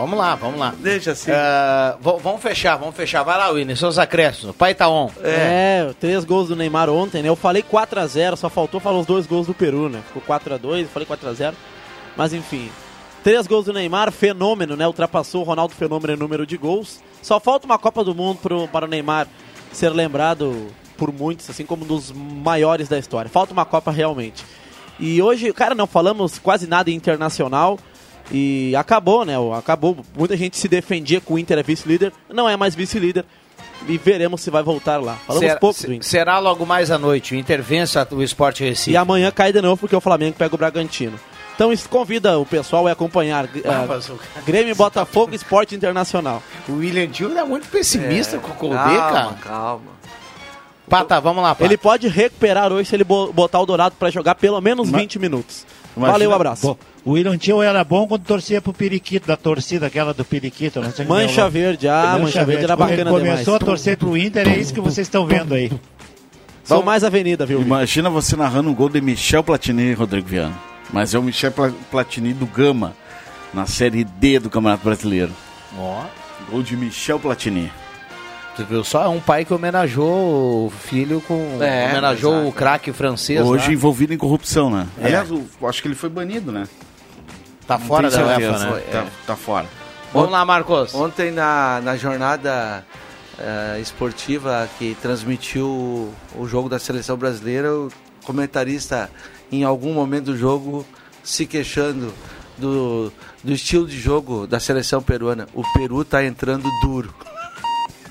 Vamos 0.00 0.18
lá, 0.18 0.34
vamos 0.34 0.58
lá. 0.60 0.74
Deixa 0.78 1.12
assim. 1.12 1.30
V- 1.30 2.18
vamos 2.22 2.40
fechar, 2.42 2.76
vamos 2.76 2.94
fechar. 2.94 3.22
Vai 3.22 3.36
lá, 3.38 3.50
Winnie, 3.52 3.76
seus 3.76 3.98
acréscimos. 3.98 4.54
Pai 4.56 4.74
tá 4.74 4.88
on. 4.88 5.10
É. 5.22 5.92
três 6.00 6.24
gols 6.24 6.48
do 6.48 6.56
Neymar 6.56 6.88
ontem, 6.88 7.22
né? 7.22 7.28
Eu 7.28 7.36
falei 7.36 7.62
4x0, 7.62 8.36
só 8.36 8.48
faltou 8.48 8.80
falar 8.80 8.98
os 8.98 9.06
dois 9.06 9.26
gols 9.26 9.46
do 9.46 9.54
Peru, 9.54 9.88
né? 9.88 10.00
Ficou 10.12 10.22
4x2, 10.22 10.82
eu 10.82 10.88
falei 10.88 11.06
4x0. 11.06 11.54
Mas 12.16 12.32
enfim. 12.32 12.70
Três 13.22 13.46
gols 13.46 13.64
do 13.66 13.72
Neymar, 13.72 14.10
fenômeno, 14.12 14.76
né? 14.76 14.86
Ultrapassou 14.86 15.42
o 15.42 15.44
Ronaldo 15.44 15.74
Fenômeno 15.74 16.12
em 16.14 16.16
número 16.16 16.46
de 16.46 16.56
gols. 16.56 17.00
Só 17.20 17.38
falta 17.40 17.66
uma 17.66 17.78
Copa 17.78 18.02
do 18.04 18.14
Mundo 18.14 18.38
pro, 18.40 18.68
para 18.68 18.86
o 18.86 18.88
Neymar 18.88 19.26
ser 19.72 19.90
lembrado 19.90 20.68
por 20.96 21.12
muitos, 21.12 21.48
assim 21.50 21.64
como 21.66 21.84
um 21.84 21.86
dos 21.86 22.10
maiores 22.12 22.88
da 22.88 22.98
história. 22.98 23.28
Falta 23.30 23.52
uma 23.52 23.64
Copa 23.64 23.90
realmente. 23.90 24.44
E 25.00 25.20
hoje, 25.22 25.52
cara, 25.52 25.74
não 25.74 25.86
falamos 25.86 26.38
quase 26.38 26.66
nada 26.66 26.90
internacional. 26.90 27.78
E 28.30 28.74
acabou, 28.76 29.24
né? 29.24 29.34
Acabou. 29.56 29.96
Muita 30.16 30.36
gente 30.36 30.56
se 30.58 30.68
defendia 30.68 31.20
que 31.20 31.32
o 31.32 31.38
Inter 31.38 31.58
é 31.58 31.62
vice-líder. 31.62 32.12
Não 32.28 32.48
é 32.48 32.56
mais 32.56 32.74
vice-líder. 32.74 33.24
E 33.88 33.96
veremos 33.96 34.40
se 34.42 34.50
vai 34.50 34.62
voltar 34.62 35.00
lá. 35.00 35.16
Falamos 35.26 35.46
Será, 35.48 35.58
pouco 35.60 35.80
do 35.86 35.92
Inter. 35.94 36.06
será 36.08 36.38
logo 36.38 36.66
mais 36.66 36.90
à 36.90 36.98
noite. 36.98 37.34
O 37.34 37.38
Inter 37.38 37.62
vence 37.62 37.96
o 38.10 38.22
Sport 38.22 38.60
Recife. 38.60 38.90
E 38.90 38.96
amanhã 38.96 39.30
cai 39.30 39.52
de 39.52 39.62
novo 39.62 39.76
porque 39.80 39.94
o 39.96 40.00
Flamengo 40.00 40.36
pega 40.36 40.54
o 40.54 40.58
Bragantino. 40.58 41.18
Então 41.54 41.72
isso 41.72 41.88
convida 41.88 42.38
o 42.38 42.44
pessoal 42.46 42.86
a 42.86 42.92
acompanhar 42.92 43.48
mas 43.88 44.08
o- 44.10 44.18
Grêmio, 44.46 44.74
Botafogo 44.76 45.32
e 45.32 45.36
Esporte 45.36 45.74
Internacional. 45.74 46.42
O 46.68 46.74
William 46.74 47.08
Tio 47.08 47.36
é 47.36 47.44
muito 47.44 47.66
pessimista 47.68 48.38
com 48.38 48.50
o 48.52 48.54
Colde, 48.54 48.76
calma, 48.76 49.02
cara. 49.02 49.34
calma. 49.42 49.98
Pata, 50.88 51.20
vamos 51.20 51.42
lá, 51.42 51.54
Pata. 51.54 51.64
Ele 51.64 51.76
pode 51.76 52.08
recuperar 52.08 52.72
hoje 52.72 52.88
se 52.88 52.96
ele 52.96 53.04
bo- 53.04 53.32
botar 53.32 53.60
o 53.60 53.66
Dourado 53.66 53.94
para 53.98 54.08
jogar 54.10 54.36
pelo 54.36 54.60
menos 54.60 54.88
Mas- 54.88 55.00
20 55.02 55.18
minutos. 55.18 55.66
Imagina- 55.98 56.12
Valeu, 56.12 56.32
abraço. 56.32 56.66
Bom, 56.66 56.76
o 57.04 57.10
William 57.12 57.36
Tio 57.36 57.60
era 57.62 57.82
bom 57.84 58.06
quando 58.06 58.22
torcia 58.22 58.60
pro 58.62 58.72
Periquito, 58.72 59.26
da 59.26 59.36
torcida 59.36 59.86
aquela 59.86 60.14
do 60.14 60.24
Periquito. 60.24 60.78
É 60.78 61.04
Mancha 61.04 61.42
nome. 61.42 61.50
Verde, 61.52 61.88
ah, 61.88 62.18
Mancha 62.20 62.44
Verde 62.44 62.64
era 62.64 62.76
Quando 62.76 62.88
bacana 62.90 63.10
ele 63.10 63.18
começou 63.18 63.44
demais. 63.44 63.62
a 63.62 63.66
torcer 63.66 63.96
pro 63.96 64.16
Inter, 64.16 64.48
é 64.48 64.56
isso 64.58 64.72
que 64.72 64.80
vocês 64.80 65.06
estão 65.06 65.26
vendo 65.26 65.54
aí. 65.54 65.70
Sou 66.64 66.82
mais 66.82 67.02
avenida, 67.02 67.46
viu? 67.46 67.60
Imagina 67.62 68.10
você 68.10 68.36
narrando 68.36 68.70
um 68.70 68.74
gol 68.74 68.88
de 68.88 69.00
Michel 69.00 69.42
Platini 69.42 69.84
e 69.84 69.92
Rodrigo 69.94 70.28
Viana. 70.28 70.54
Mas 70.92 71.14
é 71.14 71.18
o 71.18 71.22
Michel 71.22 71.50
Pla- 71.52 71.72
Platini 71.90 72.32
do 72.32 72.46
Gama, 72.46 72.94
na 73.54 73.66
Série 73.66 74.04
D 74.04 74.38
do 74.38 74.50
Campeonato 74.50 74.84
Brasileiro. 74.84 75.32
Ó, 75.78 76.02
Gol 76.50 76.62
de 76.62 76.76
Michel 76.76 77.18
Platini. 77.18 77.70
Tu 78.58 78.64
viu 78.66 78.84
só? 78.84 79.04
É 79.04 79.08
um 79.08 79.20
pai 79.20 79.44
que 79.44 79.54
homenageou 79.54 80.66
o 80.66 80.70
filho 80.70 81.20
com. 81.20 81.58
É, 81.62 81.88
homenageou 81.90 82.34
exato. 82.34 82.48
o 82.48 82.52
craque 82.52 82.92
francês. 82.92 83.40
Hoje 83.40 83.68
lá. 83.68 83.72
envolvido 83.72 84.12
em 84.12 84.18
corrupção, 84.18 84.68
né? 84.68 84.86
É. 85.00 85.06
Aliás, 85.06 85.30
o- 85.30 85.44
acho 85.62 85.80
que 85.80 85.88
ele 85.88 85.94
foi 85.94 86.08
banido, 86.08 86.50
né? 86.52 86.66
Tá 87.66 87.78
Não 87.78 87.86
fora 87.86 88.10
da 88.10 88.26
UEFA, 88.26 88.58
né? 88.58 88.82
Tá, 88.90 89.06
tá 89.26 89.36
fora. 89.36 89.66
Vamos 90.12 90.30
lá, 90.30 90.44
Marcos. 90.44 90.94
Ontem 90.94 91.30
na, 91.30 91.80
na 91.82 91.96
jornada 91.96 92.84
eh, 93.38 93.78
esportiva 93.80 94.68
que 94.78 94.96
transmitiu 95.02 95.66
o, 95.66 96.14
o 96.38 96.48
jogo 96.48 96.68
da 96.68 96.78
seleção 96.78 97.16
brasileira, 97.16 97.72
o 97.74 97.90
comentarista 98.24 99.10
em 99.52 99.64
algum 99.64 99.92
momento 99.92 100.26
do 100.26 100.36
jogo 100.36 100.84
se 101.22 101.44
queixando 101.46 102.12
do, 102.56 103.12
do 103.44 103.52
estilo 103.52 103.86
de 103.86 103.98
jogo 104.00 104.46
da 104.46 104.58
seleção 104.58 105.02
peruana. 105.02 105.46
O 105.54 105.62
Peru 105.74 106.04
tá 106.04 106.24
entrando 106.24 106.66
duro. 106.82 107.14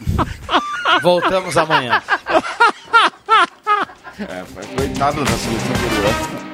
Voltamos 1.01 1.57
amanhã. 1.57 2.01
É, 4.19 4.43
foi 4.45 4.65
coitado 4.75 5.23
da 5.23 5.31
seleção 5.31 5.73
peruana. 5.73 6.47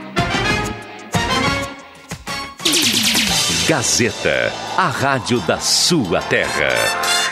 Gazeta, 3.68 4.52
a 4.78 4.88
rádio 4.88 5.40
da 5.42 5.58
sua 5.60 6.22
terra. 6.24 7.23